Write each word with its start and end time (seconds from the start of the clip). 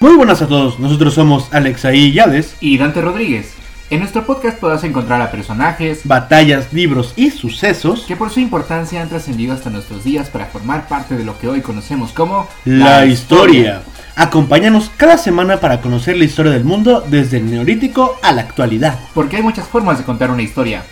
Muy 0.00 0.14
buenas 0.14 0.40
a 0.42 0.46
todos, 0.46 0.78
nosotros 0.78 1.14
somos 1.14 1.48
Alexaí 1.52 2.12
Yades 2.12 2.54
y 2.60 2.78
Dante 2.78 3.00
Rodríguez. 3.00 3.54
En 3.90 3.98
nuestro 3.98 4.24
podcast 4.24 4.56
podrás 4.56 4.84
encontrar 4.84 5.20
a 5.20 5.32
personajes, 5.32 6.02
batallas, 6.04 6.72
libros 6.72 7.14
y 7.16 7.32
sucesos 7.32 8.04
que 8.06 8.14
por 8.14 8.30
su 8.30 8.38
importancia 8.38 9.02
han 9.02 9.08
trascendido 9.08 9.54
hasta 9.54 9.70
nuestros 9.70 10.04
días 10.04 10.30
para 10.30 10.46
formar 10.46 10.86
parte 10.86 11.16
de 11.16 11.24
lo 11.24 11.36
que 11.36 11.48
hoy 11.48 11.62
conocemos 11.62 12.12
como 12.12 12.46
la, 12.64 13.06
historia. 13.06 13.82
Acompáñanos 14.14 14.88
cada 14.96 15.18
semana 15.18 15.58
para 15.58 15.80
conocer 15.80 16.16
la 16.16 16.26
historia 16.26 16.52
del 16.52 16.64
mundo 16.64 17.04
desde 17.08 17.38
el 17.38 17.50
neolítico 17.50 18.20
a 18.22 18.30
la 18.30 18.42
actualidad. 18.42 19.00
Porque 19.14 19.38
hay 19.38 19.42
muchas 19.42 19.66
formas 19.66 19.98
de 19.98 20.04
contar 20.04 20.30
una 20.30 20.42
historia. 20.42 20.84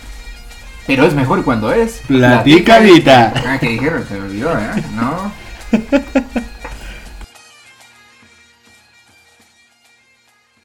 Pero 0.85 1.05
es 1.05 1.13
mejor 1.13 1.45
cuando 1.45 1.71
es 1.71 2.01
platicadita. 2.07 3.33
Ah, 3.47 3.57
que 3.57 3.69
dijeron, 3.69 4.03
se 4.05 4.15
me 4.15 4.25
olvidó, 4.25 4.51
¿eh? 4.51 4.83
¿No? 4.97 5.31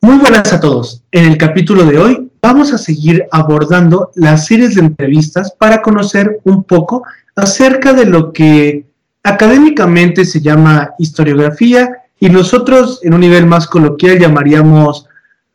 Muy 0.05 0.17
buenas 0.17 0.53
a 0.53 0.59
todos. 0.59 1.05
En 1.13 1.27
el 1.31 1.39
capítulo 1.39 1.85
de 1.85 1.97
hoy 1.97 2.29
vamos 2.43 2.73
a 2.73 2.79
seguir 2.79 3.25
abordando 3.31 4.11
las 4.17 4.47
series 4.47 4.75
de 4.75 4.81
entrevistas 4.81 5.53
para 5.57 5.81
conocer 5.81 6.41
un 6.43 6.65
poco 6.65 7.05
acerca 7.37 7.93
de 7.93 8.07
lo 8.07 8.33
que 8.33 8.85
académicamente 9.23 10.25
se 10.25 10.41
llama 10.41 10.91
historiografía 10.99 11.99
y 12.19 12.31
nosotros 12.31 12.99
en 13.05 13.15
un 13.15 13.21
nivel 13.21 13.47
más 13.47 13.69
coloquial 13.69 14.19
llamaríamos, 14.19 15.07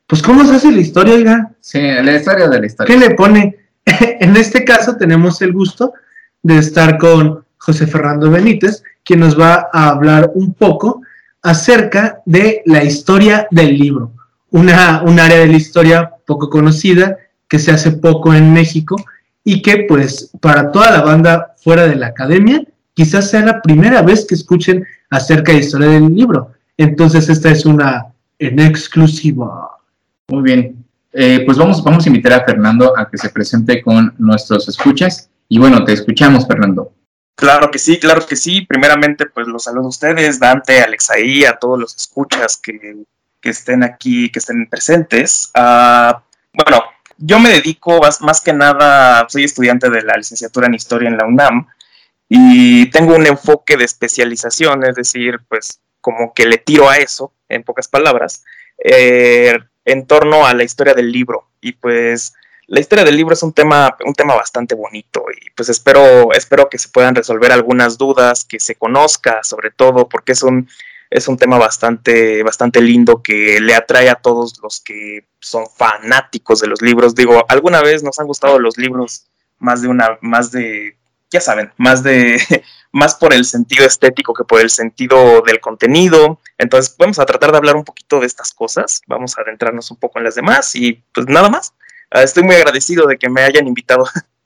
pues, 0.08 0.22
¿cómo 0.22 0.46
se 0.46 0.56
hace 0.56 0.72
la 0.72 0.80
historia, 0.80 1.16
oiga? 1.16 1.52
Sí, 1.60 1.82
la 1.82 2.16
historia 2.16 2.48
de 2.48 2.60
la 2.62 2.66
historia. 2.68 2.96
¿Qué 2.96 3.06
le 3.06 3.16
pone? 3.16 3.58
en 3.86 4.38
este 4.38 4.64
caso 4.64 4.96
tenemos 4.96 5.42
el 5.42 5.52
gusto 5.52 5.92
de 6.42 6.60
estar 6.60 6.98
con 6.98 7.44
José 7.58 7.86
Fernando 7.86 8.32
Benítez, 8.32 8.82
quien 9.04 9.20
nos 9.20 9.38
va 9.38 9.68
a 9.74 9.90
hablar 9.90 10.32
un 10.36 10.54
poco 10.54 11.02
acerca 11.42 12.22
de 12.26 12.62
la 12.66 12.86
historia 12.86 13.46
del 13.52 13.78
libro 13.78 14.14
una, 14.52 15.02
un 15.04 15.20
área 15.20 15.40
de 15.40 15.48
la 15.48 15.58
historia 15.58 16.12
poco 16.26 16.50
conocida, 16.50 17.18
que 17.48 17.60
se 17.60 17.72
hace 17.72 17.92
poco 17.92 18.34
en 18.34 18.54
México 18.54 18.96
y 19.44 19.62
que 19.62 19.86
pues 19.88 20.32
para 20.42 20.72
toda 20.72 20.92
la 20.92 21.02
banda 21.02 21.56
fuera 21.58 21.88
de 21.88 21.96
la 21.96 22.08
academia 22.08 22.64
quizás 22.94 23.30
sea 23.30 23.42
la 23.42 23.62
primera 23.62 24.02
vez 24.02 24.26
que 24.26 24.36
escuchen 24.36 24.86
acerca 25.10 25.52
de 25.52 25.60
la 25.60 25.64
historia 25.64 25.88
del 25.90 26.14
libro. 26.14 26.52
Entonces 26.76 27.30
esta 27.30 27.52
es 27.52 27.66
una 27.66 28.08
en 28.40 28.60
exclusiva. 28.60 29.78
Muy 30.28 30.44
bien, 30.44 30.86
eh, 31.14 31.44
pues 31.46 31.58
vamos, 31.58 31.84
vamos 31.84 32.06
a 32.06 32.10
invitar 32.10 32.34
a 32.34 32.44
Fernando 32.44 32.98
a 32.98 33.10
que 33.10 33.18
se 33.18 33.30
presente 33.30 33.82
con 33.82 34.14
nuestros 34.18 34.68
escuchas. 34.68 35.30
Y 35.48 35.60
bueno, 35.60 35.86
te 35.86 35.94
escuchamos, 35.94 36.46
Fernando. 36.46 36.92
Claro 37.36 37.72
que 37.72 37.80
sí, 37.80 38.00
claro 38.00 38.26
que 38.26 38.36
sí. 38.36 38.62
Primeramente, 38.62 39.28
pues 39.28 39.48
los 39.48 39.64
saludo 39.64 39.86
a 39.86 39.90
ustedes, 39.90 40.40
Dante, 40.40 40.82
Alexaí, 40.82 41.46
a 41.46 41.58
todos 41.58 41.80
los 41.80 41.96
escuchas 41.96 42.58
que 42.58 42.98
que 43.42 43.50
estén 43.50 43.84
aquí, 43.84 44.30
que 44.32 44.40
estén 44.40 44.68
presentes. 44.70 45.52
Ah, 45.54 46.24
bueno, 46.54 46.84
yo 47.18 47.40
me 47.40 47.50
dedico 47.50 48.00
más, 48.22 48.42
que 48.42 48.54
nada, 48.54 49.28
soy 49.30 49.44
estudiante 49.44 49.90
de 49.90 50.04
la 50.04 50.16
licenciatura 50.16 50.68
en 50.68 50.76
Historia 50.76 51.10
en 51.10 51.18
la 51.18 51.26
UNAM 51.26 51.68
y 52.30 52.90
tengo 52.92 53.16
un 53.16 53.26
enfoque 53.26 53.78
de 53.78 53.86
especialización, 53.86 54.84
es 54.86 54.96
decir, 54.96 55.40
pues 55.48 55.80
como 56.02 56.34
que 56.34 56.46
le 56.46 56.58
tiro 56.58 56.90
a 56.90 56.98
eso, 56.98 57.34
en 57.50 57.64
pocas 57.64 57.88
palabras, 57.88 58.44
eh, 58.84 59.58
en 59.86 60.06
torno 60.06 60.46
a 60.46 60.54
la 60.54 60.64
historia 60.64 60.94
del 60.94 61.12
libro. 61.12 61.48
Y 61.62 61.74
pues 61.74 62.34
la 62.68 62.80
historia 62.80 63.06
del 63.06 63.18
libro 63.18 63.34
es 63.34 63.44
un 63.44 63.54
tema, 63.54 63.98
un 64.06 64.14
tema 64.14 64.36
bastante 64.36 64.76
bonito 64.76 65.26
y 65.42 65.50
pues 65.52 65.70
espero, 65.70 66.34
espero 66.34 66.70
que 66.70 66.78
se 66.78 66.90
puedan 66.90 67.16
resolver 67.16 67.52
algunas 67.52 67.98
dudas, 67.98 68.46
que 68.46 68.60
se 68.60 68.76
conozca 68.76 69.42
sobre 69.44 69.72
todo, 69.72 70.08
porque 70.10 70.34
es 70.34 70.44
un, 70.44 70.70
es 71.10 71.28
un 71.28 71.38
tema 71.38 71.58
bastante, 71.58 72.44
bastante 72.44 72.82
lindo 72.82 73.22
que 73.22 73.60
le 73.62 73.76
atrae 73.76 74.10
a 74.10 74.16
todos 74.16 74.60
los 74.62 74.82
que 74.82 75.28
son 75.40 75.66
fanáticos 75.76 76.60
de 76.60 76.68
los 76.68 76.82
libros. 76.82 77.16
Digo, 77.16 77.46
alguna 77.48 77.82
vez 77.82 78.04
nos 78.04 78.20
han 78.20 78.28
gustado 78.28 78.60
los 78.60 78.78
libros 78.78 79.28
más 79.60 79.82
de 79.82 79.88
una, 79.88 80.18
más 80.22 80.52
de, 80.52 80.98
ya 81.32 81.42
saben, 81.42 81.72
más 81.78 82.04
de, 82.04 82.40
más 82.92 83.16
por 83.16 83.34
el 83.34 83.46
sentido 83.46 83.86
estético 83.86 84.34
que 84.34 84.44
por 84.44 84.60
el 84.62 84.70
sentido 84.70 85.42
del 85.42 85.60
contenido. 85.60 86.40
Entonces, 86.58 86.96
vamos 86.98 87.20
a 87.20 87.26
tratar 87.26 87.52
de 87.52 87.58
hablar 87.58 87.76
un 87.76 87.86
poquito 87.86 88.20
de 88.20 88.28
estas 88.28 88.54
cosas. 88.54 89.02
Vamos 89.08 89.38
a 89.38 89.42
adentrarnos 89.42 89.90
un 89.92 89.98
poco 89.98 90.20
en 90.20 90.26
las 90.26 90.36
demás 90.36 90.76
y 90.76 91.04
pues 91.14 91.28
nada 91.28 91.50
más. 91.50 91.74
Ah, 92.10 92.24
estoy 92.24 92.44
muy 92.44 92.56
agradecido 92.56 93.06
de 93.08 93.18
que 93.18 93.30
me 93.30 93.42
hayan 93.42 93.68
invitado. 93.68 94.08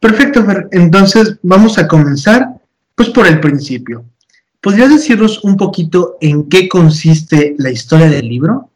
Perfecto, 0.00 0.42
entonces 0.70 1.36
vamos 1.42 1.76
a 1.76 1.86
comenzar 1.86 2.46
pues 2.94 3.10
por 3.10 3.26
el 3.26 3.38
principio. 3.38 4.04
¿Podrías 4.60 4.90
decirnos 4.90 5.42
un 5.42 5.56
poquito 5.56 6.18
en 6.20 6.48
qué 6.48 6.68
consiste 6.68 7.54
la 7.58 7.70
historia 7.70 8.08
del 8.08 8.28
libro? 8.28 8.70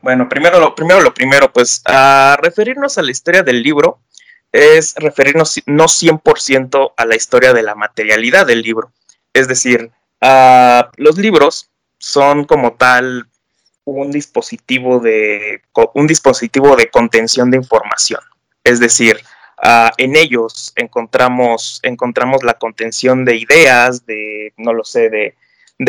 Bueno, 0.00 0.28
primero 0.28 0.58
lo 0.60 0.74
primero, 0.74 1.02
lo 1.02 1.12
primero 1.12 1.52
pues 1.52 1.82
a 1.84 2.38
referirnos 2.40 2.96
a 2.96 3.02
la 3.02 3.10
historia 3.10 3.42
del 3.42 3.62
libro 3.62 4.00
es 4.50 4.94
referirnos 4.96 5.60
no 5.66 5.84
100% 5.84 6.92
a 6.96 7.04
la 7.04 7.16
historia 7.16 7.52
de 7.52 7.62
la 7.62 7.74
materialidad 7.74 8.46
del 8.46 8.62
libro. 8.62 8.92
Es 9.34 9.46
decir, 9.46 9.90
los 10.96 11.18
libros 11.18 11.70
son 11.98 12.44
como 12.44 12.72
tal 12.74 13.28
un 13.84 14.10
dispositivo 14.10 15.00
de 15.00 15.62
un 15.94 16.06
dispositivo 16.06 16.76
de 16.76 16.90
contención 16.90 17.50
de 17.50 17.58
información. 17.58 18.20
Es 18.64 18.80
decir, 18.80 19.20
Ah, 19.60 19.92
en 19.98 20.14
ellos 20.14 20.72
encontramos, 20.76 21.80
encontramos 21.82 22.44
la 22.44 22.54
contención 22.54 23.24
de 23.24 23.36
ideas, 23.36 24.06
de, 24.06 24.52
no 24.56 24.72
lo 24.72 24.84
sé, 24.84 25.10
de, 25.10 25.34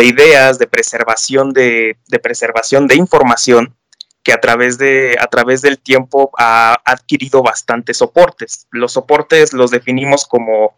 ideas, 0.04 0.58
de 0.58 0.68
preservación 0.68 1.54
de, 1.54 1.98
preservación 2.22 2.88
de 2.88 2.96
información 2.96 3.76
que 4.24 4.34
a 4.34 4.42
través, 4.42 4.78
de, 4.78 5.16
a 5.20 5.28
través 5.28 5.62
del 5.62 5.80
tiempo 5.80 6.32
ha 6.38 6.82
adquirido 6.84 7.44
bastantes 7.44 7.98
soportes. 7.98 8.68
Los 8.72 8.94
soportes 8.94 9.54
los 9.54 9.72
definimos 9.72 10.26
como 10.26 10.76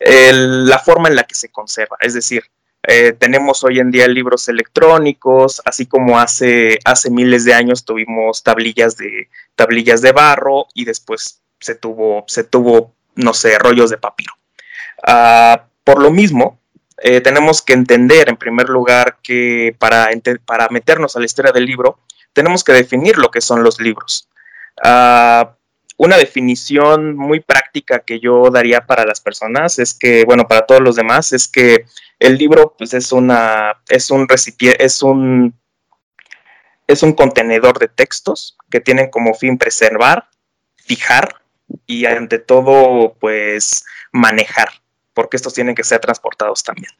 la 0.00 0.78
forma 0.78 1.08
en 1.08 1.16
la 1.16 1.24
que 1.24 1.34
se 1.34 1.50
conserva, 1.50 1.96
es 2.00 2.14
decir, 2.14 2.44
eh, 2.86 3.12
tenemos 3.12 3.64
hoy 3.64 3.78
en 3.78 3.90
día 3.90 4.06
libros 4.08 4.48
electrónicos, 4.48 5.62
así 5.64 5.86
como 5.86 6.18
hace, 6.18 6.78
hace 6.84 7.10
miles 7.10 7.44
de 7.44 7.54
años 7.54 7.84
tuvimos 7.84 8.42
tablillas 8.42 8.98
de, 8.98 9.30
tablillas 9.54 10.02
de 10.02 10.12
barro 10.12 10.66
y 10.74 10.84
después 10.84 11.43
se 11.64 11.74
tuvo, 11.74 12.24
se 12.28 12.44
tuvo 12.44 12.92
no 13.14 13.32
sé, 13.32 13.58
rollos 13.58 13.90
de 13.90 13.98
papiro. 13.98 14.32
Ah, 15.06 15.66
por 15.82 16.02
lo 16.02 16.10
mismo, 16.10 16.60
eh, 16.98 17.20
tenemos 17.20 17.62
que 17.62 17.72
entender 17.72 18.28
en 18.28 18.36
primer 18.36 18.68
lugar 18.68 19.18
que 19.22 19.74
para, 19.78 20.08
para 20.44 20.68
meternos 20.68 21.16
a 21.16 21.20
la 21.20 21.26
historia 21.26 21.52
del 21.52 21.66
libro, 21.66 22.00
tenemos 22.32 22.64
que 22.64 22.72
definir 22.72 23.18
lo 23.18 23.30
que 23.30 23.40
son 23.40 23.62
los 23.62 23.80
libros. 23.80 24.28
Ah, 24.82 25.56
una 25.96 26.16
definición 26.16 27.16
muy 27.16 27.40
práctica 27.40 28.00
que 28.00 28.18
yo 28.18 28.50
daría 28.50 28.84
para 28.84 29.06
las 29.06 29.20
personas 29.20 29.78
es 29.78 29.94
que, 29.94 30.24
bueno, 30.24 30.48
para 30.48 30.66
todos 30.66 30.80
los 30.80 30.96
demás, 30.96 31.32
es 31.32 31.46
que 31.46 31.86
el 32.18 32.36
libro 32.36 32.74
pues, 32.76 32.94
es, 32.94 33.12
una, 33.12 33.80
es 33.88 34.10
un 34.10 34.28
recipiente, 34.28 34.84
es 34.84 35.02
un, 35.02 35.54
es 36.88 37.02
un 37.04 37.12
contenedor 37.12 37.78
de 37.78 37.88
textos 37.88 38.58
que 38.70 38.80
tienen 38.80 39.08
como 39.08 39.34
fin 39.34 39.56
preservar, 39.56 40.28
fijar 40.76 41.43
y 41.86 42.06
ante 42.06 42.38
todo, 42.38 43.14
pues 43.20 43.84
manejar, 44.12 44.68
porque 45.12 45.36
estos 45.36 45.54
tienen 45.54 45.74
que 45.74 45.84
ser 45.84 46.00
transportados 46.00 46.62
también. 46.62 46.90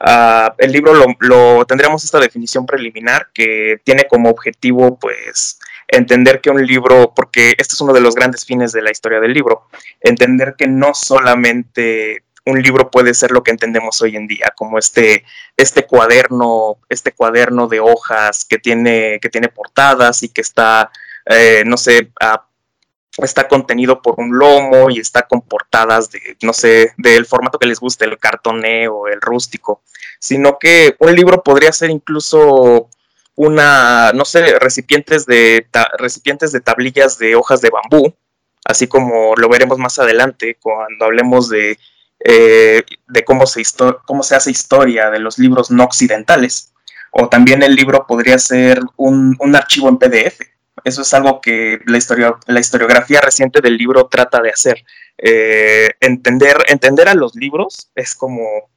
Ah, 0.00 0.54
el 0.58 0.72
libro 0.72 0.94
lo, 1.20 1.64
tendríamos 1.64 2.04
esta 2.04 2.18
definición 2.18 2.66
preliminar 2.66 3.28
que 3.32 3.80
tiene 3.84 4.06
como 4.08 4.30
objetivo, 4.30 4.98
pues, 4.98 5.58
entender 5.88 6.40
que 6.40 6.50
un 6.50 6.64
libro, 6.64 7.12
porque 7.14 7.54
este 7.58 7.74
es 7.74 7.80
uno 7.80 7.92
de 7.92 8.00
los 8.00 8.14
grandes 8.14 8.44
fines 8.44 8.72
de 8.72 8.82
la 8.82 8.90
historia 8.90 9.20
del 9.20 9.32
libro, 9.32 9.68
entender 10.00 10.54
que 10.56 10.66
no 10.66 10.94
solamente 10.94 12.24
un 12.44 12.60
libro 12.60 12.90
puede 12.90 13.14
ser 13.14 13.30
lo 13.30 13.42
que 13.42 13.52
entendemos 13.52 14.02
hoy 14.02 14.16
en 14.16 14.26
día, 14.26 14.52
como 14.56 14.78
este, 14.78 15.24
este 15.56 15.86
cuaderno, 15.86 16.78
este 16.88 17.12
cuaderno 17.12 17.68
de 17.68 17.80
hojas 17.80 18.44
que 18.44 18.58
tiene, 18.58 19.20
que 19.20 19.28
tiene 19.28 19.48
portadas 19.48 20.22
y 20.22 20.28
que 20.28 20.40
está, 20.40 20.90
eh, 21.26 21.62
no 21.64 21.76
sé, 21.76 22.10
a 22.20 22.44
está 23.18 23.46
contenido 23.46 24.00
por 24.00 24.14
un 24.18 24.38
lomo 24.38 24.90
y 24.90 24.98
está 24.98 25.22
con 25.22 25.42
portadas 25.42 26.10
de, 26.10 26.36
no 26.42 26.52
sé, 26.52 26.92
del 26.96 27.26
formato 27.26 27.58
que 27.58 27.66
les 27.66 27.78
guste, 27.78 28.04
el 28.04 28.18
cartoneo, 28.18 29.06
el 29.08 29.20
rústico, 29.20 29.82
sino 30.18 30.58
que 30.58 30.96
un 30.98 31.14
libro 31.14 31.42
podría 31.42 31.72
ser 31.72 31.90
incluso 31.90 32.88
una, 33.34 34.12
no 34.12 34.24
sé, 34.24 34.58
recipientes 34.58 35.26
de, 35.26 35.66
recipientes 35.98 36.52
de 36.52 36.60
tablillas 36.60 37.18
de 37.18 37.34
hojas 37.34 37.60
de 37.60 37.70
bambú, 37.70 38.14
así 38.64 38.86
como 38.86 39.34
lo 39.36 39.48
veremos 39.48 39.78
más 39.78 39.98
adelante 39.98 40.56
cuando 40.60 41.04
hablemos 41.04 41.48
de, 41.48 41.78
eh, 42.20 42.82
de 43.08 43.24
cómo, 43.24 43.46
se 43.46 43.62
cómo 44.06 44.22
se 44.22 44.36
hace 44.36 44.50
historia 44.50 45.10
de 45.10 45.18
los 45.18 45.38
libros 45.38 45.70
no 45.70 45.84
occidentales. 45.84 46.72
O 47.10 47.28
también 47.28 47.62
el 47.62 47.74
libro 47.74 48.06
podría 48.06 48.38
ser 48.38 48.80
un, 48.96 49.36
un 49.38 49.54
archivo 49.54 49.90
en 49.90 49.98
PDF 49.98 50.51
eso 50.84 51.02
es 51.02 51.14
algo 51.14 51.40
que 51.40 51.80
la, 51.86 51.98
la 52.46 52.60
historiografía 52.60 53.20
reciente 53.20 53.60
del 53.60 53.76
libro 53.76 54.06
trata 54.06 54.40
de 54.40 54.50
hacer. 54.50 54.84
Eh, 55.18 55.90
entender, 56.00 56.56
entender 56.68 57.08
a 57.08 57.14
los 57.14 57.34
libros 57.34 57.90
es 57.94 58.14
como 58.14 58.70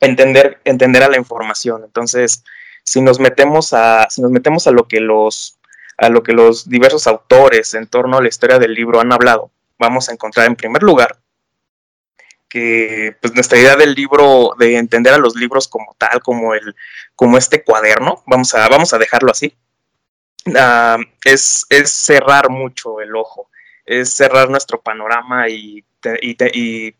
entender, 0.00 0.60
entender 0.64 1.02
a 1.02 1.08
la 1.08 1.16
información. 1.16 1.84
Entonces, 1.84 2.44
si 2.82 3.00
nos 3.00 3.20
metemos 3.20 3.72
a, 3.72 4.08
si 4.10 4.22
nos 4.22 4.30
metemos 4.30 4.66
a 4.66 4.70
lo 4.70 4.88
que 4.88 5.00
los, 5.00 5.58
a 5.98 6.08
lo 6.08 6.22
que 6.22 6.32
los 6.32 6.68
diversos 6.68 7.06
autores 7.06 7.74
en 7.74 7.86
torno 7.86 8.18
a 8.18 8.22
la 8.22 8.28
historia 8.28 8.58
del 8.58 8.74
libro 8.74 9.00
han 9.00 9.12
hablado, 9.12 9.50
vamos 9.78 10.08
a 10.08 10.12
encontrar 10.12 10.46
en 10.46 10.56
primer 10.56 10.82
lugar 10.82 11.18
que 12.48 13.16
pues 13.20 13.34
nuestra 13.34 13.58
idea 13.58 13.76
del 13.76 13.94
libro, 13.94 14.54
de 14.58 14.76
entender 14.76 15.12
a 15.12 15.18
los 15.18 15.34
libros 15.34 15.66
como 15.68 15.94
tal, 15.98 16.22
como 16.22 16.54
el, 16.54 16.76
como 17.14 17.38
este 17.38 17.64
cuaderno, 17.64 18.22
vamos 18.26 18.54
a, 18.54 18.68
vamos 18.68 18.94
a 18.94 18.98
dejarlo 18.98 19.30
así, 19.32 19.56
uh, 20.46 21.02
es, 21.24 21.66
es, 21.68 21.90
cerrar 21.90 22.50
mucho 22.50 23.00
el 23.00 23.14
ojo, 23.16 23.48
es 23.84 24.12
cerrar 24.12 24.50
nuestro 24.50 24.80
panorama 24.80 25.48
y, 25.48 25.84
y, 26.22 26.36
y, 26.52 26.94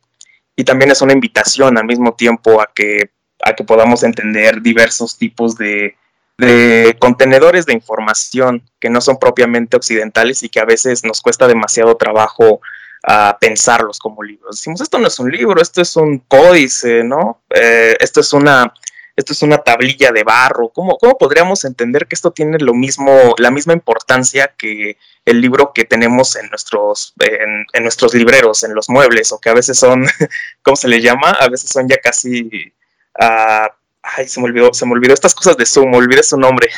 y, 0.56 0.64
también 0.64 0.90
es 0.90 1.02
una 1.02 1.12
invitación 1.12 1.78
al 1.78 1.84
mismo 1.84 2.14
tiempo 2.14 2.60
a 2.60 2.70
que, 2.75 3.10
a 3.43 3.54
que 3.54 3.64
podamos 3.64 4.02
entender 4.02 4.62
diversos 4.62 5.19
tipos 5.19 5.56
de, 5.56 5.96
de 6.38 6.96
contenedores 6.98 7.66
de 7.66 7.72
información 7.72 8.62
que 8.78 8.90
no 8.90 9.00
son 9.00 9.19
propiamente 9.19 9.76
occidentales 9.76 10.42
y 10.42 10.49
que 10.49 10.60
a 10.60 10.64
veces 10.64 11.04
nos 11.04 11.20
cuesta 11.20 11.49
demasiado 11.49 11.96
trabajo 11.96 12.60
a 13.02 13.38
pensarlos 13.40 13.99
como 13.99 14.22
libros. 14.22 14.56
Decimos, 14.56 14.81
esto 14.81 14.99
no 14.99 15.06
es 15.06 15.19
un 15.19 15.31
libro, 15.31 15.60
esto 15.62 15.81
es 15.81 15.96
un 15.96 16.19
códice, 16.19 17.04
¿no? 17.04 17.40
Eh, 17.50 17.96
esto 18.00 18.20
es 18.20 18.32
una 18.32 18.72
esto 19.16 19.32
es 19.32 19.42
una 19.42 19.58
tablilla 19.58 20.12
de 20.12 20.22
barro. 20.24 20.68
¿Cómo, 20.68 20.98
¿Cómo, 20.98 21.16
podríamos 21.16 21.64
entender 21.64 22.06
que 22.06 22.14
esto 22.14 22.30
tiene 22.30 22.58
lo 22.58 22.74
mismo, 22.74 23.34
la 23.38 23.50
misma 23.50 23.72
importancia 23.72 24.54
que 24.56 24.98
el 25.24 25.40
libro 25.40 25.72
que 25.74 25.84
tenemos 25.84 26.36
en 26.36 26.48
nuestros, 26.50 27.14
en, 27.18 27.82
nuestros 27.82 28.14
libreros, 28.14 28.62
en 28.62 28.74
los 28.74 28.90
muebles, 28.90 29.32
o 29.32 29.40
que 29.40 29.48
a 29.48 29.54
veces 29.54 29.78
son, 29.78 30.04
¿cómo 30.62 30.76
se 30.76 30.88
le 30.88 31.00
llama? 31.00 31.30
A 31.30 31.48
veces 31.48 31.70
son 31.70 31.88
ya 31.88 31.96
casi, 31.96 32.72
uh, 33.18 33.68
ay, 34.02 34.28
se 34.28 34.40
me 34.40 34.46
olvidó, 34.46 34.72
se 34.74 34.84
me 34.84 34.92
olvidó 34.92 35.14
estas 35.14 35.34
cosas 35.34 35.56
de 35.56 35.64
Zoom, 35.64 35.94
olvidé 35.94 36.22
su 36.22 36.38
nombre. 36.38 36.68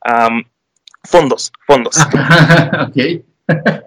fondos, 1.04 1.52
fondos. 1.66 1.96
ok 2.88 3.27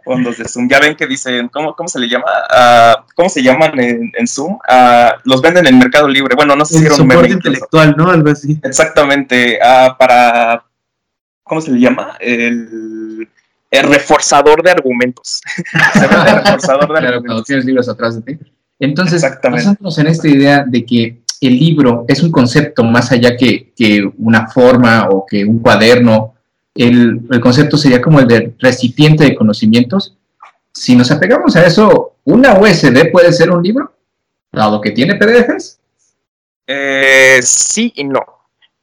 fondos 0.03 0.37
de 0.37 0.45
Zoom. 0.47 0.67
Ya 0.69 0.79
ven 0.79 0.95
que 0.95 1.07
dicen, 1.07 1.47
¿cómo, 1.49 1.75
cómo 1.75 1.87
se 1.87 1.99
le 1.99 2.07
llama? 2.09 2.25
Uh, 2.49 3.03
¿Cómo 3.15 3.29
se 3.29 3.43
llaman 3.43 3.79
en, 3.79 4.11
en 4.17 4.27
Zoom? 4.27 4.53
Uh, 4.53 5.11
los 5.23 5.41
venden 5.41 5.67
en 5.67 5.77
Mercado 5.77 6.07
Libre. 6.07 6.35
Bueno, 6.35 6.55
no 6.55 6.65
sé 6.65 6.79
si 6.79 6.85
era 6.85 6.95
un 6.95 7.07
meme 7.07 7.29
intelectual, 7.29 7.95
¿no? 7.97 8.09
Algo 8.09 8.29
así. 8.31 8.59
Exactamente. 8.63 9.59
Uh, 9.61 9.97
para, 9.97 10.63
¿cómo 11.43 11.61
se 11.61 11.71
le 11.71 11.79
llama? 11.79 12.17
El, 12.19 13.27
el 13.69 13.83
reforzador 13.83 14.63
de 14.63 14.71
argumentos. 14.71 15.41
se 15.93 16.07
vende 16.07 16.33
reforzador 16.33 16.87
de 16.93 16.99
claro, 16.99 17.07
argumentos. 17.07 17.45
tienes 17.45 17.65
libros 17.65 17.89
atrás 17.89 18.15
de 18.15 18.33
ti. 18.33 18.45
Entonces, 18.79 19.23
basándonos 19.43 19.97
en 19.99 20.07
esta 20.07 20.27
idea 20.27 20.65
de 20.67 20.83
que 20.83 21.21
el 21.39 21.59
libro 21.59 22.05
es 22.07 22.23
un 22.23 22.31
concepto 22.31 22.83
más 22.83 23.11
allá 23.11 23.37
que, 23.37 23.71
que 23.75 24.09
una 24.17 24.47
forma 24.47 25.07
o 25.09 25.25
que 25.25 25.45
un 25.45 25.59
cuaderno 25.59 26.35
el, 26.75 27.21
el, 27.29 27.41
concepto 27.41 27.77
sería 27.77 28.01
como 28.01 28.19
el 28.19 28.27
de 28.27 28.53
recipiente 28.59 29.23
de 29.25 29.35
conocimientos. 29.35 30.17
Si 30.73 30.95
nos 30.95 31.11
apegamos 31.11 31.55
a 31.55 31.65
eso, 31.65 32.15
¿una 32.23 32.57
USB 32.59 33.11
puede 33.11 33.33
ser 33.33 33.51
un 33.51 33.61
libro? 33.61 33.93
¿Dado 34.51 34.81
que 34.81 34.91
tiene 34.91 35.15
PDFs? 35.15 35.79
Eh, 36.67 37.39
sí 37.41 37.91
y 37.95 38.03
no. 38.03 38.25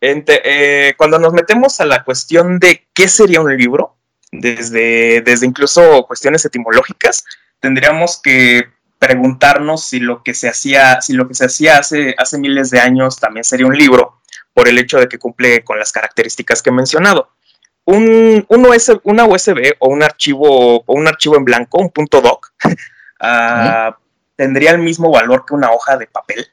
Eh, 0.01 0.95
cuando 0.97 1.19
nos 1.19 1.33
metemos 1.33 1.81
a 1.81 1.87
la 1.87 2.05
cuestión 2.05 2.59
de 2.59 2.87
qué 2.93 3.09
sería 3.09 3.41
un 3.41 3.57
libro, 3.57 3.97
desde, 4.31 5.23
desde 5.23 5.47
incluso 5.47 6.05
cuestiones 6.07 6.45
etimológicas, 6.45 7.25
tendríamos 7.61 8.21
que 8.23 8.65
preguntarnos 8.99 9.85
si 9.85 10.01
lo 10.01 10.23
que 10.23 10.35
se 10.35 10.49
hacía, 10.49 11.01
si 11.01 11.15
lo 11.15 11.27
que 11.27 11.35
se 11.35 11.47
hacía 11.47 11.79
hace, 11.79 12.15
hace 12.19 12.39
miles 12.39 12.71
de 12.71 12.81
años 12.81 13.17
también 13.17 13.45
sería 13.45 13.67
un 13.67 13.77
libro, 13.77 14.21
por 14.53 14.69
el 14.69 14.79
hecho 14.79 14.99
de 14.99 15.09
que 15.09 15.19
cumple 15.19 15.65
con 15.65 15.79
las 15.79 15.93
características 15.93 16.63
que 16.63 16.71
he 16.71 16.73
mencionado 16.73 17.31
un, 17.89 18.67
USB, 18.67 19.01
una 19.05 19.25
USB 19.25 19.73
o 19.79 19.89
un 19.89 20.03
archivo 20.03 20.77
o 20.85 20.95
un 20.95 21.09
archivo 21.09 21.37
en 21.37 21.45
blanco, 21.45 21.79
un 21.79 21.91
punto 21.91 22.21
doc, 22.21 22.53
uh, 22.65 23.95
tendría 24.37 24.73
el 24.73 24.79
mismo 24.79 25.11
valor 25.11 25.45
que 25.47 25.55
una 25.55 25.71
hoja 25.71 25.97
de 25.97 26.07
papel. 26.07 26.47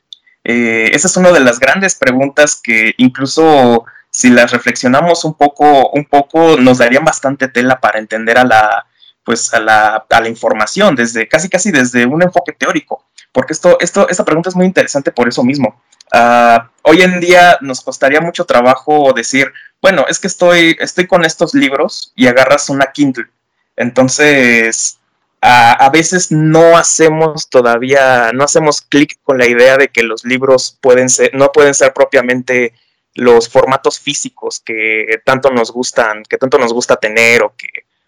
Eh, 0.44 0.92
esa 0.94 1.08
es 1.08 1.18
una 1.18 1.32
de 1.32 1.40
las 1.42 1.60
grandes 1.60 1.96
preguntas 1.96 2.62
que 2.64 2.94
incluso 2.98 3.84
si 4.10 4.30
las 4.30 4.52
reflexionamos 4.52 5.26
un 5.26 5.34
poco, 5.34 5.90
un 5.90 6.06
poco 6.06 6.56
nos 6.58 6.78
darían 6.78 7.04
bastante 7.04 7.50
tela 7.50 7.82
para 7.82 8.00
entender 8.00 8.38
a 8.38 8.46
la, 8.46 8.86
pues 9.24 9.54
a 9.54 9.60
la, 9.60 10.06
a 10.10 10.22
la 10.22 10.30
información 10.30 10.96
desde 10.96 11.28
casi 11.28 11.50
casi 11.50 11.72
desde 11.72 12.06
un 12.06 12.24
enfoque 12.24 12.54
teórico, 12.54 13.04
porque 13.36 13.52
esto, 13.52 13.78
esto, 13.82 14.08
esta 14.08 14.24
pregunta 14.24 14.48
es 14.48 14.56
muy 14.56 14.66
interesante 14.66 15.12
por 15.12 15.28
eso 15.28 15.44
mismo. 15.44 15.82
Uh, 16.14 16.64
hoy 16.84 17.02
en 17.02 17.20
día 17.20 17.58
nos 17.60 17.82
costaría 17.82 18.22
mucho 18.22 18.46
trabajo 18.46 19.12
decir, 19.14 19.52
bueno, 19.82 20.06
es 20.08 20.20
que 20.20 20.28
estoy, 20.28 20.78
estoy 20.80 21.06
con 21.06 21.26
estos 21.26 21.54
libros 21.54 22.14
y 22.16 22.28
agarras 22.28 22.70
una 22.70 22.94
Kindle. 22.94 23.28
Entonces, 23.76 25.00
a, 25.42 25.74
a 25.74 25.90
veces 25.90 26.32
no 26.32 26.78
hacemos 26.78 27.50
todavía, 27.50 28.32
no 28.34 28.46
hacemos 28.46 28.80
clic 28.80 29.20
con 29.22 29.38
la 29.38 29.48
idea 29.48 29.76
de 29.76 29.90
que 29.90 30.04
los 30.04 30.24
libros 30.24 30.78
pueden 30.80 31.10
ser, 31.10 31.36
no 31.36 31.52
pueden 31.52 31.74
ser 31.74 31.92
propiamente 31.92 32.74
los 33.16 33.50
formatos 33.50 34.00
físicos 34.00 34.62
que 34.62 35.20
tanto 35.26 35.52
nos 35.52 35.74
gustan, 35.74 36.24
que 36.24 36.38
tanto 36.38 36.58
nos 36.58 36.72
gusta 36.72 36.96
tener 36.96 37.44
o 37.44 37.54
que, 37.58 37.68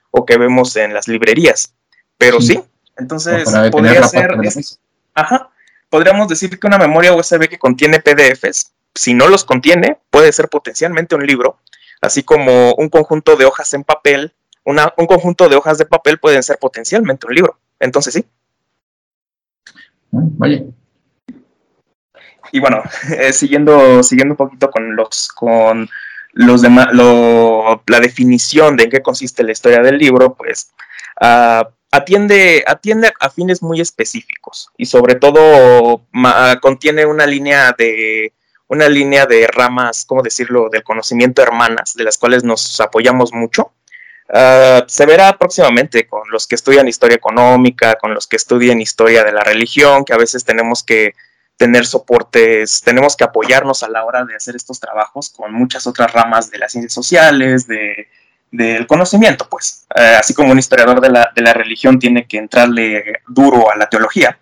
o 0.10 0.26
que 0.26 0.38
vemos 0.38 0.78
en 0.78 0.94
las 0.94 1.10
librerías. 1.10 1.74
Pero 2.18 2.40
sí, 2.40 2.54
sí 2.54 2.64
entonces 2.98 3.50
podría 3.72 4.04
ser. 4.08 4.38
Ajá, 5.18 5.50
podríamos 5.90 6.28
decir 6.28 6.60
que 6.60 6.68
una 6.68 6.78
memoria 6.78 7.14
USB 7.14 7.48
que 7.50 7.58
contiene 7.60 8.00
PDFs 8.00 8.74
si 8.98 9.14
no 9.14 9.28
los 9.28 9.46
contiene, 9.46 10.00
puede 10.10 10.32
ser 10.32 10.50
potencialmente 10.50 11.16
un 11.16 11.26
libro, 11.26 11.60
así 12.02 12.24
como 12.24 12.74
un 12.74 12.90
conjunto 12.90 13.36
de 13.36 13.46
hojas 13.46 13.74
en 13.74 13.84
papel, 13.84 14.34
una, 14.64 14.94
un 14.98 15.06
conjunto 15.06 15.48
de 15.48 15.56
hojas 15.56 15.78
de 15.78 15.86
papel 15.86 16.18
pueden 16.20 16.44
ser 16.44 16.58
potencialmente 16.58 17.28
un 17.28 17.36
libro. 17.36 17.60
Entonces 17.80 18.14
sí. 18.16 18.26
Vaya. 20.12 20.64
Y 22.52 22.60
bueno, 22.60 22.82
eh, 23.18 23.32
siguiendo, 23.34 24.04
siguiendo 24.04 24.34
un 24.34 24.38
poquito 24.38 24.70
con 24.72 24.96
los, 24.96 25.30
con 25.30 25.88
los 26.34 26.62
demás, 26.62 26.88
la 26.94 28.00
definición 28.00 28.76
de 28.76 28.86
en 28.86 28.90
qué 28.90 29.02
consiste 29.02 29.44
la 29.44 29.52
historia 29.52 29.82
del 29.82 29.98
libro, 29.98 30.34
pues 30.34 30.72
uh, 31.22 31.68
atiende, 31.92 32.64
atiende 32.68 33.14
a 33.20 33.30
fines 33.30 33.62
muy 33.62 33.82
específicos 33.82 34.70
y 34.78 34.86
sobre 34.86 35.16
todo 35.16 36.04
contiene 36.62 37.06
una 37.06 37.26
línea 37.26 37.74
de 37.78 38.34
una 38.70 38.90
línea 38.90 39.26
de 39.26 39.48
ramas, 39.48 40.04
¿cómo 40.06 40.22
decirlo?, 40.22 40.70
del 40.70 40.84
conocimiento 40.84 41.42
hermanas, 41.42 41.94
de 41.96 42.04
las 42.04 42.18
cuales 42.18 42.44
nos 42.44 42.80
apoyamos 42.82 43.32
mucho. 43.32 43.72
Uh, 44.28 44.84
se 44.88 45.06
verá 45.06 45.38
próximamente 45.38 46.06
con 46.06 46.30
los 46.30 46.48
que 46.48 46.56
estudian 46.56 46.90
historia 46.90 47.16
económica, 47.16 47.96
con 47.96 48.14
los 48.14 48.28
que 48.28 48.36
estudian 48.36 48.82
historia 48.82 49.24
de 49.24 49.32
la 49.32 49.42
religión, 49.42 50.04
que 50.04 50.12
a 50.12 50.18
veces 50.18 50.44
tenemos 50.44 50.84
que 50.84 51.14
tener 51.56 51.86
soportes, 51.86 52.82
tenemos 52.82 53.16
que 53.16 53.24
apoyarnos 53.24 53.84
a 53.84 53.90
la 53.90 54.04
hora 54.04 54.26
de 54.26 54.36
hacer 54.36 54.58
estos 54.58 54.82
trabajos 54.82 55.30
con 55.30 55.54
muchas 55.54 55.88
otras 55.88 56.12
ramas 56.12 56.52
de 56.52 56.58
las 56.58 56.74
ciencias 56.74 56.94
sociales, 56.94 57.68
de, 57.68 58.10
del 58.52 58.88
conocimiento, 58.88 59.48
pues. 59.50 59.86
Uh, 59.96 60.20
así 60.20 60.34
como 60.34 60.52
un 60.52 60.60
historiador 60.60 61.02
de 61.02 61.10
la, 61.10 61.32
de 61.36 61.42
la 61.42 61.54
religión 61.54 62.00
tiene 62.00 62.28
que 62.28 62.38
entrarle 62.38 63.22
duro 63.28 63.72
a 63.72 63.76
la 63.76 63.88
teología, 63.90 64.38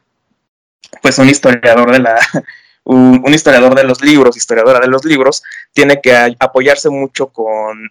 pues 1.02 1.18
un 1.20 1.30
historiador 1.30 1.92
de 1.92 2.00
la, 2.00 2.16
un, 2.86 3.34
historiador 3.34 3.76
de 3.76 3.84
los 3.84 4.02
libros, 4.02 4.38
historiadora 4.38 4.80
de 4.80 4.88
los 4.88 5.04
libros, 5.06 5.44
tiene 5.74 6.00
que 6.02 6.16
apoyarse 6.40 6.90
mucho 6.90 7.28
con, 7.28 7.90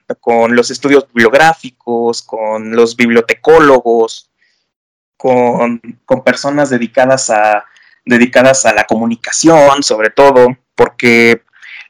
los 0.55 0.71
estudios 0.71 1.07
bibliográficos, 1.13 2.23
con 2.23 2.75
los 2.75 2.97
bibliotecólogos, 2.97 4.31
con, 5.17 5.81
personas 6.25 6.71
dedicadas 6.71 7.31
a, 7.31 7.65
dedicadas 8.05 8.67
a 8.67 8.73
la 8.73 8.85
comunicación, 8.85 9.83
sobre 9.83 10.11
todo, 10.11 10.57
porque 10.75 11.43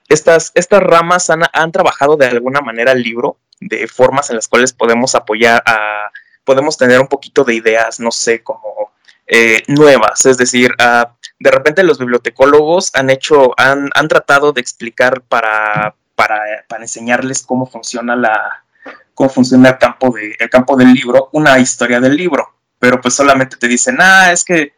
estas, 0.09 0.53
estas 0.55 0.83
ramas 0.83 1.29
han, 1.31 1.43
han, 1.53 1.73
trabajado 1.73 2.17
de 2.17 2.27
alguna 2.27 2.61
manera 2.61 2.93
el 2.93 3.03
libro, 3.03 3.39
de 3.69 3.89
formas 3.89 4.31
en 4.31 4.37
las 4.37 4.49
cuales 4.49 4.73
podemos 4.73 5.15
apoyar 5.15 5.63
a, 5.67 6.11
podemos 6.45 6.77
tener 6.77 7.01
un 7.01 7.09
poquito 7.09 7.45
de 7.45 7.55
ideas, 7.55 8.01
no 8.01 8.11
sé, 8.11 8.43
como 8.43 8.93
eh, 9.27 9.63
nuevas, 9.69 10.27
es 10.27 10.37
decir, 10.37 10.75
de 11.39 11.51
repente 11.51 11.83
los 11.83 11.99
bibliotecólogos 11.99 12.91
han 12.95 13.11
hecho, 13.11 13.53
han, 13.57 13.91
han 13.95 14.09
tratado 14.09 14.53
de 14.53 14.61
explicar 14.61 15.23
para, 15.23 15.95
para, 16.15 16.39
para, 16.69 16.83
enseñarles 16.83 17.43
cómo 17.43 17.67
funciona 17.67 18.15
la, 18.17 18.65
cómo 19.15 19.31
funciona 19.31 19.71
el 19.71 19.79
campo, 19.79 20.11
de, 20.11 20.37
el 20.39 20.51
campo 20.51 20.77
del 20.77 20.93
libro, 20.93 21.31
una 21.33 21.59
historia 21.59 22.01
del 22.01 22.17
libro, 22.17 22.55
pero 22.79 23.01
pues 23.01 23.15
solamente 23.15 23.57
te 23.57 23.67
dicen, 23.67 23.97
ah, 24.01 24.31
es 24.31 24.45
que 24.45 24.75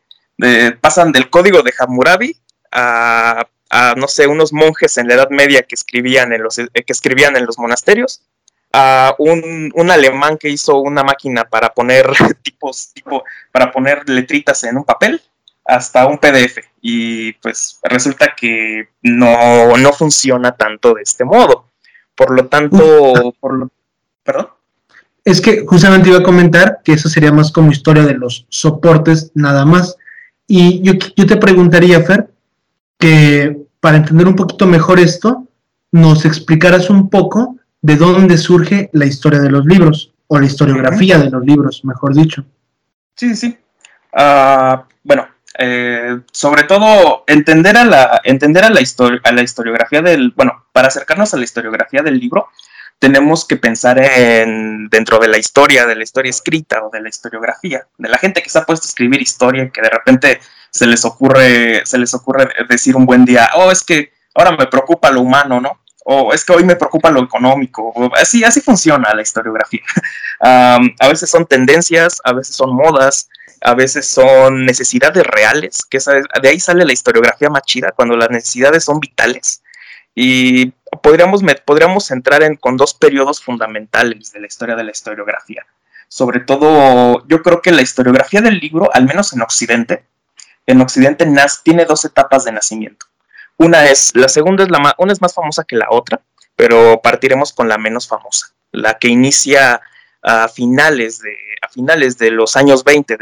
pasan 0.81 1.13
del 1.13 1.29
código 1.29 1.63
de 1.63 1.75
Hammurabi 1.77 2.37
a, 2.71 3.47
a, 3.71 3.95
no 3.97 4.07
sé, 4.07 4.27
unos 4.27 4.53
monjes 4.53 4.97
en 4.99 5.09
la 5.09 5.15
Edad 5.15 5.31
Media 5.31 5.63
que 5.63 5.75
escribían 5.75 6.33
en 6.33 6.43
los, 6.43 6.57
que 6.57 6.85
escribían 6.87 7.37
en 7.37 7.47
los 7.47 7.59
monasterios, 7.59 8.23
a 8.79 9.15
un, 9.19 9.73
un, 9.75 9.91
alemán 9.91 10.37
que 10.37 10.51
hizo 10.51 10.77
una 10.81 11.03
máquina 11.03 11.45
para 11.45 11.73
poner 11.73 12.07
tipos, 12.43 12.93
tipo, 12.93 13.25
para 13.51 13.73
poner 13.73 14.07
letritas 14.07 14.65
en 14.65 14.77
un 14.77 14.85
papel, 14.85 15.23
hasta 15.65 16.07
un 16.07 16.19
PDF 16.19 16.59
y 16.83 17.33
pues 17.35 17.81
resulta 17.83 18.35
que 18.37 18.91
no, 19.03 19.77
no 19.79 19.93
funciona 19.93 20.53
tanto 20.53 20.95
de 20.95 21.03
este 21.03 21.25
modo. 21.25 21.71
Por 22.15 22.31
lo 22.31 22.47
tanto, 22.47 23.35
por 23.41 23.59
lo, 23.59 23.71
¿perdón? 24.23 24.49
Es 25.25 25.41
que 25.41 25.65
justamente 25.67 26.11
iba 26.11 26.19
a 26.19 26.23
comentar 26.23 26.81
que 26.85 26.93
eso 26.93 27.09
sería 27.09 27.33
más 27.33 27.51
como 27.51 27.73
historia 27.73 28.05
de 28.05 28.15
los 28.15 28.47
soportes 28.49 29.33
nada 29.35 29.65
más. 29.65 29.97
Y 30.47 30.83
yo, 30.83 30.93
yo 31.17 31.27
te 31.27 31.37
preguntaría, 31.37 32.03
Fer, 32.03 32.29
que 32.99 33.57
para 33.81 33.97
entender 33.97 34.29
un 34.29 34.37
poquito 34.37 34.67
mejor 34.67 35.01
esto, 35.01 35.47
nos 35.93 36.25
explicaras 36.25 36.91
un 36.91 37.11
poco 37.11 37.56
de 37.87 37.95
dónde 37.95 38.37
surge 38.37 38.91
la 38.93 39.07
historia 39.07 39.39
de 39.39 39.49
los 39.49 39.65
libros, 39.65 40.13
o 40.27 40.41
la 40.41 40.47
historiografía 40.47 41.19
de 41.19 41.31
los 41.31 41.45
libros, 41.45 41.85
mejor 41.85 42.17
dicho. 42.17 42.45
Sí, 43.15 43.37
sí. 43.37 43.57
Uh, 44.13 44.79
bueno, 45.05 45.29
eh, 45.57 46.19
sobre 46.33 46.65
todo 46.65 47.23
entender 47.29 47.77
a 47.77 47.85
la, 47.85 48.21
entender 48.25 48.65
a 48.65 48.71
la, 48.71 48.81
a 49.23 49.33
la 49.33 49.43
historiografía 49.43 50.03
del, 50.03 50.33
bueno, 50.35 50.67
para 50.73 50.89
acercarnos 50.89 51.33
a 51.33 51.37
la 51.37 51.45
historiografía 51.45 52.03
del 52.03 52.19
libro, 52.19 52.49
tenemos 52.99 53.47
que 53.47 53.57
pensar 53.57 54.01
en 54.01 54.89
dentro 54.89 55.21
de 55.21 55.29
la 55.29 55.39
historia, 55.39 55.87
de 55.87 55.95
la 55.95 56.03
historia 56.03 56.31
escrita 56.31 56.83
o 56.83 56.91
de 56.91 57.01
la 57.01 57.09
historiografía, 57.09 57.87
de 57.99 58.09
la 58.09 58.19
gente 58.19 58.43
que 58.43 58.51
se 58.51 58.59
ha 58.59 58.67
puesto 58.67 58.87
a 58.87 58.89
escribir 58.89 59.23
historia, 59.23 59.71
que 59.71 59.81
de 59.81 59.91
repente 59.91 60.41
se 60.71 60.89
les 60.89 61.05
ocurre, 61.05 61.87
se 61.87 61.99
les 61.99 62.13
ocurre 62.15 62.49
decir 62.69 62.97
un 62.97 63.07
buen 63.07 63.25
día, 63.25 63.51
oh, 63.55 63.71
es 63.71 63.85
que 63.85 64.11
ahora 64.35 64.57
me 64.57 64.67
preocupa 64.67 65.13
lo 65.13 65.21
humano, 65.21 65.61
¿no? 65.61 65.86
O 66.09 66.33
es 66.33 66.45
que 66.45 66.53
hoy 66.53 66.63
me 66.63 66.77
preocupa 66.77 67.11
lo 67.11 67.21
económico. 67.21 67.93
así, 68.15 68.45
así 68.45 68.61
funciona 68.61 69.13
la 69.13 69.23
historiografía. 69.23 69.83
a 70.41 71.09
veces 71.09 71.29
son 71.29 71.47
tendencias, 71.47 72.21
a 72.23 72.33
veces 72.33 72.55
son 72.55 72.77
modas, 72.77 73.29
a 73.61 73.75
veces 73.75 74.07
son 74.07 74.65
necesidades 74.65 75.27
reales, 75.27 75.85
que 75.91 75.99
de 76.41 76.49
ahí 76.49 76.61
sale 76.61 76.85
la 76.85 76.93
historiografía 76.93 77.51
más 77.51 77.63
chida, 77.63 77.91
cuando 77.91 78.17
las 78.17 78.31
necesidades 78.31 78.85
son 78.85 79.01
vitales. 79.01 79.65
Y 80.15 80.67
podríamos, 81.03 81.43
podríamos 81.65 82.09
entrar 82.13 82.45
en, 82.45 82.55
con 82.55 82.77
dos 82.77 82.95
periodos 82.95 83.43
fundamentales 83.43 84.31
de 84.31 84.39
la 84.39 84.47
historia 84.47 84.77
de 84.77 84.85
la 84.85 84.93
historiografía. 84.93 85.67
Sobre 86.07 86.39
todo, 86.39 87.27
yo 87.27 87.43
creo 87.43 87.61
que 87.61 87.73
la 87.73 87.83
historiografía 87.83 88.41
del 88.41 88.61
libro, 88.61 88.95
al 88.95 89.07
menos 89.07 89.33
en 89.33 89.43
Occidente, 89.43 90.05
en 90.67 90.81
Occidente 90.81 91.27
tiene 91.65 91.85
dos 91.85 92.05
etapas 92.05 92.45
de 92.45 92.53
nacimiento. 92.53 93.07
Una 93.59 93.87
es, 93.87 94.15
la 94.15 94.29
segunda 94.29 94.65
es 94.65 94.71
la 94.71 94.95
una 94.99 95.13
es 95.13 95.21
más 95.21 95.35
famosa 95.35 95.65
que 95.65 95.77
la 95.77 95.89
otra, 95.91 96.21
pero 96.57 97.01
partiremos 97.03 97.53
con 97.53 97.69
la 97.69 97.79
menos 97.79 98.07
famosa, 98.07 98.55
la 98.73 98.99
que 98.99 99.09
inicia 99.09 99.81
a 100.23 100.49
finales 100.49 101.21
de, 101.21 101.37
a 101.63 101.69
finales 101.69 102.19
de 102.19 102.31
los 102.31 102.57
años 102.57 102.85
20 102.85 103.17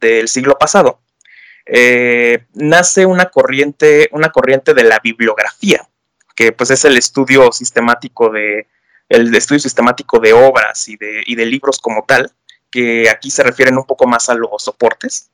del 0.00 0.28
siglo 0.28 0.56
pasado, 0.58 1.00
eh, 1.66 2.46
nace 2.54 3.06
una 3.06 3.26
corriente, 3.26 4.08
una 4.12 4.30
corriente 4.30 4.74
de 4.74 4.84
la 4.84 4.98
bibliografía, 4.98 5.86
que 6.34 6.52
pues 6.52 6.70
es 6.70 6.84
el 6.84 6.96
estudio 6.96 7.52
sistemático 7.52 8.30
de, 8.30 8.66
el 9.08 9.34
estudio 9.34 9.60
sistemático 9.60 10.18
de 10.18 10.32
obras 10.32 10.88
y 10.88 10.96
de, 10.96 11.22
y 11.26 11.34
de 11.34 11.46
libros 11.46 11.78
como 11.78 12.04
tal, 12.04 12.32
que 12.70 13.10
aquí 13.10 13.30
se 13.30 13.42
refieren 13.42 13.76
un 13.76 13.84
poco 13.84 14.06
más 14.06 14.28
a 14.28 14.34
los 14.34 14.62
soportes. 14.62 15.30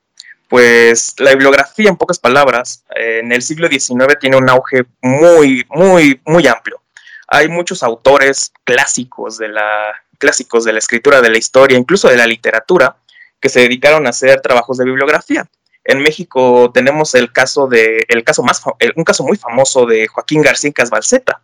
Pues 0.49 1.15
la 1.19 1.31
bibliografía, 1.31 1.88
en 1.88 1.97
pocas 1.97 2.19
palabras, 2.19 2.85
en 2.95 3.33
el 3.33 3.43
siglo 3.43 3.69
XIX 3.69 4.19
tiene 4.21 4.37
un 4.37 4.49
auge 4.49 4.85
muy, 5.03 5.67
muy, 5.71 6.21
muy 6.25 6.47
amplio. 6.47 6.81
Hay 7.29 7.49
muchos 7.49 7.83
autores 7.83 8.53
clásicos 8.65 9.38
de 9.38 9.49
la, 9.49 9.67
clásicos 10.19 10.65
de 10.65 10.73
la 10.73 10.79
escritura, 10.79 11.21
de 11.21 11.31
la 11.31 11.38
historia, 11.38 11.76
incluso 11.76 12.09
de 12.09 12.17
la 12.17 12.26
literatura, 12.26 12.97
que 13.41 13.49
se 13.49 13.61
dedicaron 13.61 14.07
a 14.07 14.11
hacer 14.11 14.41
trabajos 14.41 14.79
de 14.79 14.85
bibliografía. 14.85 15.47
En 15.85 16.00
México 16.00 16.71
tenemos 16.73 17.15
el 17.15 17.33
caso 17.33 17.69
de, 17.69 18.05
el 18.09 18.25
caso 18.25 18.43
más, 18.43 18.62
un 18.97 19.05
caso 19.05 19.25
muy 19.25 19.37
famoso 19.37 19.87
de 19.87 20.09
Joaquín 20.09 20.43
García 20.43 20.73
Casbalceta, 20.73 21.43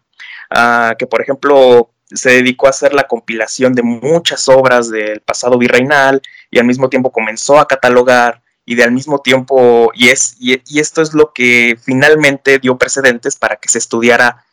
uh, 0.50 0.96
que 0.96 1.06
por 1.06 1.22
ejemplo 1.22 1.90
se 2.06 2.30
dedicó 2.30 2.66
a 2.66 2.70
hacer 2.70 2.92
la 2.92 3.04
compilación 3.04 3.72
de 3.74 3.82
muchas 3.82 4.48
obras 4.48 4.90
del 4.90 5.20
pasado 5.20 5.58
virreinal 5.58 6.20
y 6.50 6.58
al 6.58 6.66
mismo 6.66 6.88
tiempo 6.88 7.12
comenzó 7.12 7.58
a 7.58 7.68
catalogar 7.68 8.42
y 8.64 8.74
de 8.76 8.84
al 8.84 8.92
mismo 8.92 9.20
tiempo, 9.20 9.90
y, 9.94 10.08
es, 10.08 10.36
y 10.38 10.80
esto 10.80 11.02
es 11.02 11.14
lo 11.14 11.32
que 11.32 11.76
finalmente 11.82 12.58
dio 12.58 12.78
precedentes 12.78 13.36
para 13.36 13.56
que 13.56 13.68
se 13.68 13.78
estudiara 13.78 14.44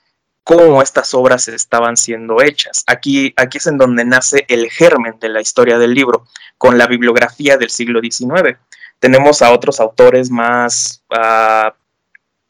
cómo 0.50 0.82
estas 0.82 1.14
obras 1.14 1.48
estaban 1.48 1.96
siendo 1.96 2.42
hechas. 2.42 2.84
Aquí, 2.88 3.36
aquí 3.38 3.60
es 3.60 3.68
en 3.68 3.78
donde 3.78 4.04
nace 4.04 4.46
el 4.48 4.72
germen 4.72 5.20
de 5.20 5.30
la 5.30 5.42
historia 5.42 5.78
del 5.78 5.94
libro, 5.94 6.26
con 6.58 6.76
la 6.80 6.88
bibliografía 6.88 7.56
del 7.58 7.70
siglo 7.70 8.02
XIX. 8.02 8.58
Tenemos 9.00 9.44
a 9.44 9.52
otros 9.52 9.80
autores 9.80 10.32
más, 10.32 11.04
uh, 11.12 11.70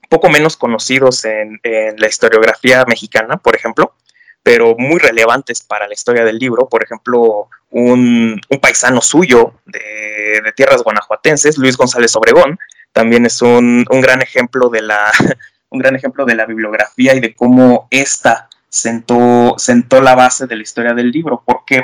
poco 0.08 0.30
menos 0.30 0.56
conocidos 0.56 1.26
en, 1.26 1.60
la 1.98 2.08
historiografía 2.08 2.86
mexicana, 2.86 3.36
por 3.36 3.58
ejemplo, 3.58 3.94
pero 4.44 4.76
muy 4.78 5.00
relevantes 5.00 5.62
para 5.62 5.88
la 5.88 5.94
historia 5.94 6.24
del 6.24 6.38
libro. 6.38 6.68
Por 6.68 6.84
ejemplo, 6.84 7.50
un, 7.72 8.40
paisano 8.62 9.02
suyo 9.02 9.54
de, 9.66 10.42
tierras 10.56 10.84
guanajuatenses, 10.84 11.58
Luis 11.58 11.78
González 11.78 12.16
Obregón, 12.16 12.58
también 12.94 13.26
es 13.26 13.42
un, 13.42 13.86
un 13.90 14.02
gran 14.02 14.22
ejemplo 14.22 14.70
de 14.70 14.82
la, 14.82 15.12
un 15.70 15.80
gran 15.80 15.96
ejemplo 15.96 16.26
de 16.26 16.36
la 16.36 16.46
bibliografía 16.46 17.16
y 17.16 17.20
de 17.20 17.34
cómo 17.34 17.88
ésta 17.92 18.50
sentó, 18.70 19.56
sentó 19.58 20.02
la 20.02 20.16
base 20.16 20.48
de 20.48 20.56
la 20.56 20.64
historia 20.64 20.94
del 20.94 21.12
libro. 21.12 21.44
¿Por 21.46 21.64
qué? 21.66 21.84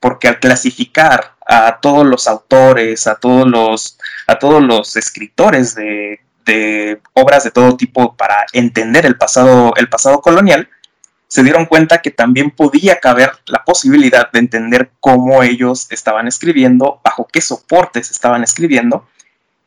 Porque 0.00 0.28
al 0.28 0.38
clasificar 0.38 1.34
a 1.46 1.78
todos 1.80 2.06
los 2.06 2.28
autores, 2.28 3.06
a 3.06 3.16
todos 3.16 3.46
los, 3.46 3.98
a 4.26 4.38
todos 4.38 4.62
los 4.62 4.96
escritores 4.96 5.74
de, 5.74 6.20
de 6.44 7.00
obras 7.14 7.44
de 7.44 7.50
todo 7.50 7.76
tipo 7.76 8.14
para 8.16 8.46
entender 8.52 9.06
el 9.06 9.16
pasado, 9.16 9.72
el 9.76 9.88
pasado 9.88 10.20
colonial, 10.20 10.68
se 11.28 11.42
dieron 11.42 11.66
cuenta 11.66 12.00
que 12.00 12.10
también 12.10 12.50
podía 12.50 13.00
caber 13.00 13.30
la 13.46 13.62
posibilidad 13.64 14.32
de 14.32 14.38
entender 14.38 14.90
cómo 14.98 15.42
ellos 15.42 15.86
estaban 15.90 16.26
escribiendo, 16.26 17.00
bajo 17.04 17.28
qué 17.30 17.42
soportes 17.42 18.10
estaban 18.10 18.42
escribiendo 18.42 19.06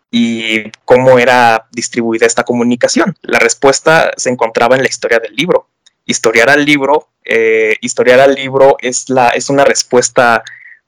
y 0.10 0.72
cómo 0.84 1.20
era 1.20 1.68
distribuida 1.72 2.26
esta 2.26 2.44
comunicación. 2.44 3.16
La 3.22 3.40
respuesta 3.40 4.12
se 4.18 4.30
encontraba 4.30 4.76
en 4.76 4.82
la 4.82 4.90
historia 4.90 5.20
del 5.20 5.36
libro. 5.36 5.68
Historiar 6.06 6.50
al 6.50 6.66
libro, 6.66 7.08
eh, 7.24 7.78
historiar 7.80 8.20
al 8.20 8.34
libro 8.34 8.76
es, 8.80 9.10
la, 9.10 9.30
es 9.30 9.50
una 9.50 9.64
respuesta 9.64 10.44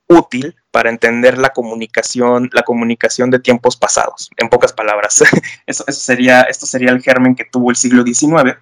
útil 0.08 0.56
para 0.72 0.90
entender 0.90 1.38
la 1.38 1.50
comunicación, 1.50 2.50
la 2.52 2.64
comunicación 2.64 3.30
de 3.30 3.40
tiempos 3.40 3.78
pasados, 3.78 4.32
en 4.38 4.50
pocas 4.50 4.74
palabras. 4.74 5.24
eso, 5.68 5.86
sería, 5.90 6.42
esto 6.42 6.66
sería 6.66 6.90
el 6.90 7.02
germen 7.02 7.36
que 7.36 7.46
tuvo 7.46 7.70
el 7.70 7.76
siglo 7.76 8.04
XIX. 8.04 8.58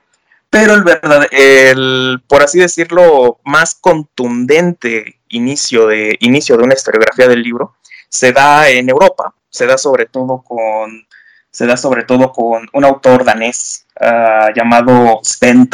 Pero 0.52 0.74
el 0.74 0.84
verdad, 0.84 1.28
el, 1.32 2.22
por 2.28 2.44
así 2.44 2.60
decirlo, 2.60 3.40
más 3.46 3.74
contundente 3.74 5.22
inicio 5.30 5.88
de, 5.88 6.18
inicio 6.20 6.58
de 6.58 6.64
una 6.64 6.74
historiografía 6.74 7.30
del 7.30 7.42
libro 7.42 7.78
se 8.10 8.34
da 8.34 8.68
en 8.68 8.90
Europa, 8.90 9.34
se 9.50 9.66
da 9.66 9.78
sobre 9.78 10.08
todo 10.08 10.44
con, 10.46 11.08
se 11.50 11.66
da 11.66 11.78
sobre 11.78 12.04
todo 12.04 12.34
con 12.34 12.68
un 12.74 12.84
autor 12.84 13.24
danés 13.24 13.86
ah, 14.02 14.50
llamado 14.54 15.22
Sven 15.24 15.70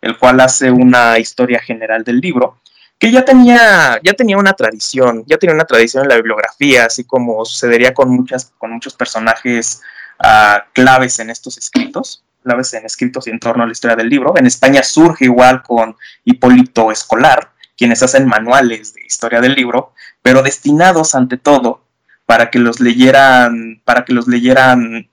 el 0.00 0.18
cual 0.18 0.40
hace 0.40 0.72
una 0.72 1.16
historia 1.20 1.60
general 1.60 2.02
del 2.02 2.18
libro, 2.18 2.58
que 2.98 3.12
ya 3.12 3.24
tenía, 3.24 4.00
ya 4.02 4.12
tenía 4.14 4.38
una 4.38 4.54
tradición, 4.54 5.22
ya 5.28 5.36
tenía 5.36 5.54
una 5.54 5.66
tradición 5.66 6.02
en 6.02 6.08
la 6.08 6.16
bibliografía, 6.16 6.86
así 6.86 7.04
como 7.04 7.44
sucedería 7.44 7.94
con, 7.94 8.10
muchas, 8.10 8.52
con 8.58 8.72
muchos 8.72 8.94
personajes 8.94 9.82
ah, 10.18 10.64
claves 10.72 11.20
en 11.20 11.30
estos 11.30 11.56
escritos, 11.58 12.24
claves 12.42 12.72
en 12.74 12.84
escritos 12.84 13.26
y 13.26 13.30
en 13.30 13.40
torno 13.40 13.62
a 13.62 13.66
la 13.66 13.72
historia 13.72 13.96
del 13.96 14.08
libro. 14.08 14.34
En 14.36 14.46
España 14.46 14.82
surge 14.82 15.26
igual 15.26 15.62
con 15.62 15.96
Hipólito 16.24 16.90
Escolar, 16.90 17.52
quienes 17.76 18.02
hacen 18.02 18.26
manuales 18.26 18.94
de 18.94 19.04
historia 19.04 19.40
del 19.40 19.54
libro, 19.54 19.92
pero 20.22 20.42
destinados 20.42 21.14
ante 21.14 21.36
todo 21.36 21.84
para 22.26 22.50
que 22.50 22.58
los 22.58 22.80
leyeran, 22.80 23.80
para 23.84 24.04
que 24.04 24.12
los 24.12 24.28
leyeran 24.28 25.08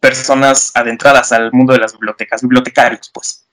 personas 0.00 0.70
adentradas 0.74 1.32
al 1.32 1.52
mundo 1.52 1.72
de 1.72 1.80
las 1.80 1.92
bibliotecas, 1.92 2.42
bibliotecarios, 2.42 3.10
pues. 3.12 3.44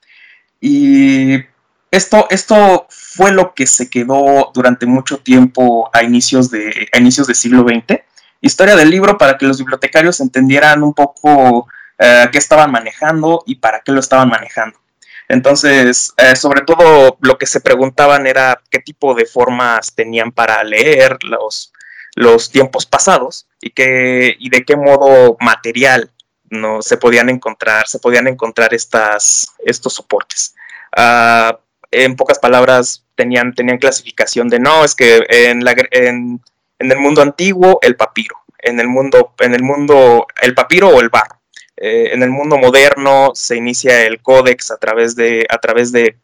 Y 0.61 1.43
esto, 1.91 2.27
esto 2.29 2.87
fue 2.89 3.31
lo 3.31 3.53
que 3.53 3.67
se 3.67 3.89
quedó 3.89 4.51
durante 4.53 4.85
mucho 4.85 5.19
tiempo 5.19 5.89
a 5.93 6.03
inicios 6.03 6.51
de, 6.51 6.89
inicios 6.97 7.27
del 7.27 7.35
siglo 7.35 7.63
XX. 7.63 8.01
Historia 8.41 8.75
del 8.75 8.89
libro 8.89 9.17
para 9.17 9.37
que 9.37 9.45
los 9.45 9.57
bibliotecarios 9.57 10.19
entendieran 10.19 10.83
un 10.83 10.93
poco 10.93 11.67
eh, 11.99 12.27
qué 12.31 12.37
estaban 12.37 12.71
manejando 12.71 13.43
y 13.45 13.55
para 13.55 13.81
qué 13.81 13.91
lo 13.91 13.99
estaban 13.99 14.29
manejando. 14.29 14.79
Entonces, 15.27 16.13
eh, 16.17 16.35
sobre 16.35 16.61
todo 16.61 17.17
lo 17.21 17.37
que 17.37 17.47
se 17.47 17.61
preguntaban 17.61 18.27
era 18.27 18.61
qué 18.69 18.79
tipo 18.79 19.15
de 19.15 19.25
formas 19.25 19.95
tenían 19.95 20.31
para 20.31 20.63
leer 20.63 21.17
los, 21.23 21.73
los 22.15 22.51
tiempos 22.51 22.85
pasados 22.85 23.47
y, 23.59 23.71
que, 23.71 24.35
y 24.39 24.49
de 24.49 24.63
qué 24.63 24.75
modo 24.75 25.35
material 25.39 26.11
no 26.49 26.81
se 26.81 26.97
podían 26.97 27.29
encontrar, 27.29 27.87
se 27.87 27.99
podían 27.99 28.27
encontrar 28.27 28.73
estas, 28.73 29.51
estos 29.65 29.93
soportes. 29.93 30.55
Ah, 30.95 31.59
en 31.91 32.15
pocas 32.15 32.39
palabras, 32.39 33.05
tenían, 33.15 33.53
tenían 33.53 33.77
clasificación 33.77 34.49
de 34.49 34.59
no, 34.59 34.83
es 34.83 34.95
que 34.95 35.25
en, 35.29 35.63
la, 35.63 35.75
en, 35.91 36.41
el 36.79 36.97
mundo 36.97 37.21
antiguo 37.21 37.79
el 37.81 37.95
papiro, 37.95 38.35
en 38.59 38.79
el 38.79 38.87
mundo, 38.87 39.33
en 39.39 39.53
el 39.53 39.63
mundo, 39.63 40.27
el 40.41 40.53
papiro 40.53 40.89
o 40.89 41.01
el 41.01 41.09
barro. 41.09 41.34
Eh, 41.77 42.11
en 42.13 42.23
el 42.23 42.29
mundo 42.29 42.57
moderno 42.57 43.31
se 43.33 43.57
inicia 43.57 44.03
el 44.03 44.21
códex 44.21 44.71
a 44.71 44.77
través 44.77 45.15
de, 45.15 45.45
a 45.49 45.57
través 45.57 45.91
de, 45.91 46.17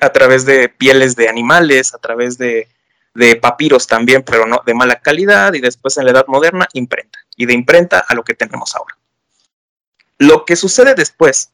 a 0.00 0.10
través 0.10 0.46
de 0.46 0.68
pieles 0.68 1.16
de 1.16 1.28
animales, 1.28 1.94
a 1.94 1.98
través 1.98 2.38
de, 2.38 2.68
papiros 3.42 3.86
también, 3.86 4.22
pero 4.22 4.46
no 4.46 4.62
de 4.64 4.72
mala 4.72 5.00
calidad, 5.00 5.52
y 5.52 5.60
después 5.60 5.98
en 5.98 6.06
la 6.06 6.12
edad 6.12 6.26
moderna, 6.28 6.66
imprenta, 6.72 7.18
y 7.36 7.44
de 7.44 7.52
imprenta 7.52 7.98
a 7.98 8.14
lo 8.14 8.24
que 8.24 8.34
tenemos 8.34 8.74
ahora. 8.74 8.96
Lo 10.16 10.46
que 10.46 10.56
sucede 10.56 10.94
después 10.94 11.50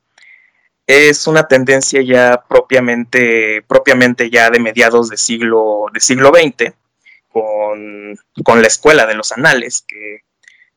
es 0.86 1.26
una 1.26 1.48
tendencia 1.48 2.00
ya 2.00 2.44
propiamente, 2.48 3.62
propiamente 3.66 4.30
ya 4.30 4.50
de 4.50 4.60
mediados 4.60 5.08
del 5.08 5.18
siglo, 5.18 5.86
de 5.92 6.00
siglo 6.00 6.30
XX, 6.30 6.74
con, 7.32 8.16
con, 8.44 8.62
la 8.62 8.68
escuela 8.68 9.04
de 9.06 9.14
los 9.14 9.32
anales, 9.32 9.84
que, 9.86 10.22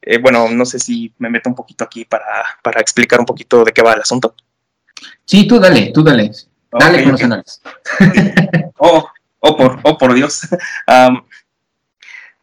eh, 0.01 0.17
bueno, 0.17 0.49
no 0.49 0.65
sé 0.65 0.79
si 0.79 1.13
me 1.19 1.29
meto 1.29 1.49
un 1.49 1.55
poquito 1.55 1.83
aquí 1.83 2.05
para, 2.05 2.25
para, 2.63 2.81
explicar 2.81 3.19
un 3.19 3.25
poquito 3.25 3.63
de 3.63 3.71
qué 3.71 3.81
va 3.81 3.93
el 3.93 4.01
asunto. 4.01 4.35
Sí, 5.25 5.47
tú 5.47 5.59
dale, 5.59 5.91
tú 5.93 6.03
dale. 6.03 6.31
Dale 6.71 7.03
con 7.03 7.11
los 7.11 7.23
anales. 7.23 7.61
oh, 8.77 9.07
oh, 9.39 9.57
por, 9.57 9.79
oh, 9.83 9.97
por 9.97 10.13
Dios. 10.13 10.41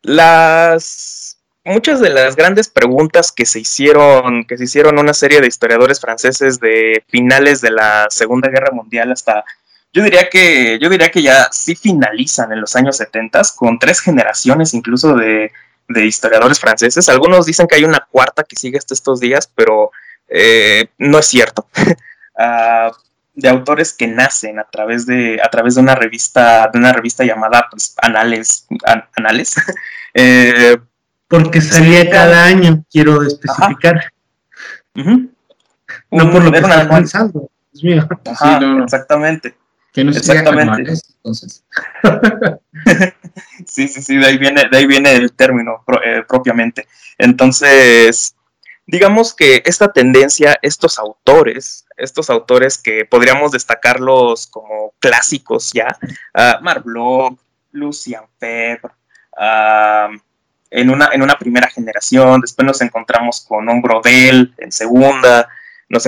las 0.03 1.39
muchas 1.65 2.01
de 2.01 2.11
las 2.11 2.35
grandes 2.35 2.69
preguntas 2.69 3.33
que 3.33 3.45
se 3.45 3.61
hicieron, 3.61 4.45
que 4.45 4.57
se 4.57 4.65
hicieron 4.65 4.99
una 4.99 5.13
serie 5.13 5.41
de 5.41 5.49
historiadores 5.49 6.01
franceses 6.01 6.61
de 6.61 7.05
finales 7.09 7.61
de 7.61 7.71
la 7.71 8.07
Segunda 8.11 8.49
Guerra 8.49 8.71
Mundial 8.73 9.13
hasta 9.13 9.45
yo 9.93 10.03
diría 10.03 10.29
que 10.29 10.79
yo 10.81 10.89
diría 10.89 11.11
que 11.11 11.23
ya 11.23 11.49
sí 11.51 11.75
finalizan 11.75 12.53
en 12.53 12.61
los 12.61 12.77
años 12.77 12.97
70 12.97 13.43
con 13.57 13.79
tres 13.79 14.01
generaciones 14.01 14.75
incluso 14.75 15.15
de, 15.15 15.51
historiadores 15.97 16.61
franceses. 16.61 17.09
Algunos 17.09 17.47
dicen 17.47 17.67
que 17.67 17.77
hay 17.77 17.85
una 17.85 18.07
cuarta 18.11 18.45
que 18.45 18.57
sigue 18.57 18.79
hasta 18.79 18.95
estos 18.95 19.21
días, 19.21 19.51
pero 19.55 19.91
eh, 20.29 20.89
no 20.99 21.19
es 21.19 21.27
cierto. 21.27 21.67
Ah, 22.41 22.93
de 23.35 23.49
autores 23.49 23.93
que 23.93 24.07
nacen 24.07 24.61
a 24.61 24.65
través 24.71 25.07
de 25.07 25.41
a 25.43 25.51
través 25.51 25.75
de 25.75 25.81
una 25.81 25.97
revista 25.97 26.71
de 26.73 26.79
una 26.79 26.93
revista 26.93 27.25
llamada 27.25 27.67
pues, 27.69 27.97
Anales 28.01 28.69
Anales. 29.17 29.57
Eh, 30.15 30.77
porque 31.27 31.61
salía 31.61 32.09
cada 32.09 32.45
año 32.45 32.85
quiero 32.93 33.25
especificar. 33.25 34.13
No 34.95 36.31
por 36.31 36.45
lo 36.45 36.53
que 36.53 36.59
está 36.59 36.83
avanzando 36.83 37.51
exactamente. 38.85 39.57
Que 39.93 40.05
no 40.05 40.11
exactamente 40.11 40.95
sí 43.67 43.89
sí 43.89 44.03
sí 44.03 44.17
de 44.17 44.27
ahí 44.27 44.39
viene 44.39 44.65
de 44.71 44.77
ahí 44.77 44.87
viene 44.87 45.13
el 45.15 45.33
término 45.33 45.85
eh, 46.05 46.23
propiamente. 46.27 46.87
Entonces 47.19 48.35
digamos 48.89 49.35
que 49.35 49.63
esta 49.67 49.93
tendencia, 49.93 50.59
estos 50.63 50.99
autores, 50.99 51.87
estos 51.97 52.31
autores 52.31 52.79
que 52.79 53.05
podríamos 53.05 53.53
destacarlos 53.53 54.47
como 54.47 54.95
clásicos 54.99 55.73
ya, 55.73 55.99
uh, 56.35 56.81
Bloch, 56.83 57.39
Lucian 57.73 58.25
Febvre, 58.39 58.91
en, 60.71 60.91
una, 60.91 61.11
en 61.13 61.23
una 61.23 61.39
primera 61.39 61.69
generación, 61.69 62.41
después 62.41 62.65
nos 62.67 62.81
encontramos 62.81 63.45
con 63.47 63.69
un 63.69 63.83
Brodel 63.83 64.55
en 64.57 64.73
segunda, 64.73 65.49
nos, 65.91 66.07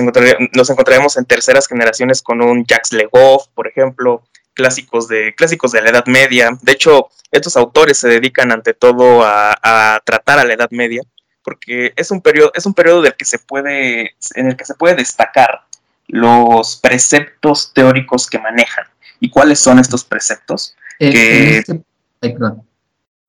nos 0.53 0.69
encontraremos 0.69 1.17
en 1.17 1.25
terceras 1.25 1.67
generaciones 1.67 2.21
con 2.23 2.41
un 2.41 2.65
Jacques 2.65 2.93
Legoff, 2.93 3.47
por 3.53 3.67
ejemplo, 3.67 4.23
clásicos 4.53 5.07
de, 5.07 5.33
clásicos 5.35 5.71
de 5.71 5.81
la 5.81 5.89
Edad 5.89 6.05
Media. 6.05 6.49
De 6.61 6.71
hecho, 6.71 7.09
estos 7.31 7.55
autores 7.57 7.97
se 7.97 8.07
dedican 8.07 8.51
ante 8.51 8.73
todo 8.73 9.23
a, 9.23 9.57
a 9.61 9.99
tratar 10.03 10.39
a 10.39 10.45
la 10.45 10.53
Edad 10.53 10.69
Media 10.71 11.01
porque 11.43 11.93
es 11.95 12.11
un 12.11 12.21
periodo, 12.21 12.51
es 12.53 12.65
un 12.65 12.73
periodo 12.73 13.01
del 13.01 13.15
que 13.15 13.25
se 13.25 13.39
puede, 13.39 14.11
en 14.35 14.47
el 14.47 14.55
que 14.55 14.65
se 14.65 14.75
puede 14.75 14.95
destacar 14.95 15.61
los 16.07 16.77
preceptos 16.77 17.71
teóricos 17.73 18.27
que 18.27 18.39
manejan. 18.39 18.85
¿Y 19.19 19.29
cuáles 19.29 19.59
son 19.59 19.79
estos 19.79 20.03
preceptos? 20.03 20.75
En 20.99 21.13
este, 21.15 21.81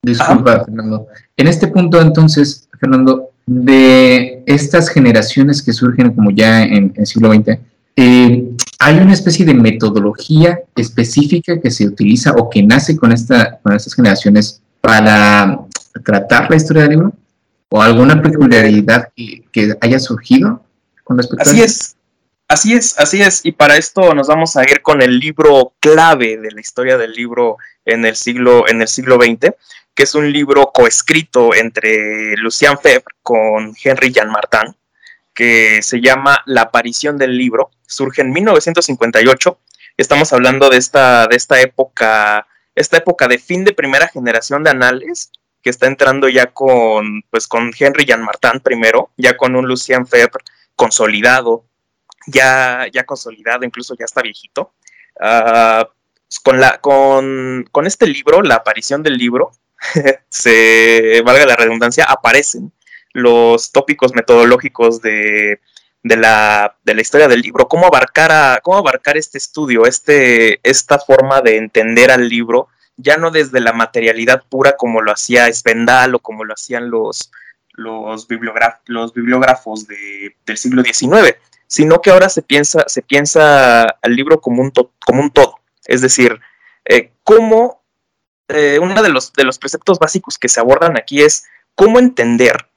Disculpa, 0.02 0.64
Fernando. 0.64 1.06
En 1.36 1.46
este 1.46 1.68
punto, 1.68 2.00
entonces, 2.00 2.68
Fernando, 2.80 3.30
de 3.46 4.42
estas 4.46 4.88
generaciones 4.88 5.62
que 5.62 5.72
surgen 5.72 6.12
como 6.12 6.30
ya 6.30 6.62
en 6.62 6.92
el 6.96 7.06
siglo 7.06 7.32
XX, 7.32 7.58
eh, 7.96 8.44
¿hay 8.82 8.98
una 8.98 9.12
especie 9.12 9.46
de 9.46 9.54
metodología 9.54 10.60
específica 10.76 11.60
que 11.60 11.70
se 11.70 11.86
utiliza 11.86 12.32
o 12.32 12.50
que 12.50 12.62
nace 12.62 12.96
con, 12.96 13.12
esta, 13.12 13.58
con 13.62 13.74
estas 13.74 13.94
generaciones 13.94 14.60
para 14.80 15.60
tratar 16.04 16.50
la 16.50 16.56
historia 16.56 16.82
del 16.82 16.90
libro? 16.90 17.12
o 17.72 17.80
alguna 17.80 18.20
peculiaridad 18.20 19.08
que, 19.16 19.74
haya 19.80 19.98
surgido 19.98 20.62
con 21.04 21.16
respecto 21.16 21.42
así 21.42 21.62
es 21.62 21.96
así 22.46 22.74
es 22.74 22.98
así 22.98 23.22
es. 23.22 23.40
Y 23.44 23.52
para 23.52 23.78
esto 23.78 24.14
nos 24.14 24.28
vamos 24.28 24.56
a 24.56 24.62
ir 24.62 24.82
con 24.82 25.00
el 25.00 25.18
libro 25.18 25.72
clave 25.80 26.36
de 26.36 26.50
la 26.50 26.60
historia 26.60 26.98
del 26.98 27.12
libro 27.12 27.56
en 27.86 28.04
el 28.04 28.14
siglo 28.14 28.68
en 28.68 28.82
el 28.82 28.88
siglo 28.88 29.16
XX 29.16 29.54
que 29.94 30.02
es 30.02 30.14
un 30.14 30.30
libro 30.30 30.70
coescrito 30.72 31.54
entre 31.54 32.36
Lucien 32.36 32.78
Febvre 32.78 33.14
con 33.22 33.74
Henry 33.82 34.12
Jean 34.12 34.30
Martin 34.30 34.74
que 35.34 35.82
se 35.82 36.00
llama 36.00 36.42
La 36.46 36.62
aparición 36.62 37.18
del 37.18 37.36
libro 37.36 37.70
surge 37.86 38.22
en 38.22 38.30
1958 38.32 39.58
estamos 39.96 40.32
hablando 40.32 40.70
de 40.70 40.78
esta 40.78 41.26
de 41.26 41.36
esta 41.36 41.60
época 41.60 42.46
esta 42.74 42.96
época 42.96 43.28
de 43.28 43.38
fin 43.38 43.64
de 43.64 43.72
primera 43.72 44.08
generación 44.08 44.64
de 44.64 44.70
anales 44.70 45.30
que 45.62 45.70
está 45.70 45.86
entrando 45.86 46.28
ya 46.28 46.48
con, 46.48 47.22
pues, 47.30 47.46
con 47.46 47.70
Henry 47.78 48.04
Jean 48.04 48.22
Martin 48.22 48.60
primero, 48.60 49.10
ya 49.16 49.36
con 49.36 49.54
un 49.54 49.66
Lucien 49.66 50.06
Febvre 50.06 50.44
consolidado, 50.74 51.64
ya, 52.26 52.86
ya 52.92 53.04
consolidado, 53.04 53.64
incluso 53.64 53.94
ya 53.98 54.04
está 54.04 54.22
viejito. 54.22 54.74
Ah, 55.20 55.88
con, 56.42 56.60
la, 56.60 56.78
con, 56.80 57.64
con 57.70 57.86
este 57.86 58.06
libro, 58.06 58.42
la 58.42 58.56
aparición 58.56 59.02
del 59.02 59.16
libro, 59.16 59.52
se, 60.28 61.22
valga 61.24 61.46
la 61.46 61.56
redundancia, 61.56 62.04
aparecen 62.04 62.72
los 63.12 63.72
tópicos 63.72 64.14
metodológicos 64.14 65.00
de, 65.02 65.60
de, 66.02 66.16
la, 66.16 66.76
de 66.84 66.94
la, 66.94 67.00
historia 67.00 67.28
del 67.28 67.40
libro, 67.40 67.68
cómo 67.68 67.86
abarcar, 67.86 68.32
a, 68.32 68.60
cómo 68.62 68.78
abarcar 68.78 69.16
este 69.16 69.38
estudio, 69.38 69.86
este, 69.86 70.60
esta 70.68 70.98
forma 70.98 71.40
de 71.40 71.56
entender 71.56 72.10
al 72.10 72.28
libro 72.28 72.68
ya 72.96 73.16
no 73.16 73.30
desde 73.30 73.60
la 73.60 73.72
materialidad 73.72 74.44
pura 74.48 74.76
como 74.76 75.00
lo 75.00 75.12
hacía 75.12 75.52
Spendal 75.52 76.14
o 76.14 76.18
como 76.20 76.44
lo 76.44 76.54
hacían 76.54 76.90
los, 76.90 77.30
los, 77.72 78.28
los 78.86 79.14
bibliógrafos 79.14 79.86
del 79.86 80.56
siglo 80.56 80.82
XIX, 80.82 81.36
sino 81.66 82.00
que 82.00 82.10
ahora 82.10 82.28
se 82.28 82.42
piensa, 82.42 82.84
se 82.86 83.02
piensa 83.02 83.82
al 83.82 84.14
libro 84.14 84.40
como 84.40 84.62
un, 84.62 84.72
como 85.04 85.22
un 85.22 85.30
todo. 85.30 85.56
Es 85.86 86.00
decir, 86.00 86.38
eh, 86.84 87.12
cómo 87.24 87.82
eh, 88.48 88.78
uno 88.80 89.02
de 89.02 89.08
los, 89.08 89.32
de 89.32 89.44
los 89.44 89.58
preceptos 89.58 89.98
básicos 89.98 90.38
que 90.38 90.48
se 90.48 90.60
abordan 90.60 90.96
aquí 90.96 91.22
es 91.22 91.46
cómo 91.74 91.98
entender 91.98 92.68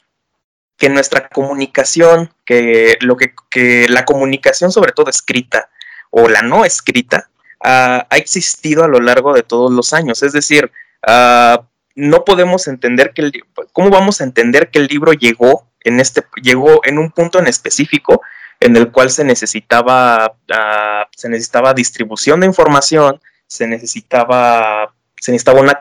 que 0.77 0.89
nuestra 0.89 1.29
comunicación, 1.29 2.33
que 2.45 2.97
lo 3.01 3.15
que, 3.17 3.33
que 3.49 3.87
la 3.89 4.05
comunicación 4.05 4.71
sobre 4.71 4.91
todo 4.91 5.09
escrita 5.09 5.69
o 6.09 6.27
la 6.27 6.41
no 6.41 6.65
escrita, 6.65 7.29
ha, 7.61 8.07
existido 8.11 8.83
a 8.83 8.87
lo 8.87 8.99
largo 8.99 9.33
de 9.33 9.43
todos 9.43 9.71
los 9.71 9.93
años. 9.93 10.23
Es 10.23 10.33
decir, 10.33 10.71
ah, 11.07 11.63
no 11.95 12.25
podemos 12.25 12.67
entender 12.67 13.13
que 13.13 13.21
el, 13.23 13.43
cómo 13.71 13.89
vamos 13.89 14.21
a 14.21 14.25
entender 14.25 14.69
que 14.69 14.79
el 14.79 14.87
libro 14.87 15.13
llegó 15.13 15.67
en 15.81 15.99
este 15.99 16.23
llegó 16.41 16.81
en 16.83 16.97
un 16.97 17.11
punto 17.11 17.39
en 17.39 17.47
específico 17.47 18.21
en 18.59 18.75
el 18.75 18.91
cual 18.91 19.09
se 19.09 19.23
necesitaba 19.23 20.35
ah, 20.51 21.07
se 21.15 21.29
necesitaba 21.29 21.73
distribución 21.73 22.41
de 22.41 22.47
información, 22.47 23.21
se 23.47 23.67
necesitaba 23.67 24.93
se 25.19 25.31
necesitaba 25.31 25.61
una, 25.61 25.79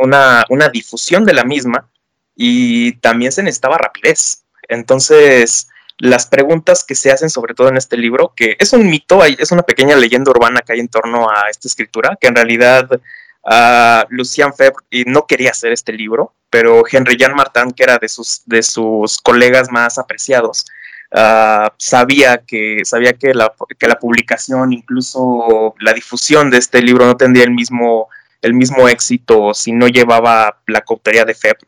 una, 0.00 0.44
una 0.50 0.68
difusión 0.68 1.24
de 1.24 1.32
la 1.32 1.44
misma 1.44 1.88
y 2.36 2.92
también 2.96 3.32
se 3.32 3.42
necesitaba 3.42 3.78
rapidez. 3.78 4.44
Entonces, 4.68 5.68
las 5.98 6.26
preguntas 6.26 6.84
que 6.84 6.94
se 6.94 7.12
hacen, 7.12 7.30
sobre 7.30 7.54
todo 7.54 7.68
en 7.68 7.76
este 7.76 7.96
libro, 7.96 8.32
que 8.34 8.56
es 8.58 8.72
un 8.72 8.88
mito, 8.88 9.24
es 9.24 9.52
una 9.52 9.62
pequeña 9.62 9.96
leyenda 9.96 10.30
urbana 10.30 10.60
que 10.60 10.72
hay 10.72 10.80
en 10.80 10.88
torno 10.88 11.30
a 11.30 11.48
esta 11.50 11.68
escritura, 11.68 12.16
que 12.20 12.26
en 12.26 12.34
realidad 12.34 12.88
uh, 12.92 14.04
Lucien 14.08 14.52
Febvre 14.52 15.04
no 15.06 15.26
quería 15.26 15.50
hacer 15.50 15.72
este 15.72 15.92
libro, 15.92 16.34
pero 16.50 16.84
Henry 16.90 17.16
Jean 17.16 17.34
Martin, 17.34 17.72
que 17.72 17.82
era 17.84 17.98
de 17.98 18.08
sus, 18.08 18.42
de 18.46 18.62
sus 18.62 19.18
colegas 19.18 19.72
más 19.72 19.98
apreciados, 19.98 20.64
ah, 21.12 21.72
sabía, 21.78 22.44
que, 22.46 22.84
sabía 22.84 23.14
que, 23.14 23.34
la, 23.34 23.52
que 23.76 23.88
la 23.88 23.98
publicación, 23.98 24.72
incluso 24.72 25.74
la 25.80 25.92
difusión 25.92 26.50
de 26.50 26.58
este 26.58 26.80
libro 26.80 27.06
no 27.06 27.16
tendría 27.16 27.42
el 27.42 27.50
mismo, 27.50 28.08
el 28.40 28.54
mismo 28.54 28.88
éxito 28.88 29.52
si 29.52 29.72
no 29.72 29.88
llevaba 29.88 30.60
la 30.68 30.82
cautería 30.82 31.24
de 31.24 31.34
Febvre. 31.34 31.66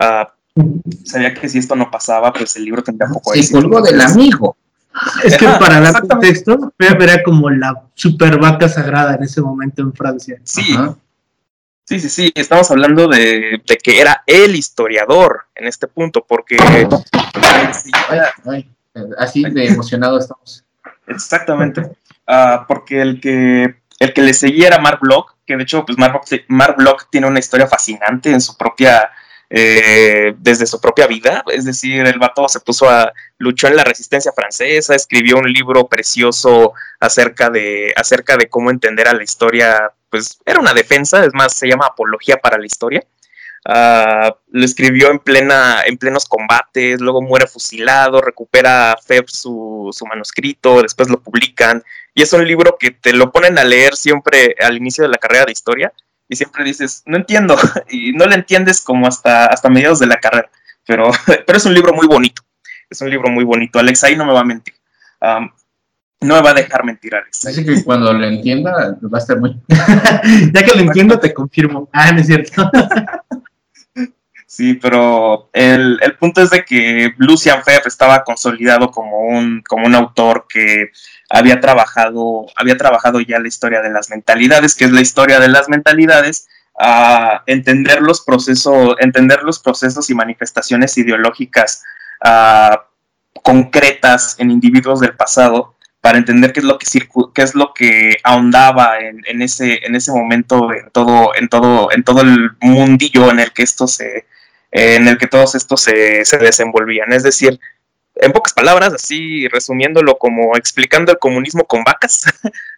Ah, 0.00 0.32
sabía 1.04 1.34
que 1.34 1.48
si 1.48 1.58
esto 1.58 1.76
no 1.76 1.90
pasaba, 1.90 2.32
pues 2.32 2.56
el 2.56 2.64
libro 2.64 2.82
tendría 2.82 3.08
poco 3.08 3.34
Se 3.34 3.52
colgó 3.52 3.82
del 3.82 4.00
amigo. 4.00 4.56
Es 5.22 5.36
que 5.36 5.46
para 5.46 5.80
dar 5.80 6.00
contexto, 6.08 6.72
era 6.78 7.22
como 7.22 7.50
la 7.50 7.84
super 7.94 8.38
vaca 8.38 8.68
sagrada 8.68 9.14
en 9.14 9.22
ese 9.22 9.40
momento 9.40 9.82
en 9.82 9.92
Francia. 9.92 10.40
Sí. 10.42 10.76
Sí, 11.84 11.98
sí, 11.98 12.08
sí, 12.08 12.32
estamos 12.36 12.70
hablando 12.70 13.08
de, 13.08 13.62
que 13.82 14.00
era 14.00 14.22
el 14.24 14.54
historiador 14.54 15.46
en 15.56 15.66
este 15.66 15.88
punto, 15.88 16.24
porque... 16.26 16.56
así 19.18 19.42
de 19.42 19.66
emocionado 19.66 20.18
estamos. 20.18 20.64
Exactamente, 21.08 21.90
ah, 22.28 22.64
porque 22.68 23.02
el 23.02 23.20
que, 23.20 23.74
el 23.98 24.12
que 24.14 24.22
le 24.22 24.34
seguía 24.34 24.68
era 24.68 24.78
Mark 24.78 25.00
Block, 25.02 25.34
que 25.44 25.56
de 25.56 25.64
hecho, 25.64 25.84
pues 25.84 25.98
Mark, 25.98 26.20
Mark 26.46 26.76
Block 26.76 27.08
tiene 27.10 27.26
una 27.26 27.40
historia 27.40 27.66
fascinante 27.66 28.30
en 28.30 28.40
su 28.40 28.56
propia 28.56 29.10
eh, 29.52 30.34
desde 30.38 30.66
su 30.66 30.80
propia 30.80 31.08
vida. 31.08 31.42
Es 31.48 31.64
decir, 31.64 32.06
el 32.06 32.18
vato 32.20 32.48
se 32.48 32.60
puso 32.60 32.88
a 32.88 33.12
luchó 33.38 33.66
en 33.66 33.76
la 33.76 33.84
resistencia 33.84 34.32
francesa, 34.32 34.94
escribió 34.94 35.38
un 35.38 35.52
libro 35.52 35.88
precioso 35.88 36.72
acerca 37.00 37.50
de, 37.50 37.92
acerca 37.96 38.36
de 38.36 38.48
cómo 38.48 38.70
entender 38.70 39.08
a 39.08 39.14
la 39.14 39.24
historia. 39.24 39.92
Pues 40.08 40.38
era 40.46 40.60
una 40.60 40.72
defensa, 40.72 41.24
es 41.24 41.34
más, 41.34 41.54
se 41.54 41.68
llama 41.68 41.86
Apología 41.86 42.36
para 42.36 42.58
la 42.58 42.66
Historia. 42.66 43.04
Uh, 43.62 44.32
lo 44.52 44.64
escribió 44.64 45.10
en, 45.10 45.18
plena, 45.18 45.82
en 45.84 45.98
plenos 45.98 46.26
combates, 46.26 47.00
luego 47.00 47.20
muere 47.20 47.46
fusilado, 47.46 48.22
recupera 48.22 48.96
Feb 49.04 49.28
su, 49.28 49.90
su, 49.92 50.06
manuscrito, 50.06 50.80
después 50.80 51.10
lo 51.10 51.20
publican, 51.20 51.84
y 52.14 52.22
es 52.22 52.32
un 52.32 52.46
libro 52.46 52.78
que 52.80 52.90
te 52.90 53.12
lo 53.12 53.30
ponen 53.30 53.58
a 53.58 53.64
leer 53.64 53.96
siempre 53.96 54.56
al 54.60 54.78
inicio 54.78 55.04
de 55.04 55.10
la 55.10 55.18
carrera 55.18 55.44
de 55.44 55.52
historia, 55.52 55.92
y 56.30 56.36
siempre 56.36 56.64
dices, 56.64 57.02
no 57.06 57.16
entiendo, 57.16 57.56
y 57.90 58.12
no 58.12 58.24
lo 58.24 58.34
entiendes 58.34 58.80
como 58.80 59.06
hasta, 59.06 59.46
hasta 59.46 59.68
mediados 59.68 59.98
de 59.98 60.06
la 60.06 60.16
carrera, 60.16 60.48
pero, 60.86 61.10
pero 61.46 61.58
es 61.58 61.66
un 61.66 61.74
libro 61.74 61.92
muy 61.92 62.06
bonito, 62.06 62.42
es 62.88 63.00
un 63.02 63.10
libro 63.10 63.28
muy 63.30 63.44
bonito, 63.44 63.78
Alex 63.78 64.04
ahí 64.04 64.16
no 64.16 64.24
me 64.24 64.32
va 64.32 64.40
a 64.40 64.44
mentir. 64.44 64.74
no 65.20 66.34
me 66.34 66.40
va 66.40 66.50
a 66.50 66.54
dejar 66.54 66.84
mentir, 66.84 67.14
Alex. 67.14 67.46
Así 67.46 67.64
que 67.64 67.82
cuando 67.82 68.12
lo 68.12 68.24
entienda, 68.24 68.96
va 69.02 69.18
a 69.18 69.20
estar 69.20 69.38
muy... 69.38 69.60
ya 69.68 70.64
que 70.64 70.74
lo 70.74 70.80
entiendo, 70.80 71.18
te 71.18 71.34
confirmo. 71.34 71.88
Ah, 71.92 72.12
no 72.12 72.20
es 72.20 72.26
cierto. 72.26 72.70
Sí, 74.50 74.74
pero 74.74 75.48
el, 75.52 76.00
el, 76.02 76.16
punto 76.16 76.42
es 76.42 76.50
de 76.50 76.64
que 76.64 77.14
Lucian 77.18 77.62
Feff 77.62 77.86
estaba 77.86 78.24
consolidado 78.24 78.90
como 78.90 79.20
un, 79.20 79.62
como 79.62 79.86
un 79.86 79.94
autor 79.94 80.46
que 80.48 80.90
había 81.28 81.60
trabajado, 81.60 82.46
había 82.56 82.76
trabajado 82.76 83.20
ya 83.20 83.38
la 83.38 83.46
historia 83.46 83.80
de 83.80 83.90
las 83.90 84.10
mentalidades, 84.10 84.74
que 84.74 84.86
es 84.86 84.90
la 84.90 85.00
historia 85.00 85.38
de 85.38 85.48
las 85.48 85.68
mentalidades, 85.68 86.48
a 86.80 87.44
entender 87.46 88.02
los 88.02 88.22
procesos, 88.22 88.96
entender 88.98 89.44
los 89.44 89.60
procesos 89.60 90.10
y 90.10 90.14
manifestaciones 90.14 90.98
ideológicas 90.98 91.84
concretas 93.42 94.34
en 94.38 94.50
individuos 94.50 95.00
del 95.00 95.14
pasado 95.16 95.76
para 96.00 96.18
entender 96.18 96.52
qué 96.52 96.60
es 96.60 96.66
lo 96.66 96.78
que 96.78 96.86
qué 97.34 97.42
es 97.42 97.54
lo 97.54 97.72
que 97.74 98.16
ahondaba 98.24 98.98
en, 98.98 99.42
ese 99.42 99.84
en 99.86 99.94
ese 99.94 100.12
momento 100.12 100.72
en 100.72 100.90
todo 100.90 101.34
en 101.34 101.48
todo 101.48 101.92
en 101.92 102.02
todo 102.02 102.22
el 102.22 102.50
mundillo 102.60 103.30
en 103.30 103.40
el 103.40 103.52
que 103.52 103.62
esto 103.62 103.86
se 103.86 104.26
en 104.70 105.08
el 105.08 105.18
que 105.18 105.26
todos 105.26 105.54
estos 105.54 105.82
se, 105.82 106.24
se 106.24 106.38
desenvolvían 106.38 107.12
es 107.12 107.22
decir 107.22 107.58
en 108.16 108.32
pocas 108.32 108.52
palabras, 108.52 108.92
así 108.92 109.48
resumiéndolo 109.48 110.18
como 110.18 110.56
explicando 110.56 111.12
el 111.12 111.18
comunismo 111.18 111.64
con 111.64 111.84
vacas, 111.84 112.24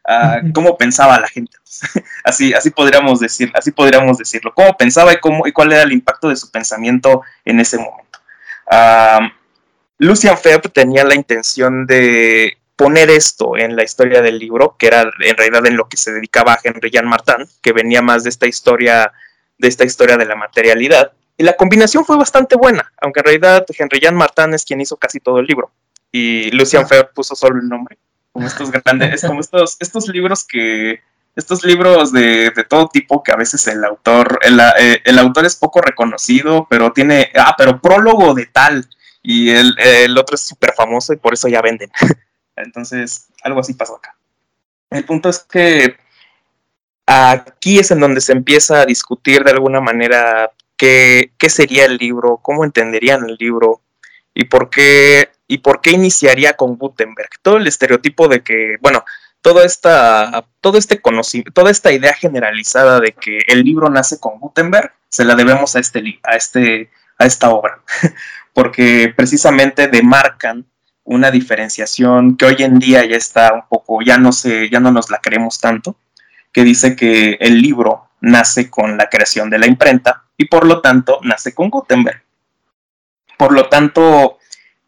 cómo 0.55 0.76
pensaba 0.76 1.20
la 1.20 1.28
gente. 1.28 1.57
así, 2.24 2.52
así 2.55 2.70
podríamos 2.70 3.20
decir, 3.20 3.50
así 3.55 3.72
podríamos 3.72 4.18
decirlo. 4.18 4.52
Cómo 4.55 4.76
pensaba 4.76 5.12
y 5.12 5.16
cómo 5.18 5.46
y 5.46 5.52
cuál 5.52 5.72
era 5.72 5.83
el 5.83 5.92
impacto 5.92 6.28
de 6.28 6.37
su 6.37 6.50
pensamiento 6.50 7.22
en 7.44 7.61
ese 7.61 7.78
momento. 7.78 8.18
Lucian 9.98 10.38
Febb 10.38 10.72
tenía 10.72 11.05
la 11.05 11.14
intención 11.14 11.87
de 11.87 12.59
poner 12.76 13.11
esto 13.11 13.57
en 13.57 13.76
la 13.76 13.85
historia 13.85 14.22
del 14.22 14.38
libro, 14.38 14.76
que 14.78 14.87
era 14.87 15.02
en 15.02 15.37
realidad 15.37 15.66
en 15.66 15.76
lo 15.76 15.88
que 15.88 15.96
se 15.96 16.12
dedicaba 16.12 16.55
a 16.55 16.61
Henry 16.62 16.90
Jan 16.92 17.07
Martin, 17.07 17.46
que 17.62 17.72
venía 17.72 18.02
más 18.02 18.24
de 18.24 18.31
esta 18.31 18.46
historia, 18.46 19.12
de 19.59 19.68
esta 19.68 19.85
historia 19.85 20.16
de 20.16 20.26
la 20.26 20.35
materialidad 20.35 21.12
la 21.42 21.55
combinación 21.55 22.05
fue 22.05 22.16
bastante 22.16 22.57
buena, 22.57 22.92
aunque 23.00 23.20
en 23.20 23.24
realidad 23.24 23.66
Henry 23.76 24.00
Jan 24.00 24.14
Martin 24.14 24.55
es 24.55 24.64
quien 24.64 24.81
hizo 24.81 24.96
casi 24.96 25.20
todo 25.20 25.38
el 25.38 25.46
libro. 25.46 25.70
Y 26.11 26.50
Lucian 26.50 26.87
Fer 26.88 27.11
puso 27.14 27.35
solo 27.35 27.61
el 27.61 27.68
nombre. 27.68 27.98
Como 28.33 28.46
estos 28.46 28.70
grandes, 28.70 29.22
como 29.22 29.40
estos, 29.40 29.76
estos 29.81 30.09
libros 30.09 30.44
que. 30.44 31.00
Estos 31.35 31.64
libros 31.64 32.12
de, 32.12 32.52
todo 32.68 32.88
tipo 32.88 33.22
que 33.22 33.33
a 33.33 33.37
veces 33.37 33.66
el 33.66 33.83
autor, 33.85 34.38
eh, 34.42 35.00
el, 35.02 35.18
autor 35.18 35.46
es 35.46 35.57
poco 35.57 35.81
reconocido, 35.81 36.66
pero 36.68 36.92
tiene, 36.92 37.33
ah, 37.35 37.55
pero 37.57 37.81
prólogo 37.81 38.35
de 38.35 38.44
tal, 38.44 38.87
y 39.22 39.48
el, 39.48 39.74
el 39.78 40.18
otro 40.18 40.35
es 40.35 40.42
súper 40.42 40.74
famoso 40.74 41.14
y 41.14 41.16
por 41.16 41.33
eso 41.33 41.48
ya 41.48 41.62
venden. 41.62 41.90
Entonces, 42.57 43.28
algo 43.42 43.61
así 43.61 43.72
pasó 43.72 43.96
acá. 43.96 44.14
El 44.90 45.07
punto 45.07 45.31
es 45.31 45.38
que 45.38 45.96
aquí 47.07 47.78
es 47.78 47.90
en 47.90 48.00
donde 48.00 48.20
se 48.20 48.33
empieza 48.33 48.81
a 48.81 48.87
discutir 48.87 49.42
de 49.42 49.52
alguna 49.52 49.81
manera 49.81 50.52
qué, 50.83 51.49
sería 51.49 51.85
el 51.85 51.97
libro, 51.97 52.40
cómo 52.42 52.64
entenderían 52.64 53.29
el 53.29 53.37
libro 53.38 53.83
y 54.35 54.45
por 54.45 54.68
qué 54.68 55.31
y 55.47 55.59
por 55.59 55.81
qué 55.81 55.90
iniciaría 55.90 56.55
con 56.55 56.77
Gutenberg. 56.77 57.29
Todo 57.42 57.59
el 57.59 57.66
estereotipo 57.66 58.27
de 58.27 58.42
que, 58.42 58.77
bueno, 58.81 59.05
toda 59.42 59.64
esta, 59.64 60.47
todo 60.61 60.79
este 60.79 61.01
conocimiento, 61.01 61.53
toda 61.53 61.71
esta 61.71 61.92
idea 61.92 62.14
generalizada 62.14 63.01
de 63.01 63.12
que 63.12 63.40
el 63.49 63.62
libro 63.62 63.90
nace 63.90 64.18
con 64.18 64.40
Gutenberg, 64.40 64.92
se 65.11 65.25
la 65.25 65.35
debemos 65.35 65.77
a 65.77 65.81
este, 65.81 66.21
a 66.23 66.37
este, 66.37 66.90
a 67.18 67.27
esta 67.27 67.51
obra, 67.51 67.83
porque 68.55 69.12
precisamente 69.14 69.88
demarcan 69.88 70.64
una 71.05 71.31
diferenciación 71.31 72.37
que 72.37 72.47
hoy 72.47 72.57
en 72.61 72.79
día 72.79 73.05
ya 73.05 73.16
está 73.16 73.53
un 73.53 73.68
poco, 73.68 74.01
ya 74.03 74.16
no 74.16 74.33
sé, 74.33 74.71
ya 74.71 74.81
no 74.81 74.90
nos 74.90 75.11
la 75.11 75.18
creemos 75.18 75.61
tanto, 75.61 75.97
que 76.51 76.64
dice 76.64 76.97
que 76.97 77.37
el 77.40 77.61
libro 77.61 78.09
nace 78.23 78.71
con 78.71 78.97
la 78.97 79.11
creación 79.11 79.51
de 79.51 79.59
la 79.59 79.67
imprenta 79.67 80.25
y 80.37 80.47
por 80.47 80.67
lo 80.67 80.81
tanto 80.81 81.19
nace 81.23 81.55
con 81.55 81.69
Gutenberg. 81.69 82.23
Por 83.37 83.53
lo 83.53 83.69
tanto, 83.69 84.39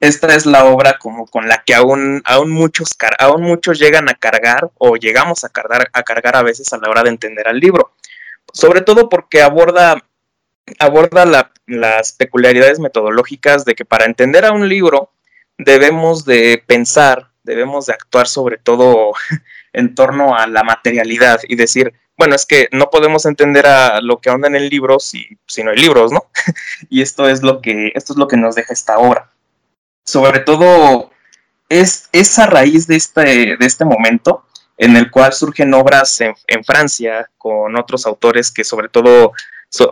esta 0.01 0.35
es 0.35 0.47
la 0.47 0.65
obra 0.65 0.99
como 0.99 1.27
con 1.27 1.49
la 1.49 1.63
que 1.65 1.75
aún, 1.75 2.23
aún, 2.25 2.51
muchos, 2.51 2.97
aún 3.19 3.43
muchos 3.43 3.79
llegan 3.79 4.09
a 4.09 4.15
cargar 4.15 4.71
o 4.79 4.97
llegamos 4.97 5.45
a 5.45 5.49
cargar, 5.49 5.91
a 5.93 6.03
cargar 6.05 6.37
a 6.37 6.43
veces 6.43 6.73
a 6.73 6.79
la 6.79 6.89
hora 6.89 7.03
de 7.03 7.11
entender 7.11 7.49
al 7.49 7.59
libro. 7.59 7.93
Sobre 8.53 8.81
todo 8.81 9.09
porque 9.09 9.43
aborda, 9.43 10.05
aborda 10.79 11.51
las 11.67 12.13
peculiaridades 12.13 12.79
metodológicas 12.79 13.65
de 13.65 13.75
que 13.75 13.85
para 13.85 14.05
entender 14.05 14.45
a 14.45 14.53
un 14.53 14.69
libro 14.69 15.11
debemos 15.59 16.25
de 16.25 16.63
pensar, 16.65 17.31
debemos 17.43 17.87
de 17.87 17.95
actuar 17.95 18.29
sobre 18.29 18.59
todo 18.59 19.13
en 19.73 19.95
torno 19.97 20.37
a 20.37 20.47
la 20.47 20.63
materialidad 20.63 21.41
y 21.49 21.57
decir, 21.57 21.93
bueno, 22.17 22.35
es 22.35 22.47
que 22.47 22.69
no 22.73 22.91
podemos 22.91 23.27
entender 23.27 23.67
a 23.67 24.01
lo 24.01 24.21
que 24.21 24.31
onda 24.31 24.49
en 24.49 24.57
el 24.57 24.69
libro 24.69 24.99
si, 25.01 25.27
no 25.63 25.71
hay 25.71 25.79
libros, 25.79 26.13
¿no? 26.13 26.27
y 26.89 27.03
esto 27.03 27.29
es 27.29 27.43
lo 27.43 27.61
que, 27.61 27.93
esto 27.95 28.13
es 28.13 28.19
lo 28.19 28.29
que 28.29 28.37
nos 28.37 28.55
deja 28.55 28.73
esta 28.73 28.99
obra. 28.99 29.31
Sobre 30.05 30.41
todo, 30.41 31.11
es, 31.69 32.09
esa 32.13 32.47
raíz 32.47 32.87
de 32.87 32.97
este, 32.97 33.57
de 33.57 33.67
este 33.67 33.85
momento 33.85 34.45
en 34.77 34.97
el 34.97 35.11
cual 35.11 35.33
surgen 35.33 35.73
obras 35.75 36.21
en, 36.21 36.65
Francia 36.65 37.31
con 37.39 37.77
otros 37.77 38.07
autores 38.07 38.51
que 38.51 38.65
sobre 38.65 38.89
todo 38.89 39.33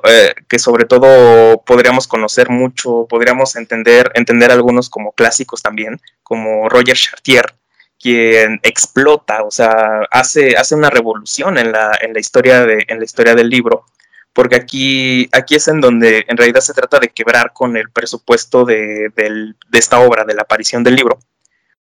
eh, 0.04 0.34
que 0.48 0.58
sobre 0.58 0.84
todo 0.84 1.62
podríamos 1.62 2.06
conocer 2.06 2.50
mucho, 2.50 3.06
podríamos 3.08 3.56
entender, 3.56 4.10
entender 4.14 4.52
algunos 4.52 4.88
como 4.88 5.12
clásicos 5.12 5.62
también, 5.62 6.00
como 6.22 6.68
Roger 6.68 6.96
Chartier, 6.96 7.54
quien 8.02 8.58
explota, 8.64 9.44
o 9.44 9.50
sea, 9.52 10.02
hace, 10.10 10.56
hace 10.56 10.74
una 10.74 10.90
revolución 10.90 11.56
en 11.56 11.70
la, 11.70 11.96
en 12.00 12.12
la, 12.12 12.18
historia 12.18 12.66
de, 12.66 12.84
en 12.88 12.98
la 12.98 13.04
historia 13.04 13.36
del 13.36 13.48
libro, 13.48 13.86
porque 14.32 14.56
aquí, 14.56 15.28
aquí 15.30 15.54
es 15.54 15.68
en 15.68 15.80
donde 15.80 16.24
en 16.26 16.36
realidad 16.36 16.60
se 16.62 16.74
trata 16.74 16.98
de 16.98 17.10
quebrar 17.10 17.52
con 17.52 17.76
el 17.76 17.90
presupuesto 17.90 18.64
de, 18.64 19.12
esta 19.72 20.00
obra, 20.00 20.24
de 20.24 20.34
la 20.34 20.42
aparición 20.42 20.82
del 20.82 20.96
libro, 20.96 21.20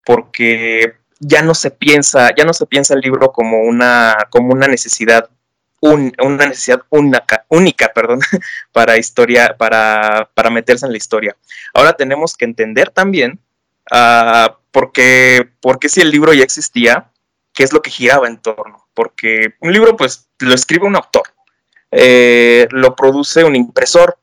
porque 0.04 0.96
ya 1.20 1.42
no 1.42 1.56
se 1.56 1.72
piensa, 1.72 2.36
ya 2.36 2.44
no 2.44 2.54
se 2.54 2.66
piensa 2.66 2.96
el 2.96 3.00
libro 3.00 3.32
como 3.32 3.62
una, 3.62 4.28
como 4.30 4.52
una 4.52 4.68
necesidad, 4.68 5.30
una 5.80 6.48
necesidad 6.48 6.82
única, 6.90 7.46
única 7.48 7.94
perdón, 7.94 8.20
para 8.74 8.98
historia, 8.98 9.56
para, 9.58 10.30
para 10.34 10.50
meterse 10.50 10.86
en 10.86 10.92
la 10.92 10.98
historia. 10.98 11.38
Ahora 11.74 11.94
tenemos 11.94 12.36
que 12.36 12.44
entender 12.44 12.90
también 12.90 13.40
uh, 13.92 14.54
porque, 14.72 15.50
porque 15.62 15.90
si 15.90 16.02
el 16.02 16.12
libro 16.12 16.34
ya 16.34 16.44
existía, 16.44 17.12
¿qué 17.54 17.64
es 17.64 17.74
lo 17.74 17.82
que 17.82 17.92
giraba 17.92 18.28
en 18.28 18.38
torno? 18.38 18.88
Porque 18.94 19.56
un 19.60 19.74
libro, 19.74 19.96
pues, 19.98 20.30
lo 20.40 20.54
escribe 20.54 20.86
un 20.86 20.96
autor, 20.96 21.24
eh, 21.92 22.68
lo 22.72 22.96
produce 22.96 23.44
un 23.44 23.56
impresor, 23.56 24.20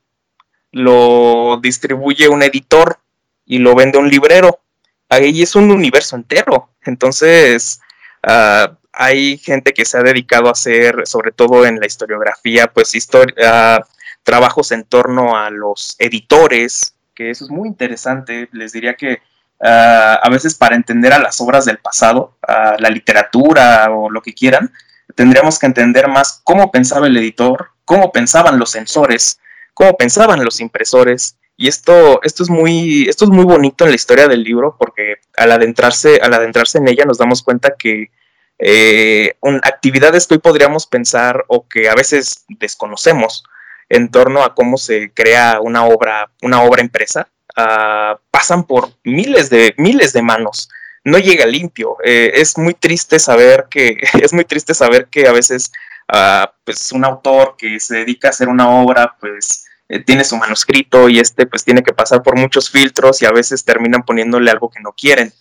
lo 0.72 1.58
distribuye 1.62 2.28
un 2.28 2.42
editor 2.42 2.98
y 3.44 3.58
lo 3.58 3.74
vende 3.74 3.98
un 3.98 4.08
librero. 4.08 4.60
Ahí 5.08 5.42
es 5.42 5.54
un 5.56 5.70
universo 5.70 6.16
entero. 6.16 6.70
Entonces, 6.84 7.80
uh, 8.26 8.74
hay 8.92 9.38
gente 9.38 9.72
que 9.72 9.84
se 9.84 9.98
ha 9.98 10.02
dedicado 10.02 10.48
a 10.48 10.52
hacer, 10.52 11.06
sobre 11.06 11.32
todo 11.32 11.66
en 11.66 11.78
la 11.80 11.86
historiografía, 11.86 12.66
pues 12.66 12.94
uh, 12.94 13.84
trabajos 14.22 14.72
en 14.72 14.84
torno 14.84 15.36
a 15.36 15.50
los 15.50 15.96
editores, 15.98 16.96
que 17.14 17.30
eso 17.30 17.44
es 17.44 17.50
muy 17.50 17.68
interesante. 17.68 18.48
Les 18.52 18.72
diría 18.72 18.94
que 18.94 19.20
Ah, 19.60 20.20
a 20.22 20.28
veces 20.28 20.54
para 20.54 20.76
entender 20.76 21.12
a 21.12 21.18
las 21.18 21.40
obras 21.40 21.64
del 21.64 21.78
pasado, 21.78 22.36
a 22.42 22.76
la 22.78 22.90
literatura 22.90 23.90
o 23.90 24.10
lo 24.10 24.20
que 24.20 24.34
quieran, 24.34 24.72
tendríamos 25.14 25.58
que 25.58 25.66
entender 25.66 26.08
más 26.08 26.40
cómo 26.44 26.70
pensaba 26.70 27.06
el 27.06 27.16
editor, 27.16 27.70
cómo 27.84 28.12
pensaban 28.12 28.58
los 28.58 28.70
sensores, 28.70 29.40
cómo 29.72 29.96
pensaban 29.96 30.44
los 30.44 30.60
impresores. 30.60 31.38
Y 31.56 31.68
esto, 31.68 32.20
esto, 32.22 32.42
es 32.42 32.50
muy, 32.50 33.08
esto 33.08 33.24
es 33.24 33.30
muy 33.30 33.44
bonito 33.44 33.84
en 33.84 33.90
la 33.90 33.96
historia 33.96 34.28
del 34.28 34.42
libro 34.42 34.76
porque 34.78 35.16
al 35.38 35.52
adentrarse, 35.52 36.20
al 36.22 36.34
adentrarse 36.34 36.76
en 36.78 36.88
ella 36.88 37.06
nos 37.06 37.16
damos 37.16 37.42
cuenta 37.42 37.76
que 37.78 38.10
eh, 38.58 39.36
actividades 39.62 40.26
que 40.26 40.34
hoy 40.34 40.40
podríamos 40.40 40.86
pensar 40.86 41.44
o 41.48 41.66
que 41.66 41.88
a 41.88 41.94
veces 41.94 42.44
desconocemos 42.48 43.44
en 43.88 44.10
torno 44.10 44.42
a 44.42 44.54
cómo 44.54 44.76
se 44.76 45.12
crea 45.14 45.60
una 45.62 45.86
obra, 45.86 46.30
una 46.42 46.62
obra 46.62 46.82
impresa, 46.82 47.28
ah, 47.56 48.18
pasan 48.30 48.64
por 48.64 48.90
miles 49.04 49.50
de, 49.50 49.74
miles 49.78 50.12
de 50.12 50.22
manos. 50.22 50.68
No 51.04 51.18
llega 51.18 51.46
limpio. 51.46 51.96
Eh, 52.04 52.32
es 52.34 52.58
muy 52.58 52.74
triste 52.74 53.18
saber 53.18 53.66
que, 53.70 53.98
es 54.22 54.32
muy 54.32 54.44
triste 54.44 54.74
saber 54.74 55.06
que 55.06 55.26
a 55.26 55.32
veces 55.32 55.72
ah, 56.08 56.52
pues 56.64 56.92
un 56.92 57.04
autor 57.04 57.56
que 57.56 57.80
se 57.80 57.96
dedica 57.96 58.28
a 58.28 58.30
hacer 58.30 58.48
una 58.48 58.70
obra, 58.70 59.16
pues 59.20 59.66
eh, 59.88 60.00
tiene 60.00 60.24
su 60.24 60.36
manuscrito 60.36 61.08
y 61.08 61.20
este 61.20 61.46
pues 61.46 61.64
tiene 61.64 61.82
que 61.82 61.92
pasar 61.92 62.22
por 62.22 62.36
muchos 62.36 62.70
filtros 62.70 63.22
y 63.22 63.26
a 63.26 63.30
veces 63.30 63.64
terminan 63.64 64.02
poniéndole 64.02 64.50
algo 64.50 64.70
que 64.70 64.80
no 64.80 64.92
quieren. 64.92 65.32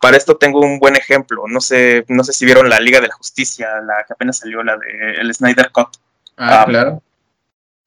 Para 0.00 0.16
esto 0.16 0.38
tengo 0.38 0.60
un 0.60 0.78
buen 0.78 0.96
ejemplo. 0.96 1.44
No 1.46 1.60
sé, 1.60 2.06
no 2.08 2.24
sé 2.24 2.32
si 2.32 2.46
vieron 2.46 2.70
la 2.70 2.80
Liga 2.80 3.00
de 3.00 3.08
la 3.08 3.14
Justicia, 3.14 3.68
la 3.82 4.04
que 4.06 4.14
apenas 4.14 4.38
salió, 4.38 4.62
la 4.62 4.78
de 4.78 5.20
el 5.20 5.34
Snyder 5.34 5.70
Cut. 5.70 5.88
Ah, 6.38 6.62
ah 6.62 6.64
claro. 6.66 7.02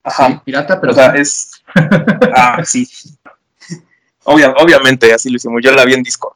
Ajá. 0.04 0.42
pirata, 0.44 0.80
pero. 0.80 0.92
O 0.92 0.94
sea, 0.94 1.08
es. 1.14 1.64
ah, 2.34 2.60
sí. 2.64 2.88
obviamente, 4.24 5.12
así 5.12 5.30
lo 5.30 5.36
hicimos. 5.36 5.62
Yo 5.62 5.72
la 5.72 5.84
vi 5.84 5.94
en 5.94 6.02
Discord. 6.02 6.34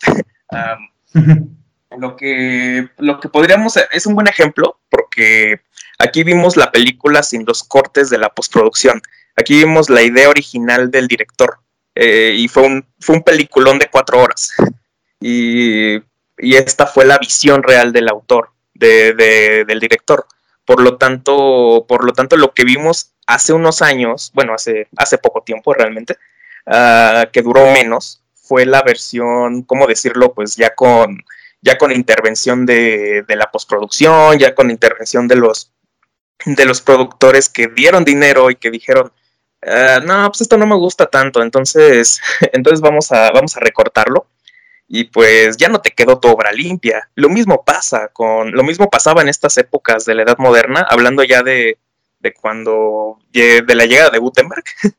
lo, 1.98 2.16
que, 2.16 2.88
lo 2.98 3.20
que 3.20 3.29
podríamos. 3.29 3.79
Es 3.92 4.07
un 4.07 4.14
buen 4.14 4.29
ejemplo, 4.29 4.79
porque 4.90 5.61
aquí 5.98 6.24
vimos 6.24 6.57
la 6.57 6.70
película 6.70 7.22
sin 7.22 7.44
los 7.46 7.64
cortes 7.64 8.11
de 8.11 8.18
la 8.18 8.31
postproducción. 8.31 9.01
Aquí 9.37 9.59
vimos 9.59 9.88
la 9.88 10.03
idea 10.03 10.29
original 10.29 10.90
del 10.90 11.09
director. 11.09 11.59
Eh, 11.94 12.35
y 12.37 12.46
fue 12.46 12.64
un, 12.64 12.87
fue 13.01 13.16
un 13.16 13.22
peliculón 13.24 13.81
de 13.81 13.88
cuatro 13.90 14.20
horas 14.22 14.53
y, 15.20 16.01
esta 16.37 16.87
fue 16.87 17.05
la 17.05 17.18
visión 17.18 17.64
real 17.64 17.92
del 17.92 18.09
autor, 18.09 18.53
de, 18.72 19.12
del 19.66 19.81
director. 19.81 20.24
Por 20.64 20.81
lo 20.81 20.96
tanto, 20.96 21.85
por 21.88 22.05
lo 22.05 22.12
tanto, 22.12 22.37
lo 22.37 22.55
que 22.55 22.62
vimos 22.62 23.14
hace 23.27 23.53
unos 23.53 23.83
años, 23.83 24.31
bueno, 24.35 24.55
hace, 24.55 24.87
hace 24.96 25.18
poco 25.18 25.42
tiempo 25.42 25.74
realmente, 25.74 26.16
ah, 26.70 27.28
que 27.33 27.42
duró 27.42 27.70
menos, 27.72 28.22
fue 28.35 28.66
la 28.66 28.83
versión, 28.83 29.62
¿cómo 29.62 29.87
decirlo? 29.87 30.33
Pues 30.33 30.57
ya 30.57 30.74
con, 30.74 31.24
ya 31.61 31.76
con 31.78 31.92
intervención 31.92 32.66
de, 32.66 33.24
de 33.26 33.37
la 33.37 33.50
postproducción, 33.50 34.38
ya 34.38 34.54
con 34.54 34.70
intervención 34.70 35.28
de 35.28 35.37
los, 35.37 35.72
de 36.44 36.64
los 36.64 36.81
productores 36.81 37.48
que 37.48 37.68
dieron 37.68 38.04
dinero 38.04 38.50
y 38.50 38.57
que 38.57 38.70
dijeron, 38.70 39.12
ah, 39.66 40.00
no, 40.04 40.28
pues 40.31 40.42
esto 40.42 40.57
no 40.57 40.66
me 40.66 40.76
gusta 40.76 41.07
tanto, 41.07 41.42
entonces, 41.42 42.20
entonces 42.52 42.81
vamos 42.81 43.12
a, 43.12 43.31
vamos 43.33 43.57
a 43.57 43.61
recortarlo 43.61 44.26
y 44.88 45.04
pues 45.04 45.59
ya 45.59 45.68
no 45.68 45.81
te 45.83 45.90
quedó 45.90 46.18
tu 46.18 46.28
obra 46.28 46.50
limpia. 46.50 47.11
Lo 47.14 47.28
mismo 47.28 47.62
pasa 47.62 48.09
con, 48.09 48.52
lo 48.52 48.64
mismo 48.64 48.88
pasaba 48.88 49.20
en 49.20 49.28
estas 49.28 49.59
épocas 49.59 50.07
de 50.07 50.14
la 50.14 50.22
Edad 50.22 50.38
Moderna, 50.38 50.87
hablando 50.88 51.22
ya 51.24 51.42
de, 51.42 51.78
de 52.20 52.33
cuando, 52.33 53.18
de 53.31 53.74
la 53.74 53.85
llegada 53.85 54.11
de 54.11 54.18
Gutenberg, 54.18 54.64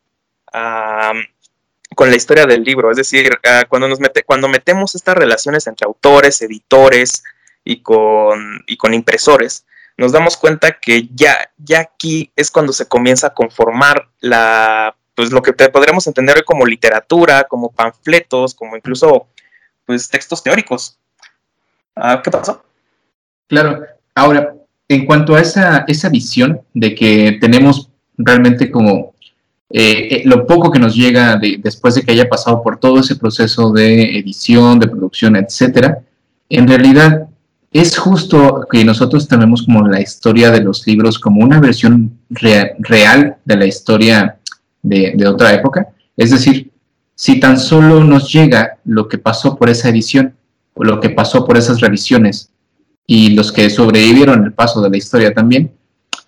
con 2.00 2.10
la 2.10 2.16
historia 2.16 2.46
del 2.46 2.64
libro. 2.64 2.90
Es 2.90 2.96
decir, 2.96 3.38
ah, 3.44 3.66
cuando, 3.68 3.90
nos 3.90 4.00
mete, 4.00 4.24
cuando 4.24 4.48
metemos 4.48 4.96
estas 4.96 5.18
relaciones 5.18 5.68
entre 5.68 5.86
autores, 5.86 6.42
editores 6.42 7.24
y 7.66 7.82
con, 7.82 8.64
y 8.68 8.78
con 8.78 8.94
impresores, 8.94 9.66
nos 9.98 10.14
damos 10.14 10.38
cuenta 10.38 10.80
que 10.80 11.10
ya, 11.14 11.52
ya 11.58 11.82
aquí 11.82 12.32
es 12.38 12.52
cuando 12.52 12.72
se 12.72 12.88
comienza 12.88 13.28
a 13.28 13.34
conformar 13.34 14.08
la, 14.22 14.96
pues 15.14 15.34
lo 15.34 15.42
que 15.42 15.52
podríamos 15.52 16.08
entender 16.08 16.46
como 16.46 16.66
literatura, 16.66 17.44
como 17.44 17.70
panfletos, 17.70 18.56
como 18.56 18.78
incluso 18.78 19.28
pues, 19.86 20.08
textos 20.08 20.42
teóricos. 20.42 20.98
Ah, 21.98 22.22
¿Qué 22.24 22.32
pasó? 22.32 22.64
Claro, 23.48 23.84
ahora, 24.16 24.56
en 24.88 25.06
cuanto 25.06 25.36
a 25.36 25.42
esa, 25.42 25.84
esa 25.86 26.08
visión 26.08 26.62
de 26.74 26.96
que 26.96 27.40
tenemos 27.42 27.90
realmente 28.18 28.72
como 28.72 29.16
eh, 29.72 30.08
eh, 30.12 30.22
lo 30.26 30.48
poco 30.48 30.72
que 30.72 30.80
nos 30.80 30.96
llega 30.96 31.40
después 31.60 31.96
de 31.96 32.02
que 32.02 32.12
haya 32.12 32.28
pasado 32.28 32.64
por 32.64 32.80
todo 32.80 33.00
ese 33.00 33.16
proceso 33.16 33.72
de 33.72 34.18
edición, 34.18 34.80
de 34.80 34.88
producción, 34.88 35.36
etcétera, 35.36 36.00
en 36.50 36.68
realidad 36.68 37.28
es 37.72 37.98
justo 37.98 38.66
que 38.70 38.84
nosotros 38.84 39.28
tenemos 39.28 39.64
como 39.64 39.88
la 39.88 40.02
historia 40.02 40.50
de 40.50 40.62
los 40.62 40.88
libros 40.88 41.20
como 41.20 41.44
una 41.44 41.60
versión 41.60 42.18
real 42.30 43.38
de 43.46 43.56
la 43.56 43.66
historia 43.66 44.38
de, 44.82 45.28
otra 45.28 45.54
época. 45.54 45.88
Es 46.18 46.32
decir, 46.32 46.72
si 47.14 47.40
tan 47.40 47.60
solo 47.60 48.04
nos 48.04 48.32
llega 48.32 48.80
lo 48.86 49.08
que 49.08 49.20
pasó 49.20 49.56
por 49.56 49.70
esa 49.70 49.90
edición, 49.90 50.34
lo 50.76 51.00
que 51.00 51.10
pasó 51.10 51.46
por 51.46 51.58
esas 51.58 51.80
revisiones, 51.80 52.50
y 53.06 53.32
los 53.32 53.52
que 53.52 53.70
sobrevivieron 53.70 54.44
el 54.44 54.54
paso 54.54 54.82
de 54.82 54.90
la 54.90 54.98
historia 54.98 55.34
también, 55.34 55.72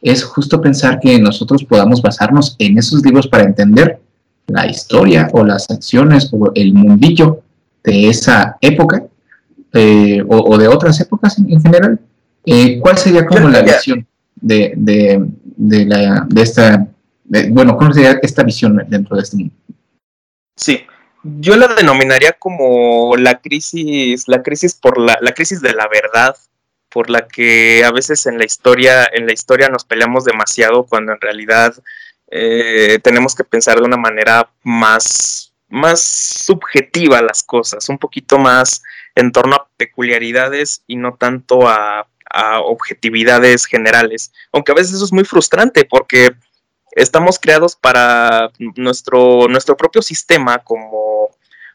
es 0.02 0.24
justo 0.24 0.60
pensar 0.60 1.00
que 1.00 1.20
nosotros 1.20 1.64
podamos 1.64 2.02
basarnos 2.02 2.56
en 2.60 2.78
esos 2.78 3.04
libros 3.04 3.28
para 3.28 3.44
entender 3.44 4.00
la 4.48 4.68
historia 4.68 5.30
o 5.34 5.44
las 5.44 5.70
acciones 5.70 6.30
o 6.32 6.52
el 6.56 6.74
mundillo 6.74 7.42
de 7.84 8.10
esa 8.10 8.58
época 8.62 9.04
eh, 9.74 10.24
o, 10.28 10.58
de 10.58 10.68
otras 10.68 11.00
épocas 11.00 11.38
en, 11.38 11.62
general. 11.62 12.00
Eh, 12.46 12.80
¿Cuál 12.80 12.98
sería 12.98 13.26
como 13.26 13.48
la 13.48 13.62
visión 13.62 14.06
de, 14.36 14.74
de, 14.76 15.86
la, 15.86 16.26
de 16.28 16.42
esta, 16.42 16.88
bueno, 17.50 17.78
cómo 17.78 17.94
sería 17.94 18.20
esta 18.22 18.44
visión 18.44 18.84
dentro 18.90 19.16
de 19.16 19.22
este 19.22 19.38
mundo? 19.38 19.54
Sí, 20.58 20.80
yo 21.24 21.56
la 21.56 21.68
denominaría 21.76 22.34
como 22.34 23.16
la 23.16 23.40
crisis, 23.40 24.28
la 24.28 24.42
crisis 24.42 24.74
por 24.74 25.00
la, 25.00 25.18
la 25.22 25.32
crisis 25.34 25.62
de 25.62 25.74
la 25.74 25.88
verdad, 25.88 26.36
por 26.91 27.10
la 27.10 27.27
que 27.27 27.84
a 27.84 27.91
veces 27.91 28.25
en 28.25 28.38
la 28.38 28.45
historia, 28.45 29.10
en 29.12 29.25
la 29.25 29.34
historia 29.34 29.69
nos 29.69 29.86
peleamos 29.86 30.25
demasiado 30.25 30.84
cuando 30.84 31.13
en 31.13 31.21
realidad 31.21 31.73
eh, 32.30 32.99
tenemos 33.04 33.34
que 33.34 33.43
pensar 33.43 33.80
de 33.80 33.86
una 33.86 33.97
manera 33.97 34.49
más, 34.63 35.54
más 35.69 36.01
subjetiva 36.01 37.21
las 37.21 37.43
cosas, 37.43 37.88
un 37.89 37.97
poquito 37.97 38.38
más 38.38 38.84
en 39.15 39.32
torno 39.32 39.56
a 39.56 39.67
peculiaridades 39.77 40.84
y 40.88 40.97
no 40.97 41.15
tanto 41.15 41.67
a, 41.67 42.08
a 42.30 42.60
objetividades 42.60 43.65
generales. 43.65 44.32
Aunque 44.51 44.71
a 44.71 44.75
veces 44.75 44.95
eso 44.95 45.06
es 45.06 45.13
muy 45.13 45.23
frustrante 45.23 45.86
porque 45.86 46.30
estamos 46.91 47.39
creados 47.39 47.75
para 47.75 48.51
nuestro, 48.75 49.47
nuestro 49.47 49.77
propio 49.77 50.01
sistema 50.01 50.60
como, 50.60 51.20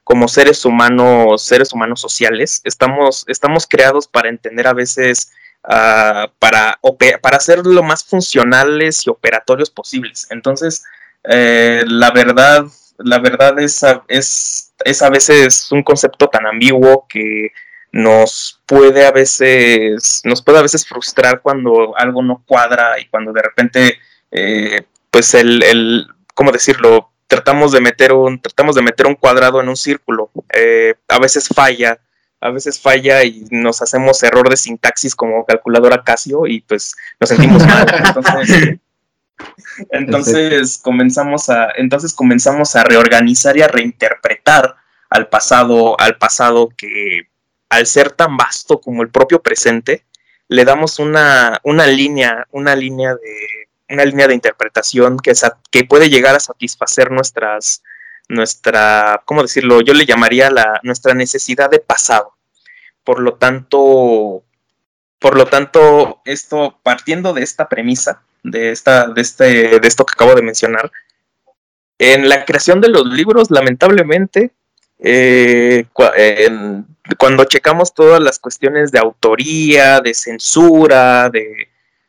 como 0.07 0.29
seres 0.29 0.65
humanos, 0.65 1.43
seres 1.43 1.73
humanos 1.73 2.01
sociales. 2.01 2.61
Estamos, 2.63 3.25
estamos 3.27 3.67
creados 3.67 4.07
para 4.07 4.29
entender 4.29 4.69
a 4.69 4.73
veces, 4.73 5.33
uh, 5.65 6.31
para, 6.39 6.79
para 7.21 7.41
ser 7.41 7.67
lo 7.67 7.83
más 7.83 8.05
funcionales 8.05 9.05
y 9.05 9.11
operatorios 9.11 9.69
posibles. 9.69 10.29
Entonces, 10.31 10.85
eh, 11.25 11.83
la 11.89 12.13
verdad, 12.13 12.67
la 12.99 13.19
verdad 13.19 13.59
es, 13.59 13.85
es, 14.07 14.73
es 14.85 15.03
a 15.03 15.11
veces 15.11 15.73
un 15.73 15.83
concepto 15.83 16.29
tan 16.29 16.47
ambiguo 16.47 17.09
que 17.09 17.51
nos 17.91 18.63
puede 18.65 19.07
a 19.07 19.11
veces, 19.11 20.21
nos 20.23 20.41
puede 20.41 20.61
a 20.61 20.63
veces 20.63 20.87
frustrar 20.87 21.41
cuando 21.43 21.99
algo 21.99 22.23
no 22.23 22.45
cuadra 22.47 23.01
y 23.01 23.09
cuando 23.09 23.33
de 23.33 23.43
repente 23.43 23.99
eh, 24.31 24.85
pues 25.11 25.35
el, 25.35 25.65
el, 25.65 26.07
¿cómo 26.33 26.53
decirlo? 26.53 27.11
Tratamos 27.27 27.73
de 27.73 27.81
meter 27.81 28.13
un, 28.13 28.41
tratamos 28.41 28.77
de 28.77 28.83
meter 28.83 29.07
un 29.07 29.15
cuadrado 29.15 29.61
en 29.61 29.69
un 29.69 29.77
círculo. 29.77 30.31
Eh, 30.53 30.95
a 31.09 31.19
veces 31.19 31.49
falla, 31.49 31.99
a 32.41 32.51
veces 32.51 32.81
falla 32.81 33.25
y 33.25 33.47
nos 33.51 33.83
hacemos 33.83 34.23
error 34.23 34.49
de 34.49 34.57
sintaxis 34.57 35.15
como 35.15 35.45
calculadora 35.45 36.05
Casio 36.05 36.47
y 36.47 36.61
pues 36.61 36.95
nos 37.19 37.29
sentimos 37.29 37.67
mal. 37.67 37.87
Entonces, 38.17 38.79
entonces 39.91 40.79
comenzamos 40.79 41.51
a, 41.51 41.69
entonces 41.77 42.15
comenzamos 42.15 42.75
a 42.75 42.85
reorganizar 42.85 43.57
y 43.57 43.63
a 43.63 43.69
reinterpretar 43.69 44.77
al 45.11 45.29
pasado, 45.29 45.99
al 46.01 46.17
pasado 46.17 46.71
que 46.75 47.29
al 47.69 47.87
ser 47.87 48.13
tan 48.13 48.37
vasto 48.37 48.81
como 48.81 49.03
el 49.03 49.11
propio 49.11 49.43
presente, 49.43 50.05
le 50.49 50.65
damos 50.65 50.99
una, 50.99 51.61
una 51.65 51.87
línea, 51.87 52.47
una 52.51 52.75
línea 52.77 53.15
de 53.15 53.47
una 53.89 54.05
línea 54.05 54.29
de 54.29 54.35
interpretación 54.35 55.19
que, 55.19 55.33
que 55.71 55.85
puede 55.85 56.09
llegar 56.11 56.35
a 56.35 56.41
satisfacer 56.41 57.11
nuestras, 57.11 57.83
nuestra, 58.29 59.23
¿cómo 59.25 59.43
decirlo? 59.43 59.81
Yo 59.81 59.95
le 59.95 60.07
llamaría 60.07 60.51
la, 60.51 60.81
nuestra 60.83 61.15
necesidad 61.15 61.71
de 61.71 61.79
pasado. 61.79 62.35
Por 63.05 63.21
lo 63.21 63.35
tanto, 63.35 64.43
por 65.19 65.37
lo 65.37 65.47
tanto, 65.47 66.21
esto, 66.25 66.79
partiendo 66.83 67.33
de 67.33 67.43
esta 67.43 67.69
premisa, 67.69 68.23
de, 68.43 68.73
esta, 68.73 69.09
de, 69.09 69.21
este, 69.21 69.79
de 69.79 69.89
esto 69.89 70.05
que 70.05 70.15
acabo 70.15 70.35
de 70.35 70.43
mencionar, 70.43 70.91
en 71.99 72.29
la 72.29 72.45
creación 72.45 72.81
de 72.81 72.89
los 72.89 73.07
libros, 73.07 73.51
lamentablemente, 73.51 74.51
eh, 74.99 75.87
cuando 77.19 77.45
checamos 77.45 77.95
todas 77.95 78.21
las 78.21 78.39
cuestiones 78.39 78.91
de 78.93 78.99
autoría, 78.99 80.01
de 80.01 80.15
censura, 80.15 81.31
de, 81.31 81.69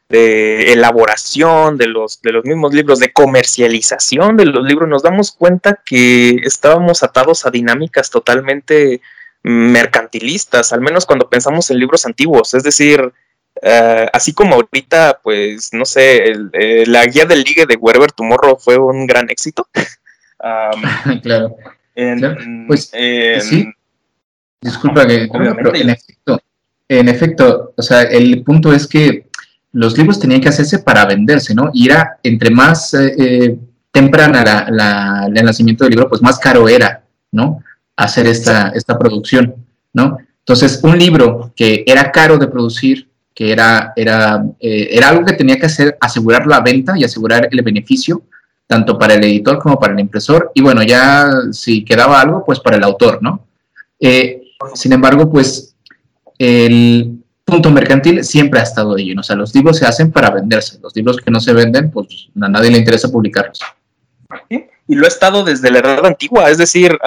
de 0.10 0.72
elaboración 0.72 1.78
de 1.78 1.88
los, 1.88 2.22
de 2.22 2.32
los 2.32 2.46
mismos 2.46 2.74
libros, 2.74 3.00
de 3.00 3.12
comercialización 3.12 4.38
de 4.38 4.46
los 4.46 4.66
libros, 4.66 4.88
nos 4.88 5.04
damos 5.04 5.32
cuenta 5.32 5.82
que 5.86 6.38
estábamos 6.44 7.04
atados 7.04 7.46
a 7.46 7.52
dinámicas 7.52 8.10
totalmente 8.10 9.02
mercantilistas, 9.44 10.74
al 10.74 10.82
menos 10.82 11.06
cuando 11.06 11.30
pensamos 11.30 11.70
en 11.70 11.80
libros 11.80 12.06
antiguos, 12.06 12.54
es 12.54 12.64
decir, 12.64 13.12
eh, 13.62 14.08
así 14.14 14.34
como 14.34 14.56
ahorita, 14.56 15.20
pues, 15.24 15.74
no 15.74 15.86
sé, 15.86 16.32
eh, 16.54 16.86
la 16.86 17.06
guía 17.06 17.26
del 17.26 17.44
ligue 17.44 17.66
de 17.66 17.76
Werber 17.76 18.12
Tomorrow 18.12 18.58
fue 18.58 18.78
un 18.78 19.08
gran 19.08 19.30
éxito. 19.30 19.68
claro. 21.24 21.56
Pues, 22.68 22.92
sí. 23.42 23.68
Disculpa 24.62 25.06
que, 25.08 25.28
pero 25.32 25.76
en 25.76 25.90
efecto, 25.90 26.40
en 26.88 27.10
efecto, 27.10 27.74
o 27.76 27.82
sea, 27.82 28.04
el 28.04 28.44
punto 28.44 28.74
es 28.74 28.88
que 28.88 29.27
los 29.74 29.98
libros 29.98 30.20
tenían 30.20 30.42
que 30.42 30.50
hacerse 30.50 30.80
para 30.80 31.06
venderse, 31.06 31.54
¿no? 31.54 31.70
Y 31.74 31.88
era, 31.88 32.18
entre 32.24 32.50
más 32.50 32.94
eh, 32.94 33.58
temprana 33.92 34.44
la, 34.70 35.28
el 35.34 35.46
nacimiento 35.46 35.84
del 35.84 35.92
libro, 35.92 36.10
pues 36.10 36.22
más 36.22 36.40
caro 36.40 36.68
era, 36.70 37.04
¿no? 37.32 37.64
Hacer 37.96 38.28
esta, 38.28 38.70
esta 38.70 38.98
producción, 38.98 39.56
¿no? 39.94 40.18
Entonces, 40.40 40.80
un 40.84 40.98
libro 40.98 41.52
que 41.56 41.84
era 41.86 42.12
caro 42.12 42.38
de 42.38 42.48
producir, 42.48 43.10
que 43.34 43.52
era, 43.52 43.94
era, 43.96 44.44
eh, 44.60 44.88
era 44.92 45.10
algo 45.10 45.26
que 45.26 45.34
tenía 45.34 45.60
que 45.60 45.66
hacer, 45.66 45.98
asegurar 46.00 46.48
la 46.48 46.62
venta 46.62 46.98
y 46.98 47.04
asegurar 47.04 47.50
el 47.52 47.62
beneficio, 47.62 48.24
tanto 48.66 48.98
para 48.98 49.16
el 49.16 49.24
editor 49.24 49.60
como 49.60 49.80
para 49.80 49.94
el 49.94 50.00
impresor, 50.00 50.52
y 50.54 50.62
bueno, 50.62 50.84
ya 50.84 51.30
si 51.52 51.84
quedaba 51.84 52.22
algo, 52.22 52.44
pues 52.46 52.60
para 52.60 52.78
el 52.78 52.84
autor, 52.84 53.20
¿no? 53.22 53.46
Eh, 54.00 54.42
sin 54.74 54.94
embargo, 54.94 55.30
pues 55.30 55.76
el 56.38 57.17
punto 57.48 57.72
mercantil 57.72 58.26
siempre 58.26 58.60
ha 58.60 58.64
estado 58.64 58.96
ahí, 58.96 59.14
o 59.14 59.24
sea, 59.24 59.38
los 59.38 59.56
libros 59.56 59.78
se 59.78 59.86
hacen 59.86 60.12
para 60.12 60.30
venderse, 60.30 60.80
los 60.84 60.94
libros 60.94 61.18
que 61.18 61.32
no 61.32 61.40
se 61.40 61.54
venden, 61.54 61.90
pues 61.90 62.28
a 62.42 62.50
nadie 62.50 62.70
le 62.70 62.78
interesa 62.78 63.10
publicarlos. 63.10 63.62
Y 64.50 64.96
lo 64.96 65.06
ha 65.06 65.08
estado 65.08 65.46
desde 65.46 65.72
la 65.72 65.80
edad 65.80 66.06
antigua, 66.06 66.50
es 66.50 66.58
decir, 66.58 66.98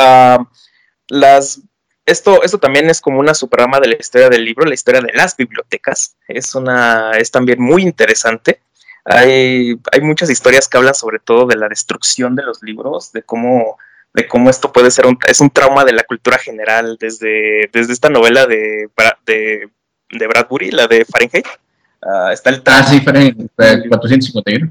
las 1.08 1.60
esto, 2.06 2.42
esto 2.42 2.58
también 2.58 2.88
es 2.88 3.00
como 3.00 3.20
una 3.20 3.34
superrama 3.34 3.78
de 3.80 3.88
la 3.88 3.96
historia 4.00 4.30
del 4.30 4.44
libro, 4.44 4.64
la 4.64 4.74
historia 4.74 5.00
de 5.00 5.12
las 5.12 5.36
bibliotecas. 5.36 6.16
Es 6.26 6.54
una, 6.54 7.12
es 7.12 7.30
también 7.30 7.60
muy 7.60 7.82
interesante. 7.82 8.60
Hay, 9.04 9.78
hay 9.92 10.00
muchas 10.00 10.28
historias 10.30 10.66
que 10.66 10.78
hablan 10.78 10.94
sobre 10.94 11.20
todo 11.20 11.46
de 11.46 11.56
la 11.56 11.68
destrucción 11.68 12.34
de 12.34 12.42
los 12.42 12.62
libros, 12.62 13.12
de 13.12 13.22
cómo, 13.22 13.78
de 14.12 14.26
cómo 14.26 14.50
esto 14.50 14.72
puede 14.72 14.90
ser 14.90 15.06
un, 15.06 15.18
es 15.28 15.40
un 15.40 15.50
trauma 15.50 15.84
de 15.84 15.92
la 15.92 16.02
cultura 16.02 16.38
general, 16.38 16.96
desde, 16.98 17.70
desde 17.72 17.92
esta 17.92 18.08
novela 18.08 18.46
de, 18.46 18.88
de 20.10 20.26
Bradbury, 20.26 20.70
la 20.70 20.86
de 20.86 21.04
Fahrenheit. 21.04 21.46
Uh, 22.02 22.28
está 22.30 22.50
el 22.50 22.62
ah, 22.66 22.86
sí, 22.88 23.00
Fahrenheit 23.00 23.36
451. 23.56 24.70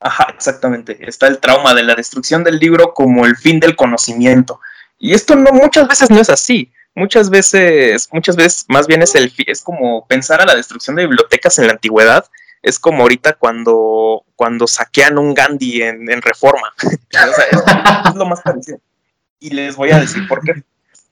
Ajá, 0.00 0.28
exactamente. 0.34 0.96
Está 1.06 1.26
el 1.26 1.38
trauma 1.38 1.74
de 1.74 1.82
la 1.82 1.94
destrucción 1.94 2.42
del 2.42 2.58
libro 2.58 2.94
como 2.94 3.26
el 3.26 3.36
fin 3.36 3.60
del 3.60 3.76
conocimiento. 3.76 4.60
Y 4.98 5.12
esto 5.12 5.36
no, 5.36 5.52
muchas 5.52 5.86
veces 5.88 6.10
no 6.10 6.20
es 6.20 6.30
así. 6.30 6.72
Muchas 6.94 7.30
veces, 7.30 8.08
muchas 8.12 8.34
veces 8.36 8.64
más 8.68 8.86
bien 8.86 9.02
es 9.02 9.14
el 9.14 9.32
es 9.46 9.62
como 9.62 10.06
pensar 10.06 10.40
a 10.40 10.46
la 10.46 10.56
destrucción 10.56 10.96
de 10.96 11.06
bibliotecas 11.06 11.58
en 11.58 11.66
la 11.66 11.72
antigüedad. 11.72 12.24
Es 12.62 12.78
como 12.78 13.02
ahorita 13.02 13.34
cuando, 13.34 14.24
cuando 14.36 14.66
saquean 14.66 15.16
un 15.18 15.34
Gandhi 15.34 15.82
en, 15.82 16.22
reforma. 16.22 16.72
es, 16.82 18.14
lo 18.14 18.26
más 18.26 18.40
parecido. 18.40 18.78
Y 19.38 19.50
les 19.50 19.76
voy 19.76 19.90
a 19.90 20.00
decir 20.00 20.26
por 20.28 20.42
qué. 20.42 20.62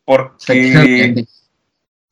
Porque, 0.04 1.26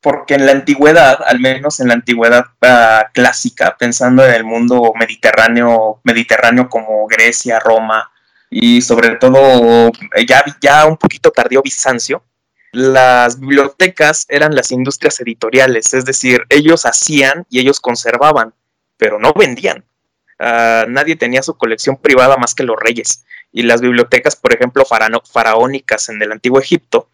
porque 0.07 0.35
en 0.35 0.47
la 0.47 0.53
antigüedad, 0.53 1.19
al 1.27 1.41
menos 1.41 1.81
en 1.81 1.89
la 1.89 1.95
antigüedad 1.95 2.47
ah, 2.63 3.11
clásica, 3.13 3.77
pensando 3.77 4.25
en 4.25 4.35
el 4.35 4.45
mundo 4.45 4.93
mediterráneo, 4.95 5.99
mediterráneo 6.05 6.69
como 6.69 7.09
Grecia, 7.09 7.59
Roma, 7.59 8.09
y 8.49 8.83
sobre 8.83 9.17
todo 9.17 9.91
ya, 10.25 10.45
ya 10.61 10.87
un 10.87 10.97
poquito 10.97 11.33
tardío 11.33 11.61
Bizancio, 11.61 12.23
las 12.71 13.41
bibliotecas 13.41 14.27
eran 14.29 14.55
las 14.55 14.71
industrias 14.71 15.19
editoriales, 15.19 15.93
es 15.93 16.05
decir, 16.05 16.45
ellos 16.51 16.87
hacían 16.87 17.45
y 17.51 17.59
ellos 17.59 17.81
conservaban, 17.81 18.55
pero 18.97 19.19
no 19.19 19.33
vendían. 19.33 19.85
Ah, 20.39 20.85
nadie 20.89 21.17
tenía 21.17 21.43
su 21.43 21.59
colección 21.59 21.97
privada 21.97 22.37
más 22.37 22.55
que 22.55 22.63
los 22.63 22.77
reyes. 22.79 23.25
Y 23.51 23.63
las 23.63 23.81
bibliotecas, 23.81 24.37
por 24.37 24.55
ejemplo, 24.55 24.85
faraónicas 24.85 26.11
en 26.11 26.23
el 26.23 26.31
antiguo 26.31 26.61
Egipto, 26.61 27.09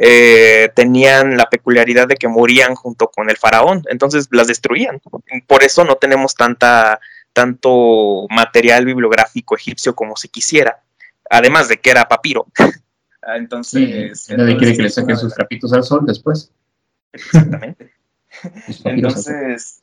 eh, 0.00 0.70
tenían 0.74 1.36
la 1.36 1.50
peculiaridad 1.50 2.06
de 2.06 2.14
que 2.14 2.28
morían 2.28 2.76
junto 2.76 3.08
con 3.08 3.30
el 3.30 3.36
faraón, 3.36 3.82
entonces 3.90 4.28
las 4.30 4.46
destruían. 4.46 5.00
Por 5.46 5.64
eso 5.64 5.84
no 5.84 5.96
tenemos 5.96 6.34
tanta 6.34 7.00
tanto 7.32 8.26
material 8.30 8.84
bibliográfico 8.84 9.56
egipcio 9.56 9.94
como 9.94 10.16
se 10.16 10.28
quisiera, 10.28 10.82
además 11.30 11.68
de 11.68 11.78
que 11.78 11.90
era 11.90 12.08
papiro. 12.08 12.46
Entonces, 13.36 14.26
nadie 14.30 14.56
quiere 14.56 14.74
que 14.74 14.82
le 14.84 14.90
saquen 14.90 15.16
sus 15.16 15.34
trapitos 15.34 15.72
al 15.74 15.84
sol 15.84 16.00
después. 16.06 16.50
Exactamente. 17.12 17.92
entonces, 18.84 19.82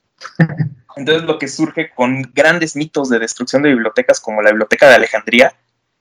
entonces 0.95 1.23
lo 1.25 1.37
que 1.37 1.47
surge 1.47 1.91
con 1.93 2.31
grandes 2.33 2.75
mitos 2.75 3.09
de 3.09 3.19
destrucción 3.19 3.61
de 3.61 3.69
bibliotecas 3.69 4.19
como 4.19 4.41
la 4.41 4.49
biblioteca 4.49 4.89
de 4.89 4.95
Alejandría, 4.95 5.53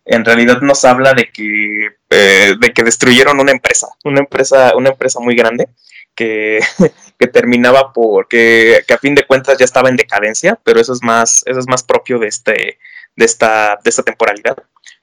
en 0.04 0.24
realidad 0.24 0.60
nos 0.60 0.84
habla 0.84 1.14
de 1.14 1.30
que, 1.30 1.88
eh, 2.10 2.54
de 2.58 2.72
que 2.72 2.82
destruyeron 2.82 3.40
una 3.40 3.52
empresa, 3.52 3.88
una 4.04 4.20
empresa, 4.20 4.74
una 4.76 4.90
empresa 4.90 5.20
muy 5.20 5.34
grande 5.34 5.68
que, 6.14 6.60
que 7.18 7.26
terminaba 7.26 7.92
por, 7.92 8.28
que, 8.28 8.84
a 8.88 8.98
fin 8.98 9.14
de 9.14 9.26
cuentas 9.26 9.58
ya 9.58 9.64
estaba 9.64 9.88
en 9.88 9.96
decadencia, 9.96 10.58
pero 10.62 10.80
eso 10.80 10.92
es 10.92 11.02
más, 11.02 11.42
eso 11.46 11.58
es 11.58 11.66
más 11.68 11.82
propio 11.82 12.18
de, 12.18 12.28
este, 12.28 12.78
de, 13.16 13.24
esta, 13.24 13.78
de 13.82 13.90
esta 13.90 14.02
temporalidad. 14.02 14.56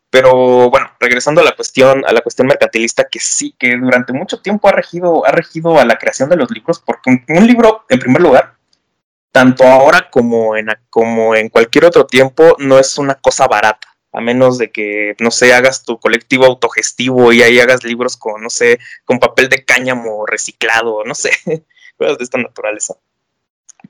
Pero 0.10 0.70
bueno, 0.70 0.92
regresando 1.00 1.40
a 1.42 1.46
la 1.46 1.56
cuestión, 1.56 2.04
a 2.06 2.12
la 2.12 2.22
cuestión 2.22 2.48
mercantilista, 2.48 3.08
que 3.10 3.20
sí, 3.20 3.56
que 3.58 3.78
durante 3.78 4.12
mucho 4.12 4.42
tiempo 4.42 4.68
ha 4.68 4.74
regido, 4.74 5.26
ha 5.26 5.32
regido 5.32 5.80
a 5.80 5.86
la 5.86 5.98
creación 5.98 6.30
de 6.30 6.36
los 6.36 6.52
libros, 6.52 6.82
porque 6.86 7.24
un, 7.30 7.48
libro, 7.48 7.86
en 7.88 8.00
primer 8.00 8.22
lugar, 8.22 8.56
tanto 9.32 9.64
ahora 9.64 10.10
como 10.12 10.58
en, 10.58 10.68
como 10.90 11.34
en 11.34 11.48
cualquier 11.48 11.86
otro 11.86 12.06
tiempo, 12.06 12.58
no 12.60 12.78
es 12.78 12.98
una 12.98 13.16
cosa 13.16 13.48
barata 13.48 13.90
a 14.13 14.21
menos 14.21 14.58
de 14.58 14.71
que, 14.71 15.15
no 15.19 15.32
sé, 15.32 15.54
hagas 15.54 15.84
tu 15.84 16.00
colectivo 16.00 16.45
autogestivo 16.45 17.32
y 17.32 17.41
ahí 17.41 17.60
hagas 17.60 17.84
libros 17.84 18.17
con, 18.17 18.41
no 18.41 18.50
sé, 18.50 18.80
con 19.06 19.19
papel 19.19 19.50
de 19.50 19.63
cáñamo 19.63 20.26
reciclado, 20.26 21.04
no 21.06 21.15
sé, 21.15 21.32
cosas 21.97 22.17
de 22.17 22.24
esta 22.24 22.38
naturaleza. 22.38 22.95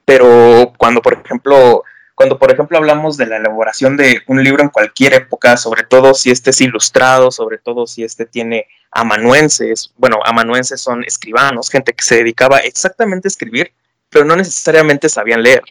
Pero 0.05 0.73
cuando, 0.77 1.01
por 1.01 1.13
ejemplo, 1.13 1.83
cuando, 2.15 2.37
por 2.37 2.51
ejemplo, 2.51 2.77
hablamos 2.77 3.17
de 3.17 3.25
la 3.25 3.37
elaboración 3.37 3.97
de 3.97 4.21
un 4.27 4.43
libro 4.43 4.61
en 4.61 4.69
cualquier 4.69 5.13
época, 5.13 5.57
sobre 5.57 5.83
todo 5.83 6.13
si 6.13 6.29
este 6.29 6.51
es 6.51 6.61
ilustrado, 6.61 7.31
sobre 7.31 7.57
todo 7.57 7.87
si 7.87 8.03
este 8.03 8.25
tiene 8.25 8.67
amanuenses, 8.91 9.93
bueno, 9.97 10.19
amanuenses 10.23 10.81
son 10.81 11.03
escribanos, 11.03 11.69
gente 11.69 11.93
que 11.93 12.03
se 12.03 12.17
dedicaba 12.17 12.59
exactamente 12.59 13.27
a 13.27 13.29
escribir, 13.29 13.73
pero 14.09 14.25
no 14.25 14.35
necesariamente 14.35 15.09
sabían 15.09 15.41
leer 15.41 15.63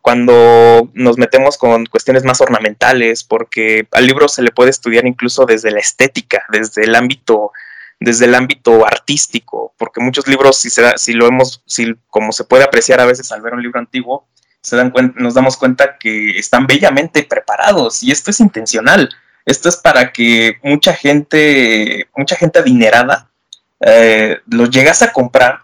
cuando 0.00 0.90
nos 0.94 1.18
metemos 1.18 1.58
con 1.58 1.84
cuestiones 1.86 2.24
más 2.24 2.40
ornamentales, 2.40 3.22
porque 3.22 3.86
al 3.92 4.06
libro 4.06 4.28
se 4.28 4.42
le 4.42 4.50
puede 4.50 4.70
estudiar 4.70 5.06
incluso 5.06 5.44
desde 5.44 5.70
la 5.70 5.80
estética, 5.80 6.44
desde 6.50 6.84
el 6.84 6.94
ámbito, 6.94 7.52
desde 7.98 8.24
el 8.24 8.34
ámbito 8.34 8.86
artístico, 8.86 9.74
porque 9.76 10.00
muchos 10.00 10.26
libros, 10.26 10.56
si, 10.56 10.70
se 10.70 10.96
si 10.96 11.12
lo 11.12 11.26
hemos, 11.26 11.62
si, 11.66 11.94
como 12.08 12.32
se 12.32 12.44
puede 12.44 12.64
apreciar 12.64 13.00
a 13.00 13.04
veces 13.04 13.30
al 13.30 13.42
ver 13.42 13.52
un 13.52 13.62
libro 13.62 13.78
antiguo, 13.78 14.26
se 14.62 14.76
dan 14.76 14.92
nos 15.16 15.34
damos 15.34 15.58
cuenta 15.58 15.98
que 15.98 16.38
están 16.38 16.66
bellamente 16.66 17.22
preparados 17.22 18.02
y 18.02 18.10
esto 18.12 18.30
es 18.30 18.40
intencional. 18.40 19.10
Esto 19.44 19.68
es 19.68 19.76
para 19.76 20.12
que 20.12 20.58
mucha 20.62 20.94
gente, 20.94 22.08
mucha 22.14 22.36
gente 22.36 22.58
adinerada 22.58 23.30
eh, 23.80 24.38
los 24.46 24.70
llegase 24.70 25.04
a 25.04 25.12
comprar, 25.12 25.60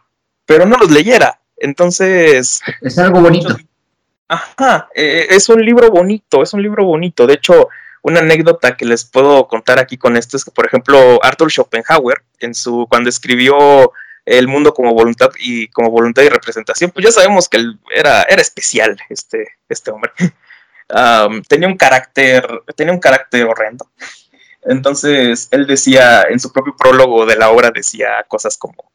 pero 0.46 0.66
no 0.66 0.76
los 0.76 0.90
leyera 0.90 1.38
entonces... 1.56 2.60
Es 2.80 2.98
algo 2.98 3.20
bonito. 3.20 3.56
Ajá, 4.28 4.88
eh, 4.94 5.28
es 5.30 5.48
un 5.48 5.64
libro 5.64 5.90
bonito, 5.90 6.42
es 6.42 6.52
un 6.52 6.62
libro 6.62 6.84
bonito. 6.84 7.26
De 7.26 7.34
hecho, 7.34 7.68
una 8.02 8.20
anécdota 8.20 8.76
que 8.76 8.84
les 8.84 9.04
puedo 9.04 9.46
contar 9.46 9.78
aquí 9.78 9.96
con 9.96 10.16
esto 10.16 10.36
es 10.36 10.44
que, 10.44 10.50
por 10.50 10.66
ejemplo, 10.66 11.20
Arthur 11.22 11.50
Schopenhauer, 11.50 12.22
en 12.40 12.54
su, 12.54 12.86
cuando 12.88 13.08
escribió 13.08 13.92
El 14.24 14.48
mundo 14.48 14.74
como 14.74 14.92
voluntad 14.92 15.30
y 15.38 15.68
como 15.68 15.90
voluntad 15.90 16.22
y 16.22 16.28
representación, 16.28 16.90
pues 16.90 17.06
ya 17.06 17.12
sabemos 17.12 17.48
que 17.48 17.58
él 17.58 17.78
era, 17.94 18.22
era 18.22 18.42
especial 18.42 18.98
este, 19.08 19.46
este 19.68 19.90
hombre. 19.92 20.10
tenía 21.48 21.68
un 21.68 21.76
carácter, 21.76 22.46
tenía 22.74 22.92
un 22.92 23.00
carácter 23.00 23.44
horrendo. 23.44 23.90
Entonces, 24.62 25.48
él 25.52 25.66
decía, 25.66 26.22
en 26.28 26.40
su 26.40 26.52
propio 26.52 26.74
prólogo 26.76 27.24
de 27.24 27.36
la 27.36 27.50
obra, 27.50 27.70
decía 27.70 28.24
cosas 28.26 28.56
como, 28.56 28.90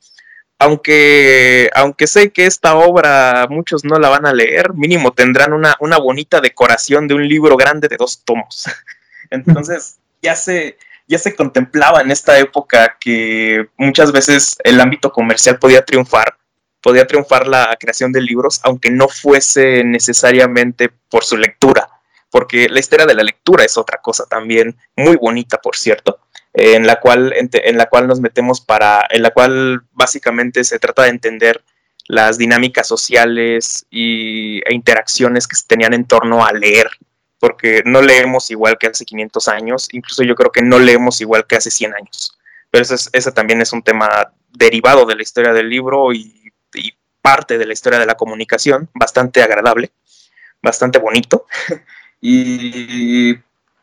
aunque, 0.62 1.72
aunque 1.74 2.05
sé 2.05 2.32
que 2.32 2.45
esta 2.45 2.76
obra 2.76 3.47
muchos 3.49 3.84
no 3.84 3.97
la 3.97 4.09
van 4.09 4.28
a 4.28 4.34
leer, 4.34 4.76
mínimo 4.76 5.12
tendrán 5.12 5.53
una, 5.53 5.76
una 5.80 5.97
bonita 5.97 6.39
decoración 6.39 7.07
de 7.07 7.16
un 7.16 7.28
libro 7.28 7.57
grande 7.57 7.88
de 7.88 7.97
dos 7.97 8.24
tomos. 8.24 8.70
Entonces, 9.32 9.97
ya 10.22 10.36
se, 10.36 10.78
ya 11.07 11.18
se 11.18 11.36
contemplaba 11.36 12.01
en 12.01 12.12
esta 12.12 12.38
época 12.38 12.95
que 12.99 13.70
muchas 13.76 14.12
veces 14.12 14.55
el 14.64 14.80
ámbito 14.80 15.12
comercial 15.12 15.57
podía 15.57 15.84
triunfar 15.84 16.38
podía 16.84 17.05
triunfar 17.05 17.47
la 17.47 17.78
creación 17.80 18.12
de 18.12 18.22
libros, 18.22 18.59
aunque 18.64 18.89
no 18.89 19.07
fuese 19.07 19.84
necesariamente 19.84 20.89
por 21.09 21.24
su 21.24 21.38
lectura, 21.38 21.88
porque 22.32 22.68
la 22.70 22.80
historia 22.80 23.05
de 23.05 23.14
la 23.14 23.22
lectura 23.22 23.64
es 23.64 23.78
otra 23.78 23.99
cosa 24.01 24.26
también 24.26 24.76
muy 24.95 25.16
bonita, 25.16 25.59
por 25.59 25.76
cierto, 25.76 26.20
en 26.54 26.86
la 26.86 26.99
cual, 26.99 27.34
en, 27.36 27.78
la 27.78 27.86
cual 27.88 28.08
nos 28.08 28.20
metemos 28.20 28.62
para, 28.62 29.06
en 29.10 29.22
la 29.22 29.32
cual 29.32 29.82
básicamente 29.91 30.64
se 30.64 30.80
trata 30.80 31.04
de 31.04 31.10
entender 31.10 31.64
las 32.08 32.38
dinámicas 32.38 32.88
sociales 32.88 33.86
y, 33.89 34.60
e 34.66 34.74
interacciones 34.74 35.47
que 35.47 35.56
se 35.56 35.68
tenían 35.68 35.93
en 35.93 36.06
torno 36.06 36.45
a 36.45 36.52
leer, 36.52 36.89
porque 37.39 37.84
no 37.86 38.02
leemos 38.02 38.52
igual 38.52 38.78
que 38.78 38.88
hace 38.88 39.06
500 39.06 39.47
años, 39.47 39.88
incluso 39.91 40.24
yo 40.24 40.36
creo 40.36 40.52
que 40.52 40.62
no 40.62 40.80
leemos 40.80 41.22
igual 41.22 41.45
que 41.47 41.56
hace 41.56 41.72
100 41.72 41.95
años, 41.95 42.38
pero 42.70 42.84
ese 42.84 43.32
también 43.32 43.62
es 43.62 43.72
un 43.72 43.82
tema 43.82 44.34
derivado 44.49 45.06
de 45.06 45.16
la 45.16 45.22
historia 45.22 45.54
del 45.54 45.70
libro 45.70 46.12
y 46.12 46.41
y 46.76 46.93
parte 47.22 47.58
de 47.58 47.66
la 47.66 47.74
historia 47.74 47.99
de 47.99 48.06
la 48.06 48.16
comunicación, 48.16 48.89
bastante 48.93 49.41
agradable, 49.41 49.91
bastante 50.62 50.99
bonito. 50.99 51.45
y, 52.22 53.34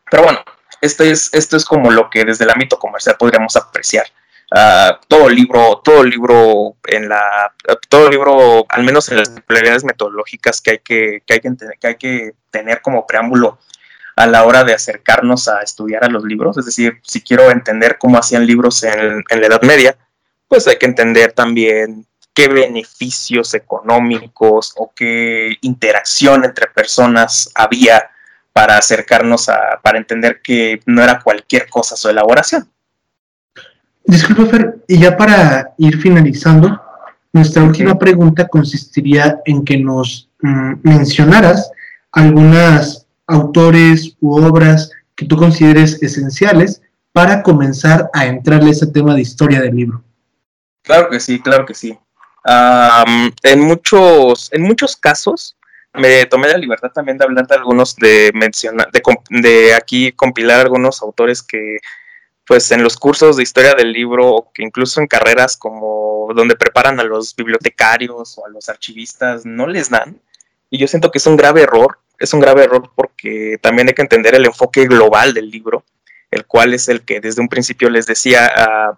pero 0.09 0.23
bueno, 0.23 0.43
esto 0.81 1.03
es, 1.03 1.33
esto 1.33 1.57
es 1.57 1.65
como 1.65 1.91
lo 1.91 2.09
que 2.09 2.25
desde 2.25 2.43
el 2.43 2.51
ámbito 2.51 2.77
comercial 2.79 3.15
podríamos 3.17 3.55
apreciar. 3.55 4.07
Ah, 4.51 4.99
todo 5.07 5.29
libro, 5.29 5.81
todo 5.83 6.03
libro 6.03 6.75
en 6.87 7.07
la, 7.07 7.53
todo 7.87 8.09
libro, 8.09 8.65
al 8.67 8.83
menos 8.83 9.09
en 9.09 9.17
las 9.17 9.29
prioridades 9.45 9.83
metodológicas 9.83 10.59
que 10.59 10.71
hay 10.71 10.79
que, 10.79 11.23
que 11.25 11.33
hay 11.35 11.39
que, 11.39 11.51
que 11.79 11.87
hay 11.87 11.95
que 11.95 12.31
tener 12.49 12.81
como 12.81 13.05
preámbulo 13.05 13.59
a 14.15 14.25
la 14.25 14.43
hora 14.43 14.63
de 14.63 14.73
acercarnos 14.73 15.47
a 15.47 15.61
estudiar 15.61 16.03
a 16.03 16.09
los 16.09 16.23
libros. 16.23 16.57
Es 16.57 16.65
decir, 16.65 16.99
si 17.03 17.21
quiero 17.21 17.51
entender 17.51 17.97
cómo 17.99 18.17
hacían 18.17 18.45
libros 18.45 18.83
en, 18.83 19.23
en 19.29 19.41
la 19.41 19.47
Edad 19.47 19.61
Media, 19.61 19.97
pues 20.47 20.67
hay 20.67 20.77
que 20.77 20.87
entender 20.87 21.33
también 21.33 22.07
qué 22.33 22.47
beneficios 22.47 23.53
económicos 23.53 24.73
o 24.77 24.91
qué 24.95 25.57
interacción 25.61 26.43
entre 26.43 26.67
personas 26.67 27.51
había 27.53 28.09
para 28.59 28.77
acercarnos 28.77 29.47
a, 29.47 29.79
para 29.81 29.99
entender 29.99 30.41
que 30.41 30.81
no 30.85 31.01
era 31.01 31.21
cualquier 31.21 31.69
cosa 31.69 31.95
su 31.95 32.09
elaboración. 32.09 32.69
Disculpa, 34.03 34.47
Fer, 34.47 34.83
y 34.85 34.99
ya 34.99 35.15
para 35.15 35.73
ir 35.77 35.97
finalizando, 35.97 36.77
nuestra 37.31 37.63
última 37.63 37.97
pregunta 37.97 38.49
consistiría 38.49 39.39
en 39.45 39.63
que 39.63 39.77
nos 39.77 40.29
mm, 40.41 40.73
mencionaras 40.83 41.71
algunas 42.11 43.07
autores 43.27 44.17
u 44.19 44.35
obras 44.35 44.91
que 45.15 45.25
tú 45.25 45.37
consideres 45.37 46.03
esenciales 46.03 46.81
para 47.13 47.41
comenzar 47.41 48.09
a 48.11 48.25
entrarle 48.25 48.71
a 48.71 48.73
ese 48.73 48.87
tema 48.87 49.15
de 49.15 49.21
historia 49.21 49.61
del 49.61 49.73
libro. 49.73 50.03
Claro 50.83 51.09
que 51.09 51.21
sí, 51.21 51.39
claro 51.39 51.65
que 51.65 51.75
sí 51.75 51.97
en, 53.43 53.61
muchos, 53.61 54.49
en 54.51 54.61
muchos 54.63 54.95
casos 54.95 55.55
me 55.99 56.25
tomé 56.25 56.47
la 56.47 56.57
libertad 56.57 56.91
también 56.91 57.17
de 57.17 57.25
hablar 57.25 57.45
de 57.47 57.55
algunos, 57.55 57.95
de 57.95 58.31
mencionar, 58.33 58.89
de, 58.91 59.01
de 59.41 59.73
aquí 59.73 60.11
compilar 60.13 60.61
algunos 60.61 61.01
autores 61.01 61.43
que 61.43 61.77
pues 62.49 62.71
en 62.71 62.81
los 62.81 62.97
cursos 62.97 63.37
de 63.37 63.43
historia 63.43 63.75
del 63.75 63.93
libro 63.93 64.27
o 64.27 64.51
que 64.51 64.63
incluso 64.63 64.99
en 64.99 65.05
carreras 65.05 65.55
como 65.55 66.29
donde 66.35 66.55
preparan 66.55 66.99
a 66.99 67.03
los 67.03 67.35
bibliotecarios 67.35 68.39
o 68.39 68.45
a 68.47 68.49
los 68.49 68.69
archivistas 68.69 69.45
no 69.45 69.67
les 69.67 69.91
dan. 69.91 70.19
Y 70.71 70.79
yo 70.79 70.87
siento 70.87 71.11
que 71.11 71.19
es 71.19 71.27
un 71.27 71.37
grave 71.37 71.61
error, 71.61 71.99
es 72.17 72.33
un 72.33 72.39
grave 72.39 72.63
error 72.63 72.91
porque 72.95 73.59
también 73.61 73.87
hay 73.87 73.93
que 73.93 74.01
entender 74.01 74.33
el 74.33 74.47
enfoque 74.47 74.85
global 74.85 75.35
del 75.35 75.51
libro, 75.51 75.83
el 76.31 76.47
cual 76.47 76.73
es 76.73 76.89
el 76.89 77.01
que 77.01 77.19
desde 77.19 77.39
un 77.39 77.49
principio 77.49 77.87
les 77.87 78.07
decía, 78.07 78.51
uh, 78.57 78.97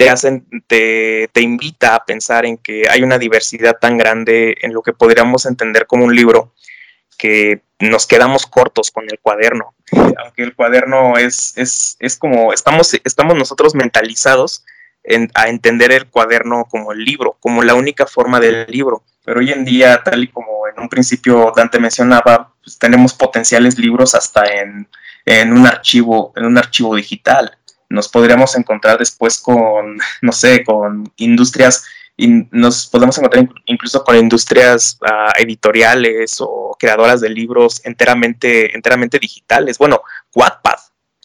te, 0.00 0.08
hacen, 0.08 0.46
te, 0.66 1.28
te, 1.30 1.42
invita 1.42 1.94
a 1.94 2.06
pensar 2.06 2.46
en 2.46 2.56
que 2.56 2.84
hay 2.88 3.02
una 3.02 3.18
diversidad 3.18 3.76
tan 3.78 3.98
grande 3.98 4.56
en 4.62 4.72
lo 4.72 4.80
que 4.80 4.94
podríamos 4.94 5.44
entender 5.44 5.86
como 5.86 6.06
un 6.06 6.16
libro 6.16 6.54
que 7.18 7.60
nos 7.80 8.06
quedamos 8.06 8.46
cortos 8.46 8.90
con 8.90 9.04
el 9.10 9.18
cuaderno. 9.18 9.74
Aunque 9.92 10.42
el 10.42 10.54
cuaderno 10.54 11.18
es, 11.18 11.52
es, 11.58 11.98
es 12.00 12.16
como, 12.16 12.54
estamos, 12.54 12.98
estamos 13.04 13.36
nosotros 13.36 13.74
mentalizados 13.74 14.64
en, 15.04 15.30
a 15.34 15.50
entender 15.50 15.92
el 15.92 16.06
cuaderno 16.06 16.64
como 16.70 16.92
el 16.92 17.04
libro, 17.04 17.36
como 17.38 17.62
la 17.62 17.74
única 17.74 18.06
forma 18.06 18.40
del 18.40 18.64
libro. 18.68 19.04
Pero 19.22 19.40
hoy 19.40 19.52
en 19.52 19.66
día, 19.66 20.00
tal 20.02 20.24
y 20.24 20.28
como 20.28 20.66
en 20.66 20.80
un 20.80 20.88
principio 20.88 21.52
Dante 21.54 21.78
mencionaba, 21.78 22.54
pues 22.64 22.78
tenemos 22.78 23.12
potenciales 23.12 23.78
libros 23.78 24.14
hasta 24.14 24.46
en, 24.46 24.88
en, 25.26 25.52
un 25.52 25.66
archivo, 25.66 26.32
en 26.36 26.46
un 26.46 26.56
archivo 26.56 26.96
digital 26.96 27.58
nos 27.90 28.08
podríamos 28.08 28.56
encontrar 28.56 28.98
después 28.98 29.38
con, 29.38 29.98
no 30.22 30.32
sé, 30.32 30.64
con 30.64 31.12
industrias, 31.16 31.84
y 32.16 32.46
nos 32.50 32.86
podemos 32.86 33.16
encontrar 33.16 33.48
incluso 33.64 34.04
con 34.04 34.14
industrias 34.16 34.98
ah, 35.02 35.32
editoriales 35.38 36.36
o 36.40 36.76
creadoras 36.78 37.22
de 37.22 37.30
libros 37.30 37.80
enteramente, 37.84 38.74
enteramente 38.74 39.18
digitales. 39.18 39.78
Bueno, 39.78 40.02
Wattpad. 40.34 40.78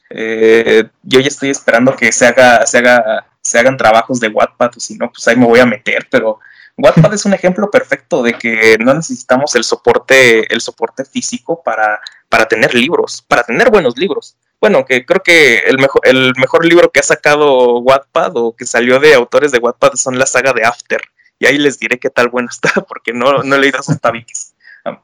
Eh, 0.09 0.87
yo 1.03 1.19
ya 1.19 1.27
estoy 1.27 1.49
esperando 1.49 1.95
que 1.95 2.13
se 2.13 2.25
haga, 2.25 2.65
se 2.65 2.77
haga, 2.77 3.27
se 3.41 3.59
hagan 3.59 3.75
trabajos 3.75 4.21
de 4.21 4.29
Wattpad, 4.29 4.77
o 4.77 4.79
si 4.79 4.95
no, 4.97 5.11
pues 5.11 5.27
ahí 5.27 5.35
me 5.35 5.45
voy 5.45 5.59
a 5.59 5.65
meter, 5.65 6.07
pero 6.09 6.39
Wattpad 6.77 7.13
es 7.13 7.25
un 7.25 7.33
ejemplo 7.33 7.69
perfecto 7.69 8.23
de 8.23 8.33
que 8.33 8.77
no 8.79 8.93
necesitamos 8.93 9.53
el 9.55 9.65
soporte, 9.65 10.53
el 10.53 10.61
soporte 10.61 11.03
físico 11.03 11.61
para, 11.61 11.99
para 12.29 12.45
tener 12.45 12.73
libros, 12.73 13.21
para 13.21 13.43
tener 13.43 13.69
buenos 13.69 13.97
libros 13.97 14.37
bueno, 14.61 14.85
que 14.85 15.05
creo 15.05 15.21
que 15.21 15.59
el 15.59 15.77
mejor, 15.77 16.01
el 16.03 16.33
mejor 16.37 16.65
libro 16.65 16.91
que 16.91 16.99
ha 16.99 17.03
sacado 17.03 17.79
Wattpad 17.79 18.31
o 18.35 18.55
que 18.55 18.65
salió 18.65 18.99
de 18.99 19.13
autores 19.13 19.51
de 19.51 19.59
Wattpad 19.59 19.93
son 19.95 20.17
la 20.17 20.25
saga 20.25 20.53
de 20.53 20.63
After. 20.63 21.01
Y 21.39 21.45
ahí 21.45 21.57
les 21.57 21.77
diré 21.77 21.99
qué 21.99 22.09
tal 22.09 22.29
bueno 22.29 22.49
está, 22.51 22.81
porque 22.81 23.13
no, 23.13 23.43
no 23.43 23.55
he 23.55 23.59
leído 23.59 23.81
sus 23.83 23.99
tabiques. 23.99 24.53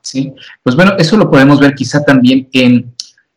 Sí, 0.01 0.33
pues 0.61 0.75
bueno, 0.75 0.95
eso 0.99 1.17
lo 1.17 1.29
podemos 1.29 1.59
ver 1.59 1.73
quizá 1.73 2.03
también 2.03 2.47
en, 2.53 2.93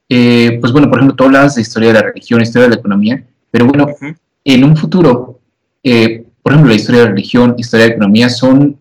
eh, 0.09 0.59
pues 0.61 0.73
bueno, 0.73 0.89
por 0.91 0.99
ejemplo, 0.99 1.17
tú 1.17 1.25
hablas 1.25 1.55
de 1.55 1.63
historia 1.63 1.89
de 1.89 1.95
la 1.95 2.03
religión, 2.03 2.43
historia 2.43 2.69
de 2.69 2.75
la 2.75 2.81
economía, 2.81 3.25
pero 3.51 3.67
bueno, 3.67 3.87
en 4.45 4.65
un 4.65 4.77
futuro, 4.77 5.41
eh, 5.83 6.25
por 6.43 6.53
ejemplo, 6.53 6.71
la 6.71 6.77
historia 6.77 7.01
de 7.01 7.07
la 7.07 7.13
religión, 7.13 7.55
historia 7.57 7.85
de 7.85 7.91
la 7.91 7.95
economía 7.97 8.29
son 8.29 8.79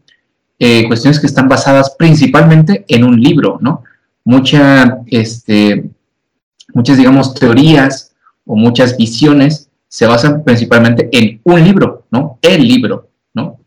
eh, 0.60 0.86
cuestiones 0.88 1.20
que 1.20 1.28
están 1.28 1.48
basadas 1.48 1.96
principalmente 1.98 2.84
en 2.88 3.04
un 3.06 3.20
libro, 3.20 3.58
¿no? 3.62 3.84
Mucha, 4.26 5.00
este, 5.08 5.86
muchas, 6.74 6.98
digamos, 6.98 7.34
teorías 7.34 8.14
o 8.46 8.56
muchas 8.56 8.98
visiones 8.98 9.70
se 9.88 10.08
basan 10.08 10.44
principalmente 10.44 11.10
en 11.12 11.40
un 11.44 11.64
libro, 11.64 12.06
¿no? 12.12 12.40
El 12.42 12.68
libro, 12.68 13.10
¿no? 13.34 13.60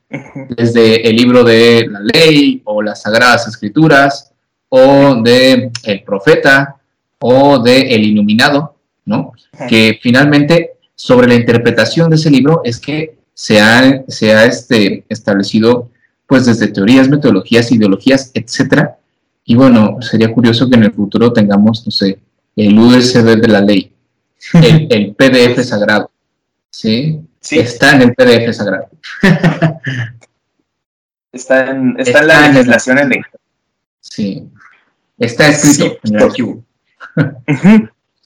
Desde 0.56 1.08
el 1.08 1.16
libro 1.16 1.44
de 1.44 1.86
la 1.88 2.00
ley 2.00 2.62
o 2.64 2.82
las 2.82 3.02
sagradas 3.02 3.46
escrituras 3.46 4.32
o 4.68 5.22
de 5.22 5.70
el 5.84 6.02
profeta 6.02 6.76
o 7.20 7.60
de 7.60 7.94
el 7.94 8.04
iluminado, 8.04 8.76
¿no? 9.04 9.32
Que 9.68 9.98
finalmente 10.02 10.72
sobre 10.94 11.28
la 11.28 11.34
interpretación 11.34 12.10
de 12.10 12.16
ese 12.16 12.30
libro 12.30 12.60
es 12.64 12.80
que 12.80 13.18
se 13.32 13.60
ha, 13.60 14.02
se 14.08 14.34
ha 14.34 14.46
este, 14.46 15.04
establecido 15.08 15.90
pues 16.26 16.46
desde 16.46 16.68
teorías, 16.68 17.08
metodologías, 17.08 17.70
ideologías, 17.70 18.32
etcétera. 18.34 18.98
Y 19.44 19.54
bueno, 19.54 19.98
sería 20.00 20.32
curioso 20.32 20.68
que 20.68 20.74
en 20.74 20.84
el 20.84 20.92
futuro 20.92 21.32
tengamos, 21.32 21.86
no 21.86 21.92
sé, 21.92 22.18
el 22.56 22.78
USB 22.78 23.40
de 23.40 23.48
la 23.48 23.60
ley, 23.60 23.92
el, 24.54 25.14
PDF 25.14 25.62
sagrado. 25.64 26.10
¿sí? 26.70 27.20
Está 27.50 27.92
en 27.92 28.02
el 28.02 28.14
PDF 28.14 28.54
sagrado. 28.54 28.88
está 31.32 31.70
en, 31.70 31.94
está, 31.98 32.20
en 32.20 32.26
la 32.26 32.48
legislación 32.48 32.98
en 32.98 33.24
Sí. 34.00 34.48
Está 35.18 35.48
escrito 35.48 35.98
en 36.04 36.16
el 36.16 36.22
archivo. 36.22 36.64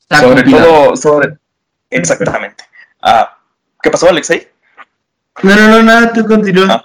sobre 0.08 0.42
todo, 0.44 0.96
sobre. 0.96 1.38
Exactamente. 1.90 2.64
Ah, 3.02 3.38
¿Qué 3.82 3.90
pasó, 3.90 4.08
Alexei? 4.08 4.48
No, 5.42 5.56
no, 5.56 5.68
no, 5.68 5.82
nada, 5.82 6.12
tú 6.12 6.24
continúa. 6.26 6.66
Ah. 6.70 6.84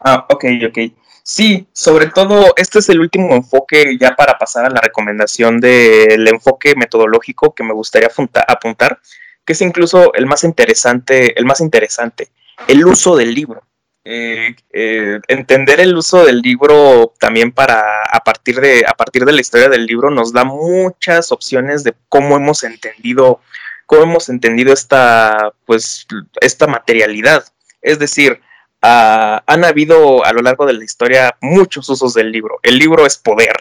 ah, 0.00 0.26
ok, 0.28 0.44
ok. 0.68 0.78
Sí, 1.26 1.66
sobre 1.72 2.08
todo 2.08 2.52
este 2.54 2.80
es 2.80 2.88
el 2.90 3.00
último 3.00 3.34
enfoque 3.34 3.96
ya 3.98 4.14
para 4.14 4.36
pasar 4.36 4.66
a 4.66 4.70
la 4.70 4.82
recomendación 4.82 5.58
del 5.58 6.28
enfoque 6.28 6.74
metodológico 6.76 7.54
que 7.54 7.64
me 7.64 7.72
gustaría 7.72 8.10
apuntar, 8.46 9.00
que 9.42 9.54
es 9.54 9.60
incluso 9.62 10.12
el 10.12 10.26
más 10.26 10.44
interesante, 10.44 11.38
el 11.38 11.46
más 11.46 11.62
interesante, 11.62 12.28
el 12.68 12.84
uso 12.84 13.16
del 13.16 13.34
libro. 13.34 13.62
Eh, 14.04 14.54
eh, 14.70 15.18
entender 15.28 15.80
el 15.80 15.96
uso 15.96 16.26
del 16.26 16.42
libro 16.42 17.14
también 17.18 17.52
para 17.52 18.02
a 18.02 18.20
partir 18.20 18.60
de 18.60 18.84
a 18.86 18.92
partir 18.92 19.24
de 19.24 19.32
la 19.32 19.40
historia 19.40 19.70
del 19.70 19.86
libro 19.86 20.10
nos 20.10 20.30
da 20.30 20.44
muchas 20.44 21.32
opciones 21.32 21.84
de 21.84 21.94
cómo 22.10 22.36
hemos 22.36 22.64
entendido 22.64 23.40
cómo 23.86 24.02
hemos 24.02 24.28
entendido 24.28 24.74
esta 24.74 25.54
pues 25.64 26.06
esta 26.42 26.66
materialidad 26.66 27.46
es 27.80 27.98
decir 27.98 28.42
han 28.86 29.64
habido 29.64 30.24
a 30.24 30.32
lo 30.32 30.42
largo 30.42 30.66
de 30.66 30.74
la 30.74 30.84
historia 30.84 31.36
muchos 31.40 31.88
usos 31.88 32.14
del 32.14 32.30
libro. 32.30 32.58
El 32.62 32.78
libro 32.78 33.06
es 33.06 33.16
poder. 33.16 33.56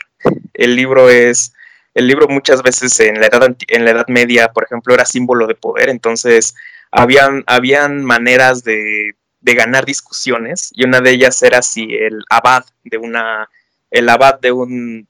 El 0.53 0.75
libro 0.75 1.09
es. 1.09 1.53
El 1.93 2.07
libro 2.07 2.27
muchas 2.27 2.63
veces 2.63 2.99
en 2.99 3.19
la 3.21 3.27
edad, 3.27 3.55
en 3.67 3.85
la 3.85 3.91
edad 3.91 4.07
media, 4.07 4.51
por 4.51 4.63
ejemplo, 4.63 4.93
era 4.93 5.05
símbolo 5.05 5.45
de 5.45 5.55
poder. 5.55 5.89
Entonces, 5.89 6.55
habían, 6.91 7.43
habían 7.45 8.03
maneras 8.03 8.63
de, 8.63 9.15
de 9.41 9.53
ganar 9.53 9.85
discusiones 9.85 10.71
y 10.73 10.85
una 10.85 11.01
de 11.01 11.11
ellas 11.11 11.41
era 11.43 11.61
si 11.61 11.93
el 11.93 12.23
abad 12.29 12.65
de 12.83 12.97
una, 12.97 13.49
el 13.91 14.09
abad 14.09 14.39
de 14.39 14.51
un 14.51 15.07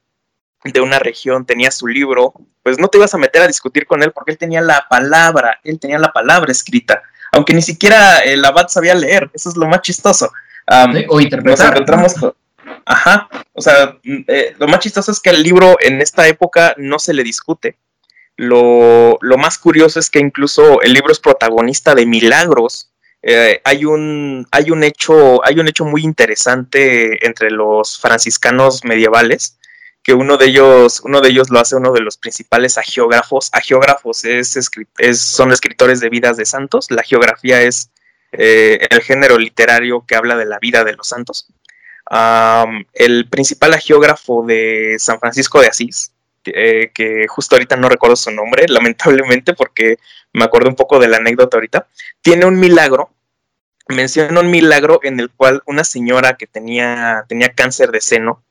de 0.64 0.80
una 0.80 1.00
región 1.00 1.46
tenía 1.46 1.72
su 1.72 1.88
libro, 1.88 2.34
pues 2.62 2.80
no 2.80 2.88
te 2.88 2.98
ibas 2.98 3.14
a 3.14 3.18
meter 3.18 3.42
a 3.42 3.48
discutir 3.48 3.86
con 3.86 4.02
él 4.02 4.14
porque 4.14 4.32
él 4.32 4.38
tenía 4.38 4.62
la 4.62 4.88
palabra, 4.90 5.60
él 5.64 5.80
tenía 5.80 6.00
la 6.00 6.14
palabra 6.14 6.52
escrita, 6.52 7.04
aunque 7.34 7.54
ni 7.54 7.62
siquiera 7.62 8.20
el 8.20 8.46
abad 8.46 8.68
sabía 8.70 8.96
leer, 8.96 9.30
eso 9.34 9.50
es 9.50 9.58
lo 9.58 9.68
más 9.68 9.82
chistoso. 9.82 10.32
o 11.10 11.20
interpretar. 11.20 11.68
Nos 11.68 11.76
encontramos 11.76 12.16
Ajá, 12.86 13.30
o 13.54 13.62
sea, 13.62 13.98
mm, 14.04 14.24
eh, 14.28 14.56
lo 14.58 14.68
más 14.68 14.80
chistoso 14.80 15.12
es 15.12 15.20
que 15.20 15.30
el 15.30 15.44
libro 15.44 15.78
en 15.80 16.02
esta 16.02 16.28
época 16.28 16.76
no 16.78 17.00
se 17.00 17.14
le 17.14 17.24
discute. 17.24 17.78
Lo, 18.36 19.18
lo 19.22 19.38
más 19.38 19.58
curioso 19.58 20.00
es 20.00 20.10
que 20.10 20.20
incluso 20.20 20.82
el 20.82 20.94
libro 20.94 21.12
es 21.12 21.20
protagonista 21.20 21.96
de 21.96 22.06
milagros. 22.06 22.92
Eh, 23.22 23.62
hay, 23.64 23.86
un, 23.86 24.48
hay, 24.52 24.72
un 24.72 24.84
hecho, 24.84 25.46
hay 25.46 25.60
un 25.60 25.68
hecho 25.68 25.86
muy 25.86 26.04
interesante 26.04 27.26
entre 27.26 27.52
los 27.52 28.00
franciscanos 28.00 28.84
medievales, 28.84 29.58
que 30.04 30.14
uno 30.14 30.38
de 30.38 30.48
ellos, 30.48 31.02
uno 31.04 31.22
de 31.22 31.30
ellos 31.30 31.50
lo 31.50 31.60
hace 31.60 31.76
uno 31.76 31.94
de 31.94 32.02
los 32.02 32.18
principales 32.18 32.78
agiógrafos. 32.78 33.50
Agiógrafos 33.54 34.26
es, 34.26 34.58
es 34.98 35.20
son 35.20 35.52
escritores 35.52 36.00
de 36.02 36.10
vidas 36.10 36.38
de 36.38 36.46
santos. 36.46 36.92
La 36.92 37.04
geografía 37.04 37.62
es 37.62 37.90
eh, 38.34 38.86
el 38.90 39.02
género 39.02 39.38
literario 39.38 40.06
que 40.06 40.16
habla 40.16 40.36
de 40.36 40.46
la 40.46 40.60
vida 40.60 40.84
de 40.84 40.94
los 40.94 41.08
santos 41.08 41.48
el 42.94 43.28
principal 43.30 43.78
geógrafo 43.80 44.46
de 44.46 44.96
San 45.00 45.20
Francisco 45.20 45.62
de 45.62 45.68
Asís, 45.68 46.12
eh, 46.46 46.92
que 46.94 47.28
justo 47.28 47.56
ahorita 47.56 47.76
no 47.78 47.90
recuerdo 47.90 48.16
su 48.16 48.32
nombre, 48.32 48.66
lamentablemente, 48.68 49.54
porque 49.54 49.98
me 50.34 50.44
acuerdo 50.44 50.70
un 50.70 50.76
poco 50.76 51.00
de 51.00 51.08
la 51.08 51.18
anécdota 51.18 51.58
ahorita, 51.58 51.88
tiene 52.22 52.46
un 52.46 52.60
milagro, 52.60 53.12
menciona 53.88 54.40
un 54.40 54.50
milagro 54.50 55.00
en 55.04 55.20
el 55.20 55.30
cual 55.30 55.62
una 55.66 55.84
señora 55.84 56.38
que 56.38 56.48
tenía, 56.48 57.26
tenía 57.28 57.54
cáncer 57.54 57.92
de 57.92 58.02
seno 58.02 58.44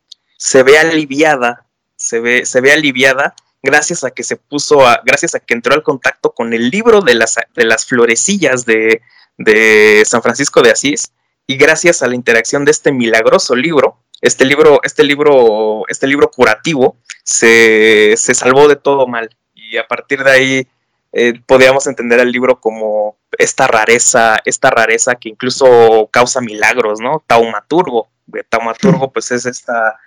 se 0.43 0.65
ve 0.65 0.77
aliviada, 0.77 1.67
se 1.95 2.19
ve, 2.19 2.45
se 2.45 2.61
ve 2.61 2.73
aliviada 2.73 3.37
gracias 3.63 4.03
a 4.03 4.11
que 4.11 4.25
se 4.25 4.35
puso 4.35 4.85
a, 4.85 5.01
gracias 5.05 5.37
a 5.37 5.39
que 5.39 5.55
entró 5.55 5.73
al 5.73 5.85
contacto 5.85 6.33
con 6.33 6.53
el 6.53 6.69
libro 6.69 7.01
de 7.01 7.15
las, 7.15 7.37
de 7.55 7.65
las 7.65 7.87
florecillas 7.87 8.67
de, 8.67 9.03
de 9.39 10.03
San 10.05 10.21
Francisco 10.21 10.61
de 10.61 10.73
Asís 10.73 11.13
y 11.47 11.57
gracias 11.57 12.03
a 12.03 12.09
la 12.09 12.17
interacción 12.17 12.65
de 12.65 12.73
este 12.73 12.91
milagroso 12.91 13.55
libro, 13.55 13.99
este 14.21 14.45
libro, 14.45 14.81
este 14.83 15.05
libro, 15.05 15.85
este 15.87 16.09
libro 16.09 16.29
curativo, 16.29 16.97
se, 17.23 18.17
salvó 18.17 18.67
de 18.67 18.75
todo 18.75 19.07
mal. 19.07 19.31
Y 19.55 19.77
a 19.77 19.87
partir 19.87 20.25
de 20.25 20.31
ahí 20.33 20.69
eh, 21.13 21.41
podríamos 21.47 21.87
entender 21.87 22.19
el 22.19 22.33
libro 22.33 22.61
como 22.61 23.17
esta 23.39 23.69
rareza, 23.69 24.41
esta 24.45 24.71
rareza 24.71 25.15
que 25.15 25.29
incluso 25.29 26.09
causa 26.11 26.41
milagros, 26.41 26.99
¿no? 26.99 27.23
Taumaturgo. 27.29 28.09
Taumaturgo, 28.49 29.13
pues 29.13 29.31
es 29.31 29.47
esta, 29.47 30.01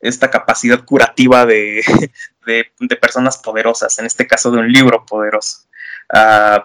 esta 0.00 0.30
capacidad 0.30 0.84
curativa 0.84 1.46
de, 1.46 1.82
de, 2.46 2.96
personas 2.96 3.38
poderosas, 3.38 3.98
en 3.98 4.06
este 4.06 4.26
caso 4.26 4.50
de 4.50 4.58
un 4.58 4.72
libro 4.72 5.04
poderoso. 5.06 5.68
Ah, 6.08 6.64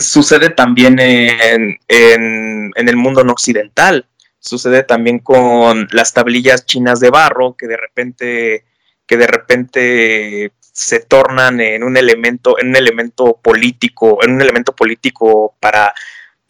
sucede 0.00 0.50
también 0.50 0.98
en, 0.98 1.78
el 1.88 2.96
mundo 2.96 3.24
no 3.24 3.32
occidental. 3.32 4.06
Sucede 4.38 4.84
también 4.84 5.18
con 5.18 5.86
las 5.92 6.14
tablillas 6.14 6.64
chinas 6.64 6.98
de 7.00 7.10
barro 7.10 7.56
que 7.56 7.66
de 7.66 7.76
repente, 7.76 8.64
que 9.06 9.16
de 9.18 9.26
repente 9.26 10.52
se 10.72 11.00
tornan 11.00 11.60
en 11.60 11.82
un 11.82 11.96
elemento, 11.96 12.58
en 12.58 12.68
un 12.68 12.76
elemento 12.76 13.38
político, 13.42 14.22
en 14.22 14.32
un 14.32 14.40
elemento 14.40 14.74
político 14.74 15.56
para, 15.60 15.92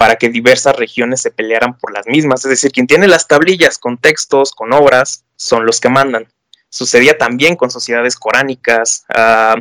para 0.00 0.16
que 0.16 0.30
diversas 0.30 0.74
regiones 0.76 1.20
se 1.20 1.30
pelearan 1.30 1.76
por 1.76 1.92
las 1.92 2.06
mismas. 2.06 2.42
Es 2.46 2.48
decir, 2.48 2.72
quien 2.72 2.86
tiene 2.86 3.06
las 3.06 3.28
tablillas 3.28 3.76
con 3.76 3.98
textos, 3.98 4.52
con 4.52 4.72
obras, 4.72 5.26
son 5.36 5.66
los 5.66 5.78
que 5.78 5.90
mandan. 5.90 6.26
Sucedía 6.70 7.18
también 7.18 7.54
con 7.54 7.70
sociedades 7.70 8.16
coránicas. 8.16 9.04
Ah, 9.14 9.56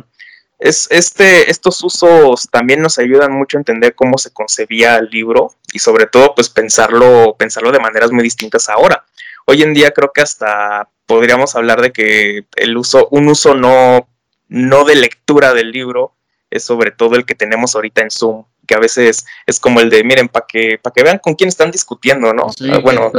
es, 0.58 0.88
este, 0.90 1.50
estos 1.50 1.84
usos 1.84 2.48
también 2.50 2.80
nos 2.80 2.98
ayudan 2.98 3.34
mucho 3.34 3.58
a 3.58 3.60
entender 3.60 3.94
cómo 3.94 4.16
se 4.16 4.32
concebía 4.32 4.96
el 4.96 5.10
libro 5.10 5.52
y 5.74 5.78
sobre 5.78 6.06
todo 6.06 6.34
pues 6.34 6.48
pensarlo, 6.48 7.36
pensarlo 7.38 7.70
de 7.70 7.80
maneras 7.80 8.10
muy 8.10 8.22
distintas 8.22 8.70
ahora. 8.70 9.04
Hoy 9.44 9.60
en 9.60 9.74
día 9.74 9.90
creo 9.90 10.10
que 10.10 10.22
hasta 10.22 10.88
podríamos 11.04 11.54
hablar 11.54 11.82
de 11.82 11.92
que 11.92 12.46
el 12.56 12.78
uso, 12.78 13.08
un 13.10 13.28
uso 13.28 13.54
no, 13.54 14.08
no 14.48 14.84
de 14.84 14.94
lectura 14.94 15.52
del 15.52 15.70
libro 15.70 16.14
es 16.48 16.64
sobre 16.64 16.92
todo 16.92 17.16
el 17.16 17.26
que 17.26 17.34
tenemos 17.34 17.74
ahorita 17.74 18.00
en 18.00 18.10
Zoom, 18.10 18.44
que 18.70 18.76
a 18.76 18.78
veces 18.78 19.26
es 19.46 19.58
como 19.58 19.80
el 19.80 19.90
de, 19.90 20.04
miren, 20.04 20.28
para 20.28 20.46
que, 20.46 20.78
para 20.80 20.94
que 20.94 21.02
vean 21.02 21.18
con 21.18 21.34
quién 21.34 21.48
están 21.48 21.72
discutiendo, 21.72 22.32
¿no? 22.32 22.46
Ah, 22.72 22.78
bueno, 22.78 23.10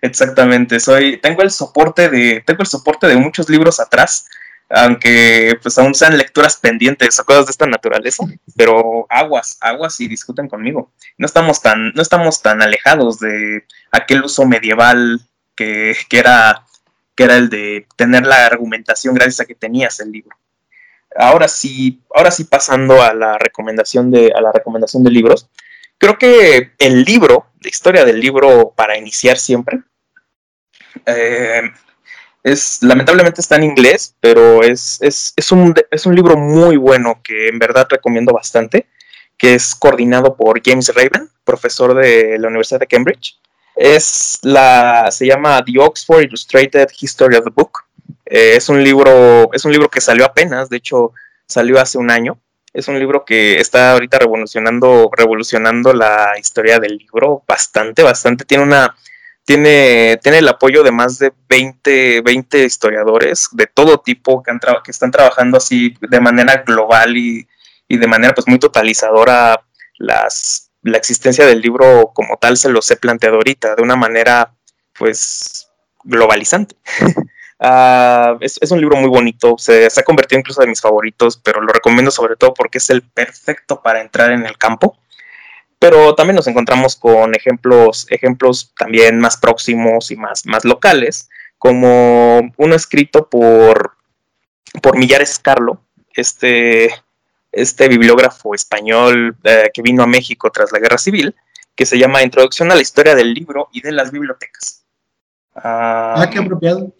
exactamente, 0.00 0.78
soy, 0.78 1.16
tengo 1.16 1.42
el 1.42 1.50
soporte 1.50 2.08
de, 2.08 2.40
tengo 2.46 2.60
el 2.60 2.68
soporte 2.68 3.08
de 3.08 3.16
muchos 3.16 3.48
libros 3.48 3.80
atrás 3.80 4.26
aunque 4.74 5.58
pues 5.60 5.76
aún 5.76 5.94
sean 5.94 6.16
lecturas 6.16 6.56
pendientes 6.56 7.18
o 7.18 7.24
cosas 7.24 7.46
de 7.46 7.50
esta 7.50 7.66
naturaleza, 7.66 8.24
pero 8.56 9.06
aguas, 9.10 9.58
aguas 9.60 10.00
y 10.00 10.08
discuten 10.08 10.48
conmigo. 10.48 10.92
No 11.18 11.26
estamos 11.26 11.60
tan, 11.60 11.92
no 11.94 12.00
estamos 12.00 12.40
tan 12.40 12.62
alejados 12.62 13.18
de 13.18 13.66
aquel 13.90 14.24
uso 14.24 14.46
medieval 14.46 15.20
que, 15.54 15.94
era, 16.10 16.64
que 17.14 17.24
era 17.24 17.36
el 17.36 17.50
de 17.50 17.86
tener 17.96 18.24
la 18.24 18.46
argumentación 18.46 19.14
gracias 19.14 19.40
a 19.40 19.44
que 19.44 19.54
tenías 19.54 20.00
el 20.00 20.10
libro. 20.10 20.34
Ahora 21.16 21.48
sí, 21.48 22.00
ahora 22.14 22.30
sí 22.30 22.44
pasando 22.44 23.02
a 23.02 23.14
la 23.14 23.38
recomendación 23.38 24.10
de, 24.10 24.32
a 24.34 24.40
la 24.40 24.52
recomendación 24.52 25.04
de 25.04 25.10
libros, 25.10 25.48
creo 25.98 26.18
que 26.18 26.72
el 26.78 27.04
libro, 27.04 27.46
la 27.60 27.68
historia 27.68 28.04
del 28.04 28.20
libro 28.20 28.72
para 28.74 28.96
iniciar 28.96 29.38
siempre, 29.38 29.82
eh, 31.06 31.62
es, 32.42 32.82
lamentablemente 32.82 33.40
está 33.40 33.56
en 33.56 33.64
inglés, 33.64 34.16
pero 34.20 34.62
es, 34.62 34.98
es, 35.00 35.52
un, 35.52 35.74
es 35.90 36.06
un 36.06 36.14
libro 36.14 36.36
muy 36.36 36.76
bueno 36.76 37.20
que 37.22 37.48
en 37.48 37.58
verdad 37.58 37.86
recomiendo 37.88 38.32
bastante, 38.32 38.88
que 39.38 39.54
es 39.54 39.74
coordinado 39.74 40.36
por 40.36 40.60
James 40.64 40.92
Raven, 40.94 41.30
profesor 41.44 41.94
de 41.94 42.38
la 42.38 42.48
Universidad 42.48 42.80
de 42.80 42.86
Cambridge. 42.86 43.38
Es 43.74 44.38
la, 44.42 45.08
se 45.10 45.26
llama 45.26 45.64
The 45.64 45.78
Oxford 45.78 46.22
Illustrated 46.22 46.88
History 46.98 47.36
of 47.36 47.44
the 47.44 47.50
Book. 47.50 47.81
Eh, 48.34 48.56
es, 48.56 48.70
un 48.70 48.82
libro, 48.82 49.52
es 49.52 49.66
un 49.66 49.72
libro 49.72 49.90
que 49.90 50.00
salió 50.00 50.24
apenas, 50.24 50.70
de 50.70 50.78
hecho 50.78 51.12
salió 51.46 51.78
hace 51.78 51.98
un 51.98 52.10
año. 52.10 52.40
Es 52.72 52.88
un 52.88 52.98
libro 52.98 53.26
que 53.26 53.60
está 53.60 53.92
ahorita 53.92 54.18
revolucionando, 54.18 55.10
revolucionando 55.14 55.92
la 55.92 56.32
historia 56.38 56.80
del 56.80 56.96
libro 56.96 57.44
bastante, 57.46 58.02
bastante. 58.02 58.46
Tiene 58.46 58.64
una, 58.64 58.96
tiene, 59.44 60.18
tiene 60.22 60.38
el 60.38 60.48
apoyo 60.48 60.82
de 60.82 60.92
más 60.92 61.18
de 61.18 61.30
20, 61.46 62.22
20 62.22 62.64
historiadores 62.64 63.48
de 63.52 63.66
todo 63.66 63.98
tipo 64.00 64.42
que, 64.42 64.50
han 64.50 64.60
que 64.82 64.90
están 64.90 65.10
trabajando 65.10 65.58
así 65.58 65.94
de 66.00 66.20
manera 66.20 66.64
global 66.66 67.14
y, 67.14 67.46
de 67.86 68.06
manera 68.06 68.32
pues 68.32 68.48
muy 68.48 68.58
totalizadora 68.58 69.62
las, 69.98 70.70
la 70.80 70.96
existencia 70.96 71.44
del 71.44 71.60
libro 71.60 72.12
como 72.14 72.38
tal 72.38 72.56
se 72.56 72.70
los 72.70 72.90
he 72.90 72.96
planteado 72.96 73.36
ahorita 73.36 73.74
de 73.74 73.82
una 73.82 73.96
manera 73.96 74.54
pues 74.94 75.68
globalizante. 76.04 76.76
Ah, 77.64 78.36
es, 78.40 78.58
es, 78.60 78.70
un 78.72 78.80
libro 78.80 78.96
muy 78.96 79.08
bonito, 79.08 79.54
se, 79.56 79.88
se, 79.88 80.00
ha 80.00 80.04
convertido 80.04 80.40
incluso 80.40 80.62
en 80.62 80.70
mis 80.70 80.80
favoritos, 80.80 81.36
pero 81.36 81.60
lo 81.60 81.72
recomiendo 81.72 82.10
sobre 82.10 82.34
todo 82.34 82.52
porque 82.54 82.78
es 82.78 82.90
el 82.90 83.02
perfecto 83.02 83.80
para 83.80 84.00
entrar 84.00 84.32
en 84.32 84.44
el 84.44 84.58
campo 84.58 84.98
pero 85.82 86.14
también 86.14 86.36
nos 86.36 86.46
encontramos 86.46 86.94
con 86.94 87.34
ejemplos, 87.34 88.06
ejemplos 88.08 88.72
también 88.78 89.18
más 89.18 89.36
próximos 89.36 90.12
y 90.12 90.16
más, 90.16 90.46
más 90.46 90.64
locales, 90.64 91.28
como 91.58 92.52
uno 92.56 92.74
escrito 92.76 93.28
por, 93.28 93.96
por 94.80 94.96
Millares 94.96 95.40
Carlo, 95.40 95.82
este, 96.14 96.94
este 97.50 97.88
bibliógrafo 97.88 98.54
español 98.54 99.36
eh, 99.42 99.72
que 99.74 99.82
vino 99.82 100.04
a 100.04 100.06
México 100.06 100.52
tras 100.52 100.70
la 100.70 100.78
Guerra 100.78 100.98
Civil, 100.98 101.34
que 101.74 101.84
se 101.84 101.98
llama 101.98 102.22
Introducción 102.22 102.70
a 102.70 102.76
la 102.76 102.80
Historia 102.80 103.16
del 103.16 103.34
Libro 103.34 103.68
y 103.72 103.80
de 103.80 103.90
las 103.90 104.12
Bibliotecas. 104.12 104.84
ah, 105.56 106.14
ah 106.16 106.30
qué 106.30 106.38
apropiado. 106.38 106.94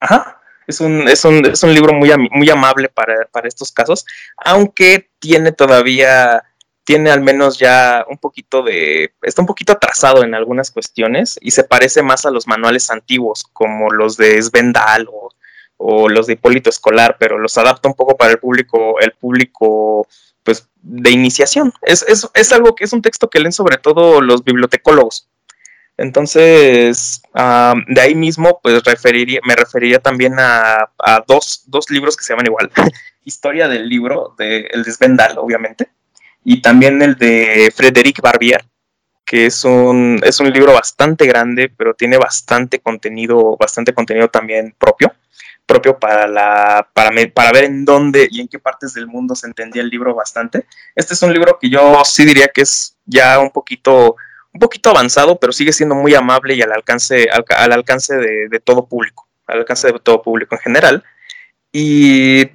Ajá. 0.00 0.40
Es 0.66 0.80
un, 0.80 1.08
es 1.08 1.24
un, 1.24 1.46
es 1.46 1.62
un 1.62 1.72
libro 1.72 1.94
muy, 1.94 2.10
muy 2.30 2.50
amable 2.50 2.90
para, 2.90 3.24
para 3.32 3.48
estos 3.48 3.72
casos, 3.72 4.04
aunque 4.36 5.08
tiene 5.18 5.52
todavía 5.52 6.44
tiene 6.88 7.10
al 7.10 7.20
menos 7.20 7.58
ya 7.58 8.06
un 8.08 8.16
poquito 8.16 8.62
de, 8.62 9.12
está 9.20 9.42
un 9.42 9.46
poquito 9.46 9.74
atrasado 9.74 10.24
en 10.24 10.34
algunas 10.34 10.70
cuestiones 10.70 11.38
y 11.42 11.50
se 11.50 11.64
parece 11.64 12.02
más 12.02 12.24
a 12.24 12.30
los 12.30 12.46
manuales 12.46 12.88
antiguos 12.88 13.44
como 13.52 13.90
los 13.90 14.16
de 14.16 14.40
Svendal 14.40 15.06
o, 15.76 16.08
los 16.08 16.26
de 16.26 16.32
Hipólito 16.32 16.70
Escolar, 16.70 17.18
pero 17.20 17.38
los 17.38 17.58
adapta 17.58 17.90
un 17.90 17.94
poco 17.94 18.16
para 18.16 18.32
el 18.32 18.38
público, 18.38 18.98
el 19.00 19.12
público 19.12 20.08
pues 20.42 20.66
de 20.80 21.10
iniciación. 21.10 21.74
Es, 21.82 22.06
es, 22.34 22.52
algo 22.54 22.74
que 22.74 22.84
es 22.84 22.92
un 22.94 23.02
texto 23.02 23.28
que 23.28 23.38
leen 23.38 23.52
sobre 23.52 23.76
todo 23.76 24.22
los 24.22 24.42
bibliotecólogos. 24.42 25.27
Entonces, 25.98 27.20
de 27.34 28.00
ahí 28.00 28.14
mismo, 28.14 28.60
pues 28.62 28.80
me 29.44 29.56
referiría 29.56 29.98
también 29.98 30.36
a, 30.38 30.90
dos, 31.26 31.64
dos, 31.66 31.90
libros 31.90 32.16
que 32.16 32.22
se 32.22 32.32
llaman 32.32 32.46
igual. 32.46 32.70
Historia 33.24 33.68
del 33.68 33.88
libro, 33.88 34.34
de, 34.38 34.68
el 34.70 34.84
de 34.84 34.92
Svendal, 34.92 35.36
obviamente, 35.36 35.90
y 36.44 36.62
también 36.62 37.02
el 37.02 37.16
de 37.16 37.72
Frederic 37.76 38.22
Barbier, 38.22 38.64
que 39.24 39.46
es 39.46 39.64
un, 39.64 40.20
es 40.22 40.40
un 40.40 40.50
libro 40.50 40.72
bastante 40.72 41.26
grande, 41.26 41.70
pero 41.76 41.92
tiene 41.94 42.16
bastante 42.16 42.78
contenido, 42.78 43.56
bastante 43.58 43.92
contenido 43.92 44.28
también 44.28 44.74
propio, 44.78 45.12
propio 45.66 45.98
para, 45.98 46.26
la, 46.26 46.88
para, 46.94 47.10
para 47.34 47.52
ver 47.52 47.64
en 47.64 47.84
dónde 47.84 48.28
y 48.30 48.40
en 48.40 48.48
qué 48.48 48.58
partes 48.58 48.94
del 48.94 49.08
mundo 49.08 49.34
se 49.34 49.48
entendía 49.48 49.82
el 49.82 49.90
libro 49.90 50.14
bastante. 50.14 50.64
Este 50.94 51.12
es 51.12 51.22
un 51.22 51.32
libro 51.32 51.58
que 51.60 51.68
yo 51.68 52.02
sí 52.04 52.24
diría 52.24 52.48
que 52.48 52.62
es 52.62 52.96
ya 53.04 53.38
un 53.40 53.50
poquito, 53.50 54.16
un 54.52 54.60
poquito 54.60 54.90
avanzado, 54.90 55.38
pero 55.38 55.52
sigue 55.52 55.72
siendo 55.72 55.94
muy 55.94 56.14
amable 56.14 56.54
y 56.54 56.62
al 56.62 56.72
alcance, 56.72 57.28
al, 57.30 57.72
alcance 57.72 58.16
de, 58.16 58.60
todo 58.60 58.86
público, 58.86 59.28
al 59.46 59.60
alcance 59.60 59.92
de 59.92 59.98
todo 60.00 60.22
público 60.22 60.54
en 60.54 60.60
general. 60.60 61.04
Y 61.72 62.46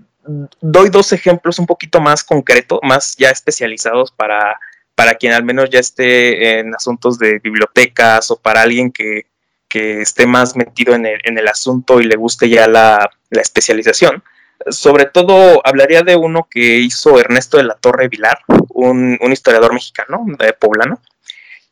doy 0.62 0.90
dos 0.90 1.12
ejemplos 1.14 1.60
un 1.60 1.66
poquito 1.66 2.02
más 2.02 2.24
concretos, 2.24 2.80
más 2.82 3.16
ya 3.18 3.30
especializados 3.30 4.12
para, 4.12 4.60
para 4.96 5.16
quien 5.16 5.34
al 5.34 5.44
menos 5.44 5.70
ya 5.70 5.80
esté 5.80 6.60
en 6.60 6.74
asuntos 6.74 7.20
de 7.20 7.40
bibliotecas 7.40 8.32
o 8.32 8.38
para 8.38 8.62
alguien 8.62 8.92
que, 8.92 9.28
esté 9.76 10.28
más 10.28 10.56
metido 10.56 10.94
en 10.94 11.08
el, 11.08 11.48
asunto 11.48 12.00
y 12.00 12.04
le 12.04 12.16
guste 12.16 12.48
ya 12.48 12.68
la, 12.68 13.10
especialización. 13.32 14.24
Sobre 14.70 15.06
todo 15.06 15.66
hablaría 15.66 16.04
de 16.04 16.16
uno 16.16 16.48
que 16.48 16.78
hizo 16.78 17.20
Ernesto 17.20 17.58
de 17.58 17.64
la 17.64 17.74
Torre 17.74 18.08
Vilar, 18.08 18.38
un, 18.70 19.18
un 19.20 19.32
historiador 19.32 19.74
mexicano, 19.74 20.24
de 20.38 20.54
poblano, 20.54 21.02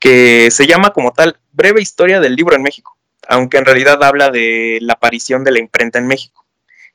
que 0.01 0.49
se 0.51 0.67
llama 0.67 0.89
como 0.89 1.13
tal 1.13 1.37
Breve 1.53 1.79
Historia 1.79 2.19
del 2.19 2.35
Libro 2.35 2.55
en 2.55 2.63
México, 2.63 2.97
aunque 3.29 3.57
en 3.57 3.65
realidad 3.65 4.03
habla 4.03 4.31
de 4.31 4.79
la 4.81 4.93
aparición 4.93 5.43
de 5.45 5.51
la 5.51 5.59
imprenta 5.59 5.99
en 5.99 6.07
México 6.07 6.45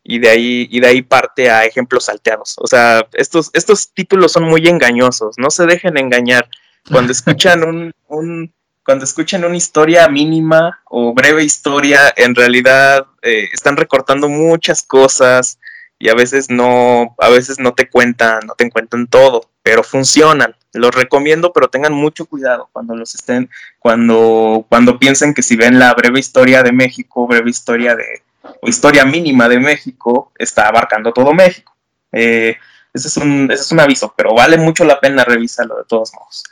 y 0.03 0.19
de 0.19 0.29
ahí, 0.29 0.69
y 0.71 0.81
de 0.81 0.89
ahí 0.89 1.03
parte 1.03 1.49
a 1.49 1.65
ejemplos 1.65 2.05
salteados. 2.05 2.57
O 2.59 2.67
sea, 2.67 3.07
estos, 3.13 3.51
estos 3.55 3.93
títulos 3.93 4.33
son 4.33 4.43
muy 4.43 4.67
engañosos, 4.67 5.37
no 5.39 5.51
se 5.51 5.67
dejen 5.67 5.97
engañar. 5.97 6.49
Cuando 6.91 7.13
escuchan 7.13 7.65
un, 7.65 7.93
un 8.09 8.53
cuando 8.85 9.05
escuchan 9.05 9.45
una 9.45 9.57
historia 9.57 10.09
mínima 10.09 10.81
o 10.85 11.15
breve 11.15 11.45
historia, 11.45 12.13
en 12.17 12.35
realidad 12.35 13.07
eh, 13.23 13.49
están 13.53 13.77
recortando 13.77 14.29
muchas 14.29 14.83
cosas 14.83 15.59
y 15.99 16.09
a 16.09 16.15
veces 16.15 16.51
no, 16.51 17.15
a 17.19 17.29
veces 17.29 17.59
no 17.59 17.75
te 17.75 17.89
cuentan, 17.89 18.41
no 18.47 18.55
te 18.55 18.71
cuentan 18.71 19.07
todo, 19.09 19.51
pero 19.67 19.83
funcionan. 19.83 20.55
Los 20.75 20.95
recomiendo, 20.95 21.53
pero 21.53 21.67
tengan 21.67 21.93
mucho 21.93 22.25
cuidado 22.27 22.69
cuando 22.71 22.95
los 22.95 23.17
estén, 23.17 23.51
cuando, 23.81 24.65
cuando 24.69 24.97
piensen 24.97 25.35
que 25.35 25.43
si 25.43 25.57
ven 25.57 25.81
la 25.81 25.93
breve 25.93 26.21
historia 26.21 26.63
de 26.63 26.71
México, 26.71 27.27
breve 27.27 27.51
historia 27.51 27.97
de, 27.97 28.23
o 28.63 28.69
historia 28.69 29.05
mínima 29.05 29.49
de 29.49 29.59
México 29.59 30.31
está 30.39 30.69
abarcando 30.69 31.13
todo 31.13 31.35
México. 31.35 31.75
Eh, 32.13 32.57
ese, 32.95 33.09
es 33.09 33.17
un, 33.17 33.51
ese, 33.51 33.63
es 33.63 33.73
un, 33.73 33.81
aviso, 33.81 34.15
pero 34.17 34.37
vale 34.37 34.57
mucho 34.57 34.85
la 34.85 35.01
pena 35.01 35.25
revisarlo 35.25 35.79
de 35.79 35.85
todos 35.89 36.13
modos. 36.15 36.45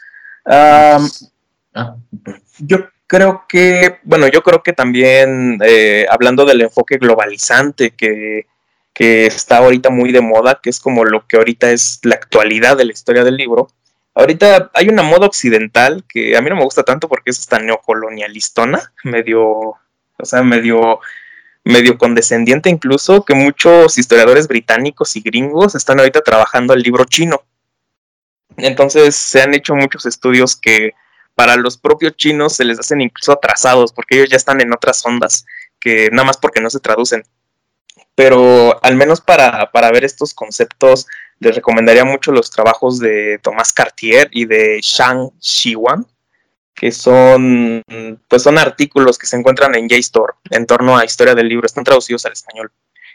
Ah, 0.45 0.99
yo 2.59 2.89
creo 3.07 3.45
que, 3.49 4.01
bueno, 4.03 4.27
yo 4.27 4.43
creo 4.43 4.61
que 4.61 4.73
también 4.73 5.61
eh, 5.65 6.05
hablando 6.11 6.45
del 6.45 6.62
enfoque 6.62 6.99
globalizante 6.99 7.93
que, 7.93 8.49
que 8.95 9.27
está 9.27 9.59
ahorita 9.59 9.91
muy 9.91 10.13
de 10.13 10.21
moda, 10.21 10.61
que 10.63 10.71
es 10.71 10.81
como 10.81 11.05
lo 11.05 11.27
que 11.27 11.37
ahorita 11.37 11.71
es 11.71 12.01
la 12.05 12.15
actualidad 12.15 12.77
de 12.77 12.87
la 12.87 12.93
historia 12.93 13.25
del 13.25 13.37
libro, 13.37 13.69
ahorita 14.15 14.71
hay 14.73 14.89
una 14.89 15.03
moda 15.03 15.27
occidental 15.27 16.05
que 16.09 16.37
a 16.37 16.41
mí 16.41 16.49
no 16.49 16.57
me 16.57 16.65
gusta 16.65 16.85
tanto 16.85 17.09
porque 17.09 17.31
es 17.31 17.41
esta 17.41 17.59
neocolonialistona, 17.59 18.93
medio, 19.05 19.43
o 19.43 20.25
sea, 20.25 20.43
medio 20.43 21.01
medio 21.65 21.97
condescendiente 21.97 22.69
incluso, 22.69 23.25
que 23.25 23.35
muchos 23.35 23.99
historiadores 23.99 24.47
británicos 24.49 25.17
y 25.17 25.23
gringos 25.23 25.75
están 25.75 25.99
ahorita 25.99 26.21
trabajando 26.21 26.75
el 26.75 26.83
libro 26.83 27.05
chino. 27.07 27.43
Entonces 28.59 29.17
se 29.17 29.43
han 29.43 29.55
hecho 29.55 29.75
muchos 29.75 30.07
estudios 30.07 30.57
que 30.57 30.93
para 31.35 31.57
los 31.57 31.79
propios 31.79 32.17
chinos 32.17 32.55
se 32.55 32.65
les 32.65 32.79
hacen 32.79 33.01
incluso 33.01 33.33
atrasados, 33.33 33.93
porque 33.93 34.17
ellos 34.17 34.31
ya 34.31 34.37
están 34.37 34.61
en 34.61 34.73
otras 34.73 35.05
ondas, 35.05 35.47
que 35.81 36.11
nada 36.11 36.25
más 36.25 36.37
porque 36.37 36.61
no 36.61 36.71
se 36.71 36.81
traducen. 36.81 37.25
Pero 38.15 38.83
al 38.85 38.97
menos 38.97 39.21
para, 39.21 39.71
para 39.73 39.91
ver 39.91 40.05
estos 40.05 40.35
conceptos, 40.35 41.07
les 41.41 41.55
recomendaría 41.55 42.05
mucho 42.05 42.33
los 42.33 42.51
trabajos 42.51 42.99
de 42.99 43.39
Tomás 43.43 43.73
Cartier 43.73 44.29
y 44.33 44.45
de 44.45 44.81
Shang 44.83 45.31
Xiwan, 45.41 46.07
que 46.75 46.91
son, 46.93 47.83
pues 48.29 48.43
son 48.43 48.59
artículos 48.59 49.19
que 49.19 49.27
se 49.27 49.37
encuentran 49.37 49.75
en 49.75 49.89
JSTOR 49.89 50.37
en 50.51 50.67
torno 50.67 50.97
a 50.97 51.05
historia 51.05 51.35
del 51.35 51.49
libro, 51.49 51.67
están 51.67 51.85
traducidos 51.85 52.25
al 52.27 52.33
español. 52.33 52.71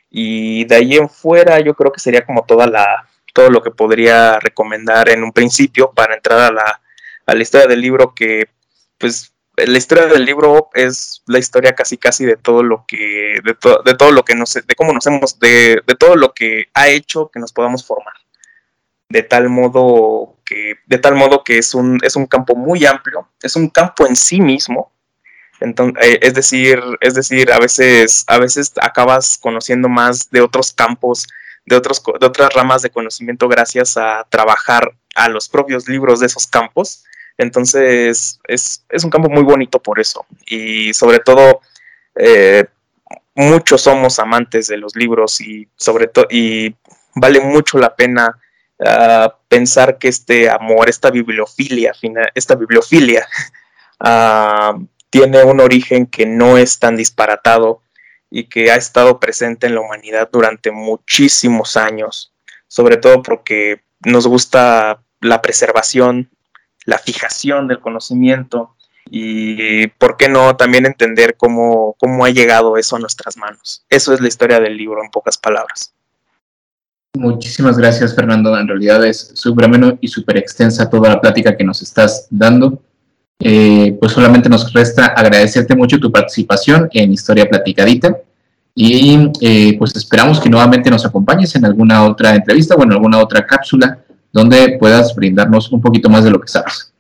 Y 0.10 0.66
de 0.66 0.76
ahí 0.76 0.95
en 0.95 1.10
fuera 1.10 1.60
yo 1.60 1.74
creo 1.76 1.91
que 1.91 2.00
sería 2.00 2.26
como 2.26 2.43
toda 2.43 2.68
la, 2.68 3.08
todo 3.34 3.50
lo 3.50 3.62
que 3.62 3.72
podría 3.72 4.39
recomendar 4.39 5.10
en 5.10 5.24
un 5.24 5.32
principio 5.32 5.91
para 5.91 6.16
entrar 6.16 6.39
a 6.39 6.52
la, 6.52 6.82
a 7.26 7.36
la 7.36 7.41
historia 7.41 7.68
del 7.68 7.82
libro 7.82 8.14
que 8.14 8.50
pues 8.97 9.34
la 9.68 9.78
historia 9.78 10.07
del 10.07 10.26
libro 10.26 10.70
es 10.74 11.24
la 11.28 11.39
historia 11.39 11.74
casi 11.74 11.97
casi 11.97 12.26
de 12.26 12.38
todo 12.38 12.64
lo 12.64 12.86
que 12.88 13.39
de, 13.43 13.57
de 13.86 13.95
todo 13.95 14.12
lo 14.12 14.24
que 14.24 14.36
nos 14.36 14.53
de 14.53 14.76
cómo 14.76 14.93
nos 14.93 15.05
hemos 15.07 15.39
de, 15.39 15.82
de 15.86 15.95
todo 15.95 16.16
lo 16.16 16.34
que 16.34 16.68
ha 16.74 16.88
hecho 16.88 17.30
que 17.34 17.39
nos 17.39 17.51
podamos 17.51 17.86
formar 17.86 18.14
de 19.10 19.24
tal 19.24 19.49
modo 19.49 20.38
que, 20.45 20.76
de 20.86 20.97
tal 20.99 21.16
modo 21.16 21.43
que 21.43 21.57
es 21.57 21.74
un, 21.74 21.99
es 22.03 22.16
un 22.16 22.28
campo 22.28 22.55
muy 22.55 22.86
amplio, 22.86 23.28
es 23.41 23.55
un 23.55 23.70
campo 23.70 24.07
en 24.07 24.16
sí 24.16 24.39
mismo. 24.39 24.91
Entonces, 25.60 26.03
eh, 26.05 26.20
es 26.22 26.34
decir, 26.36 26.82
es 27.01 27.16
decir, 27.16 27.51
a 27.51 27.60
veces, 27.60 28.24
a 28.28 28.38
veces 28.38 28.72
acabas 28.82 29.38
conociendo 29.38 29.89
más 29.89 30.30
de 30.30 30.41
otros 30.41 30.72
campos, 30.72 31.28
de, 31.66 31.76
otros, 31.76 32.01
de 32.20 32.26
otras 32.26 32.53
ramas 32.53 32.82
de 32.82 32.91
conocimiento 32.91 33.49
gracias 33.49 33.97
a 33.97 34.26
trabajar 34.30 34.93
a 35.16 35.28
los 35.28 35.49
propios 35.49 35.88
libros 35.88 36.20
de 36.20 36.28
esos 36.28 36.47
campos. 36.47 37.03
Entonces, 37.40 38.38
es, 38.48 38.84
un 39.02 39.10
campo 39.10 39.30
muy 39.30 39.44
bonito 39.44 39.82
por 39.82 40.00
eso. 40.00 40.26
Y 40.46 40.94
sobre 40.94 41.20
todo, 41.20 41.62
eh, 42.16 42.66
muchos 43.34 43.82
somos 43.82 44.20
amantes 44.20 44.68
de 44.68 44.78
los 44.78 44.94
libros 44.98 45.40
y 45.40 45.70
sobre 45.78 46.08
todo, 46.08 46.28
y 46.30 46.76
vale 47.16 47.40
mucho 47.40 47.80
la 47.80 47.96
pena 47.96 48.38
pensar 49.48 49.98
que 49.98 50.08
este 50.08 50.50
amor, 50.50 50.90
esta 50.90 51.12
bibliofilia, 51.12 51.94
esta 52.34 52.56
bibliofilia 52.56 53.28
ah, 54.00 54.78
tiene 55.10 55.44
un 55.44 55.60
origen 55.60 56.06
que 56.06 56.26
no 56.26 56.58
es 56.58 56.80
tan 56.80 56.96
disparatado 56.96 57.82
y 58.30 58.46
que 58.46 58.72
ha 58.72 58.76
estado 58.76 59.20
presente 59.20 59.68
en 59.68 59.76
la 59.76 59.82
humanidad 59.82 60.30
durante 60.32 60.72
muchísimos 60.72 61.76
años, 61.76 62.32
sobre 62.68 62.98
todo 62.98 63.22
porque 63.22 63.82
nos 64.06 64.28
gusta 64.28 65.02
la 65.20 65.42
preservación, 65.42 66.30
la 66.90 66.98
fijación 66.98 67.68
del 67.68 67.80
conocimiento 67.80 68.76
y, 69.12 69.88
¿por 69.88 70.18
qué 70.18 70.30
no?, 70.30 70.56
también 70.56 70.86
entender 70.86 71.36
cómo, 71.38 71.96
cómo 72.00 72.26
ha 72.26 72.30
llegado 72.30 72.78
eso 72.78 72.96
a 72.96 73.00
nuestras 73.00 73.38
manos. 73.38 73.86
Eso 73.90 74.14
es 74.14 74.22
la 74.22 74.28
historia 74.28 74.60
del 74.60 74.78
libro 74.78 75.04
en 75.04 75.10
pocas 75.10 75.38
palabras. 75.38 75.94
Muchísimas 77.16 77.78
gracias, 77.78 78.14
Fernando. 78.14 78.58
En 78.58 78.68
realidad 78.68 79.04
es 79.06 79.32
súper 79.34 79.66
ameno 79.66 79.98
y 80.00 80.08
súper 80.08 80.38
extensa 80.38 80.90
toda 80.90 81.10
la 81.10 81.22
plática 81.22 81.58
que 81.58 81.64
nos 81.64 81.82
estás 81.82 82.28
dando. 82.30 82.82
Eh, 83.42 83.98
pues 84.00 84.12
solamente 84.12 84.50
nos 84.50 84.72
resta 84.74 85.08
agradecerte 85.08 85.76
mucho 85.76 85.98
tu 85.98 86.12
participación 86.12 86.90
en 86.92 87.14
Historia 87.14 87.50
Platicadita 87.50 88.18
y 88.76 89.32
eh, 89.42 89.76
pues 89.80 89.96
esperamos 89.96 90.42
que 90.42 90.50
nuevamente 90.50 90.90
nos 90.90 91.06
acompañes 91.06 91.56
en 91.56 91.64
alguna 91.64 92.06
otra 92.06 92.36
entrevista 92.36 92.76
o 92.76 92.84
en 92.84 92.92
alguna 92.92 93.20
otra 93.20 93.46
cápsula 93.46 93.98
donde 94.32 94.78
puedas 94.80 95.16
brindarnos 95.16 95.72
un 95.72 95.82
poquito 95.82 96.10
más 96.10 96.24
de 96.24 96.32
lo 96.32 96.40
que 96.40 96.48
sabes. 96.48 96.94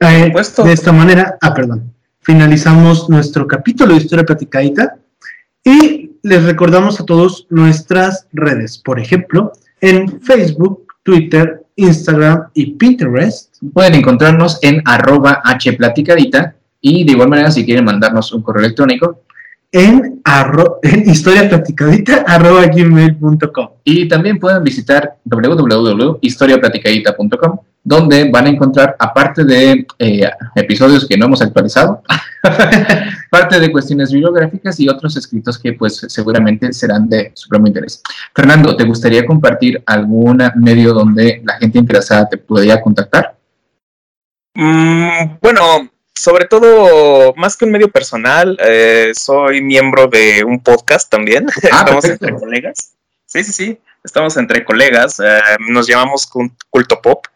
Eh, 0.00 0.32
de 0.64 0.72
esta 0.72 0.92
manera, 0.92 1.36
ah, 1.40 1.52
perdón, 1.52 1.92
finalizamos 2.20 3.08
nuestro 3.08 3.46
capítulo 3.46 3.94
de 3.94 4.00
Historia 4.00 4.24
Platicadita 4.24 4.96
y 5.62 6.12
les 6.22 6.44
recordamos 6.44 7.00
a 7.00 7.04
todos 7.04 7.46
nuestras 7.50 8.26
redes. 8.32 8.78
Por 8.78 8.98
ejemplo, 8.98 9.52
en 9.80 10.20
Facebook, 10.22 10.86
Twitter, 11.02 11.64
Instagram 11.76 12.48
y 12.54 12.72
Pinterest. 12.72 13.56
Pueden 13.72 13.94
encontrarnos 13.94 14.58
en 14.62 14.82
arroba 14.84 15.42
hplaticadita 15.44 16.54
y 16.80 17.04
de 17.04 17.12
igual 17.12 17.28
manera 17.28 17.50
si 17.50 17.64
quieren 17.64 17.84
mandarnos 17.84 18.32
un 18.32 18.42
correo 18.42 18.64
electrónico 18.64 19.22
en, 19.72 20.20
arro 20.24 20.78
en 20.82 21.08
historiaplaticadita.gmail.com 21.08 23.68
Y 23.84 24.08
también 24.08 24.38
pueden 24.38 24.64
visitar 24.64 25.16
www.historiaplaticadita.com 25.24 27.58
donde 27.82 28.30
van 28.30 28.46
a 28.46 28.50
encontrar, 28.50 28.94
aparte 28.98 29.44
de 29.44 29.86
eh, 29.98 30.30
episodios 30.54 31.08
que 31.08 31.16
no 31.16 31.24
hemos 31.26 31.40
actualizado, 31.40 32.02
parte 33.30 33.58
de 33.58 33.72
cuestiones 33.72 34.12
bibliográficas 34.12 34.78
y 34.80 34.88
otros 34.88 35.16
escritos 35.16 35.58
que 35.58 35.72
pues 35.72 36.04
seguramente 36.08 36.72
serán 36.72 37.08
de 37.08 37.32
supremo 37.34 37.66
interés. 37.66 38.02
Fernando, 38.34 38.76
¿te 38.76 38.84
gustaría 38.84 39.24
compartir 39.24 39.82
algún 39.86 40.42
medio 40.56 40.92
donde 40.92 41.42
la 41.44 41.54
gente 41.54 41.78
interesada 41.78 42.28
te 42.28 42.36
podría 42.36 42.82
contactar? 42.82 43.34
Mm, 44.54 45.38
bueno, 45.40 45.62
sobre 46.20 46.44
todo, 46.44 47.34
más 47.34 47.56
que 47.56 47.64
un 47.64 47.70
medio 47.70 47.90
personal, 47.90 48.58
eh, 48.60 49.12
soy 49.14 49.62
miembro 49.62 50.06
de 50.06 50.44
un 50.44 50.62
podcast 50.62 51.10
también. 51.10 51.46
Ah, 51.72 51.80
Estamos 51.80 52.04
entre 52.04 52.34
colegas. 52.34 52.92
Sí, 53.26 53.42
sí, 53.42 53.52
sí. 53.52 53.80
Estamos 54.04 54.36
entre 54.36 54.64
colegas. 54.64 55.20
Eh, 55.20 55.40
nos 55.68 55.86
llamamos 55.86 56.30
Culto 56.68 57.00
Pop. 57.00 57.26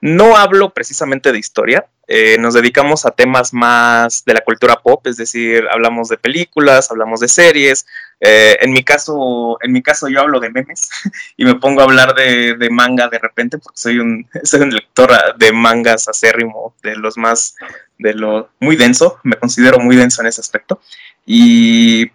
No 0.00 0.36
hablo 0.36 0.74
precisamente 0.74 1.32
de 1.32 1.38
historia, 1.38 1.86
eh, 2.08 2.36
nos 2.38 2.54
dedicamos 2.54 3.04
a 3.04 3.10
temas 3.10 3.52
más 3.52 4.24
de 4.24 4.34
la 4.34 4.40
cultura 4.42 4.76
pop, 4.76 5.04
es 5.06 5.16
decir, 5.16 5.64
hablamos 5.70 6.08
de 6.08 6.18
películas, 6.18 6.90
hablamos 6.90 7.20
de 7.20 7.28
series. 7.28 7.86
Eh, 8.20 8.56
en 8.60 8.72
mi 8.72 8.82
caso, 8.82 9.58
en 9.60 9.72
mi 9.72 9.82
caso 9.82 10.08
yo 10.08 10.20
hablo 10.20 10.40
de 10.40 10.50
memes 10.50 10.88
y 11.36 11.44
me 11.44 11.56
pongo 11.56 11.82
a 11.82 11.84
hablar 11.84 12.14
de, 12.14 12.56
manga 12.70 13.08
de 13.08 13.18
repente 13.18 13.58
porque 13.58 13.78
soy 13.78 13.98
un, 13.98 14.26
soy 14.42 14.62
un 14.62 14.70
lector 14.70 15.10
de 15.36 15.52
mangas 15.52 16.08
acérrimo, 16.08 16.74
de 16.82 16.96
los 16.96 17.18
más, 17.18 17.56
de 17.98 18.14
lo 18.14 18.50
muy 18.60 18.76
denso, 18.76 19.18
me 19.22 19.36
considero 19.36 19.78
muy 19.78 19.96
denso 19.96 20.22
en 20.22 20.28
ese 20.28 20.40
aspecto. 20.40 20.80
Y 21.26 22.10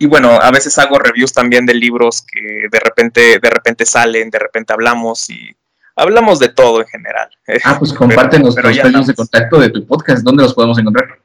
y 0.00 0.06
bueno, 0.06 0.30
a 0.40 0.50
veces 0.52 0.78
hago 0.78 0.98
reviews 0.98 1.32
también 1.32 1.66
de 1.66 1.74
libros 1.74 2.22
que 2.22 2.68
de 2.70 2.80
repente, 2.80 3.40
de 3.42 3.50
repente 3.50 3.84
salen, 3.84 4.30
de 4.30 4.38
repente 4.38 4.72
hablamos 4.72 5.28
y 5.28 5.56
hablamos 5.96 6.38
de 6.38 6.50
todo 6.50 6.80
en 6.80 6.86
general. 6.86 7.28
Ah, 7.64 7.76
pues 7.78 7.92
compártenos 7.92 8.54
los 8.54 8.76
medios 8.84 9.08
de 9.08 9.14
contacto 9.14 9.58
de 9.58 9.70
tu 9.70 9.84
podcast. 9.86 10.22
¿Dónde 10.22 10.44
los 10.44 10.54
podemos 10.54 10.78
encontrar? 10.78 11.18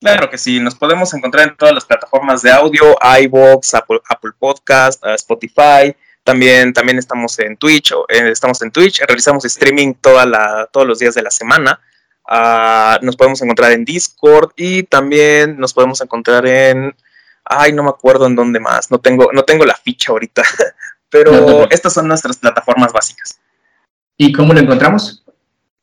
Claro 0.00 0.30
que 0.30 0.38
sí, 0.38 0.60
nos 0.60 0.74
podemos 0.74 1.12
encontrar 1.12 1.48
en 1.48 1.56
todas 1.56 1.74
las 1.74 1.84
plataformas 1.84 2.42
de 2.42 2.50
audio, 2.50 2.96
iVoox, 3.22 3.74
Apple, 3.74 4.00
Apple 4.08 4.32
Podcast, 4.38 5.04
uh, 5.04 5.10
Spotify. 5.10 5.94
También, 6.24 6.72
también 6.72 6.98
estamos 6.98 7.38
en 7.38 7.56
Twitch, 7.56 7.92
eh, 8.08 8.30
estamos 8.30 8.60
en 8.62 8.70
Twitch, 8.70 9.00
realizamos 9.00 9.44
streaming 9.44 9.94
toda 9.94 10.26
la, 10.26 10.68
todos 10.72 10.86
los 10.86 10.98
días 10.98 11.14
de 11.14 11.22
la 11.22 11.30
semana. 11.30 11.80
Uh, 12.26 13.04
nos 13.04 13.16
podemos 13.16 13.42
encontrar 13.42 13.72
en 13.72 13.84
Discord 13.84 14.52
y 14.56 14.84
también 14.84 15.58
nos 15.58 15.74
podemos 15.74 16.00
encontrar 16.00 16.46
en 16.46 16.94
Ay, 17.52 17.72
no 17.72 17.82
me 17.82 17.88
acuerdo 17.88 18.26
en 18.26 18.36
dónde 18.36 18.60
más. 18.60 18.92
No 18.92 18.98
tengo, 18.98 19.30
no 19.32 19.42
tengo 19.42 19.64
la 19.64 19.74
ficha 19.74 20.12
ahorita. 20.12 20.42
Pero 21.10 21.68
estas 21.70 21.92
son 21.92 22.06
nuestras 22.06 22.36
plataformas 22.36 22.92
básicas. 22.92 23.40
¿Y 24.16 24.32
cómo 24.32 24.52
lo 24.52 24.60
encontramos? 24.60 25.24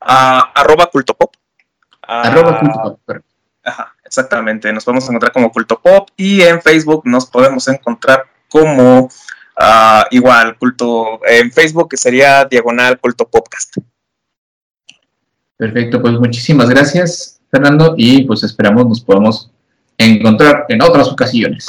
arroba 0.00 0.86
cultopop. 0.86 1.34
arroba 2.00 2.60
cultopop. 2.60 3.00
Ajá, 3.62 3.94
exactamente. 4.18 4.72
Nos 4.72 4.84
podemos 4.84 5.04
encontrar 5.04 5.32
como 5.32 5.52
cultopop 5.52 6.08
y 6.16 6.42
en 6.42 6.60
Facebook 6.60 7.02
nos 7.04 7.26
podemos 7.26 7.68
encontrar 7.68 8.24
como 8.48 9.08
ah, 9.56 10.06
igual 10.10 10.56
culto 10.58 11.20
en 11.24 11.52
Facebook 11.52 11.90
que 11.90 11.96
sería 11.96 12.44
diagonal 12.44 12.98
culto 12.98 13.28
podcast. 13.28 13.76
Perfecto, 15.56 16.00
pues 16.00 16.14
muchísimas 16.14 16.68
gracias 16.68 17.40
Fernando 17.50 17.94
y 17.96 18.24
pues 18.24 18.42
esperamos 18.42 18.86
nos 18.86 19.00
podemos 19.00 19.50
encontrar 19.96 20.66
en 20.68 20.82
otras 20.82 21.08
ocasiones. 21.08 21.68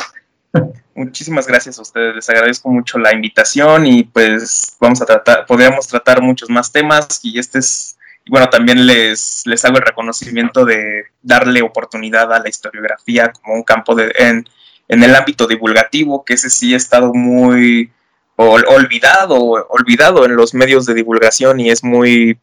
Muchísimas 0.95 1.47
gracias 1.47 1.79
a 1.79 1.81
ustedes, 1.81 2.15
les 2.15 2.29
agradezco 2.29 2.69
mucho 2.69 2.97
la 2.97 3.13
invitación 3.13 3.87
y 3.87 4.03
pues 4.03 4.75
vamos 4.81 5.01
a 5.01 5.05
tratar, 5.05 5.45
podríamos 5.45 5.87
tratar 5.87 6.21
muchos 6.21 6.49
más 6.49 6.73
temas 6.73 7.21
y 7.23 7.39
este 7.39 7.59
es, 7.59 7.97
bueno, 8.29 8.49
también 8.49 8.85
les, 8.85 9.43
les 9.45 9.65
hago 9.65 9.77
el 9.77 9.85
reconocimiento 9.85 10.65
de 10.65 11.05
darle 11.21 11.61
oportunidad 11.61 12.31
a 12.33 12.39
la 12.39 12.49
historiografía 12.49 13.31
como 13.31 13.55
un 13.55 13.63
campo 13.63 13.95
de, 13.95 14.13
en, 14.17 14.47
en 14.87 15.03
el 15.03 15.15
ámbito 15.15 15.47
divulgativo, 15.47 16.23
que 16.23 16.33
ese 16.33 16.49
sí 16.49 16.73
ha 16.73 16.77
estado 16.77 17.13
muy 17.13 17.91
olvidado, 18.35 19.37
olvidado 19.69 20.25
en 20.25 20.35
los 20.35 20.53
medios 20.53 20.85
de 20.85 20.93
divulgación 20.93 21.59
y 21.59 21.69
es 21.69 21.83
muy 21.83 22.39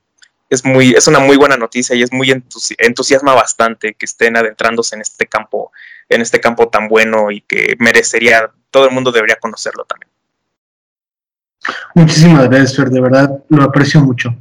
es 0.48 0.64
muy, 0.64 0.92
es 0.92 1.08
una 1.08 1.18
muy 1.18 1.36
buena 1.36 1.56
noticia 1.56 1.96
y 1.96 2.02
es 2.02 2.12
muy 2.12 2.30
entusiasma 2.78 3.34
bastante 3.34 3.94
que 3.94 4.06
estén 4.06 4.36
adentrándose 4.36 4.94
en 4.94 5.00
este 5.00 5.26
campo, 5.26 5.72
en 6.08 6.20
este 6.20 6.40
campo 6.40 6.68
tan 6.68 6.88
bueno 6.88 7.30
y 7.30 7.40
que 7.40 7.76
merecería, 7.78 8.50
todo 8.70 8.86
el 8.86 8.92
mundo 8.92 9.10
debería 9.10 9.36
conocerlo 9.36 9.84
también. 9.84 10.10
Muchísimas 11.94 12.48
gracias, 12.48 12.76
Fer, 12.76 12.90
de 12.90 13.00
verdad 13.00 13.42
lo 13.48 13.64
aprecio 13.64 14.00
mucho. 14.00 14.36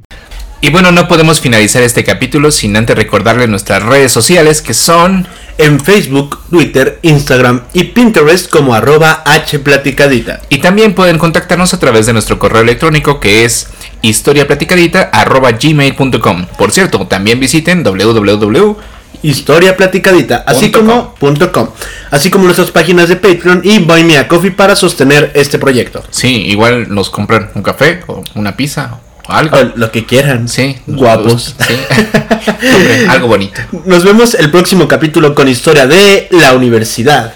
Y 0.60 0.70
bueno, 0.70 0.90
no 0.90 1.06
podemos 1.06 1.40
finalizar 1.40 1.82
este 1.82 2.02
capítulo 2.02 2.50
sin 2.50 2.76
antes 2.76 2.96
recordarle 2.96 3.46
nuestras 3.46 3.82
redes 3.82 4.10
sociales 4.10 4.62
que 4.62 4.74
son 4.74 5.28
en 5.58 5.80
Facebook, 5.80 6.40
Twitter, 6.50 6.98
Instagram 7.02 7.62
y 7.72 7.84
Pinterest 7.84 8.50
como 8.50 8.74
arroba 8.74 9.22
hplaticadita. 9.24 10.42
Y 10.48 10.58
también 10.58 10.94
pueden 10.94 11.18
contactarnos 11.18 11.72
a 11.74 11.78
través 11.78 12.06
de 12.06 12.14
nuestro 12.14 12.38
correo 12.38 12.62
electrónico 12.62 13.20
que 13.20 13.44
es 13.44 13.68
historiaplaticadita.gmail.com. 14.02 16.46
Por 16.58 16.72
cierto, 16.72 17.06
también 17.06 17.38
visiten 17.38 17.84
www 17.84 18.76
historiaplaticadita, 19.22 20.44
así 20.46 20.70
como 20.70 21.14
.com, 21.52 21.68
así 22.10 22.30
como 22.30 22.44
nuestras 22.44 22.70
páginas 22.70 23.08
de 23.08 23.16
Patreon 23.16 23.62
y 23.64 23.78
Buy 23.78 24.04
Me 24.04 24.18
a 24.18 24.28
Coffee 24.28 24.50
para 24.50 24.76
sostener 24.76 25.32
este 25.34 25.58
proyecto. 25.58 26.04
Sí, 26.10 26.46
igual 26.46 26.94
nos 26.94 27.10
compran 27.10 27.50
un 27.54 27.62
café 27.62 28.02
o 28.06 28.22
una 28.34 28.56
pizza 28.56 29.00
o 29.28 29.32
algo. 29.32 29.56
lo 29.74 29.90
que 29.90 30.04
quieran. 30.04 30.48
Sí. 30.48 30.76
Guapos. 30.86 31.56
algo 33.08 33.28
bonito. 33.28 33.60
Nos 33.84 34.04
vemos 34.04 34.34
el 34.34 34.50
próximo 34.50 34.88
capítulo 34.88 35.34
con 35.34 35.48
historia 35.48 35.86
de 35.86 36.28
la 36.30 36.54
universidad. 36.54 37.34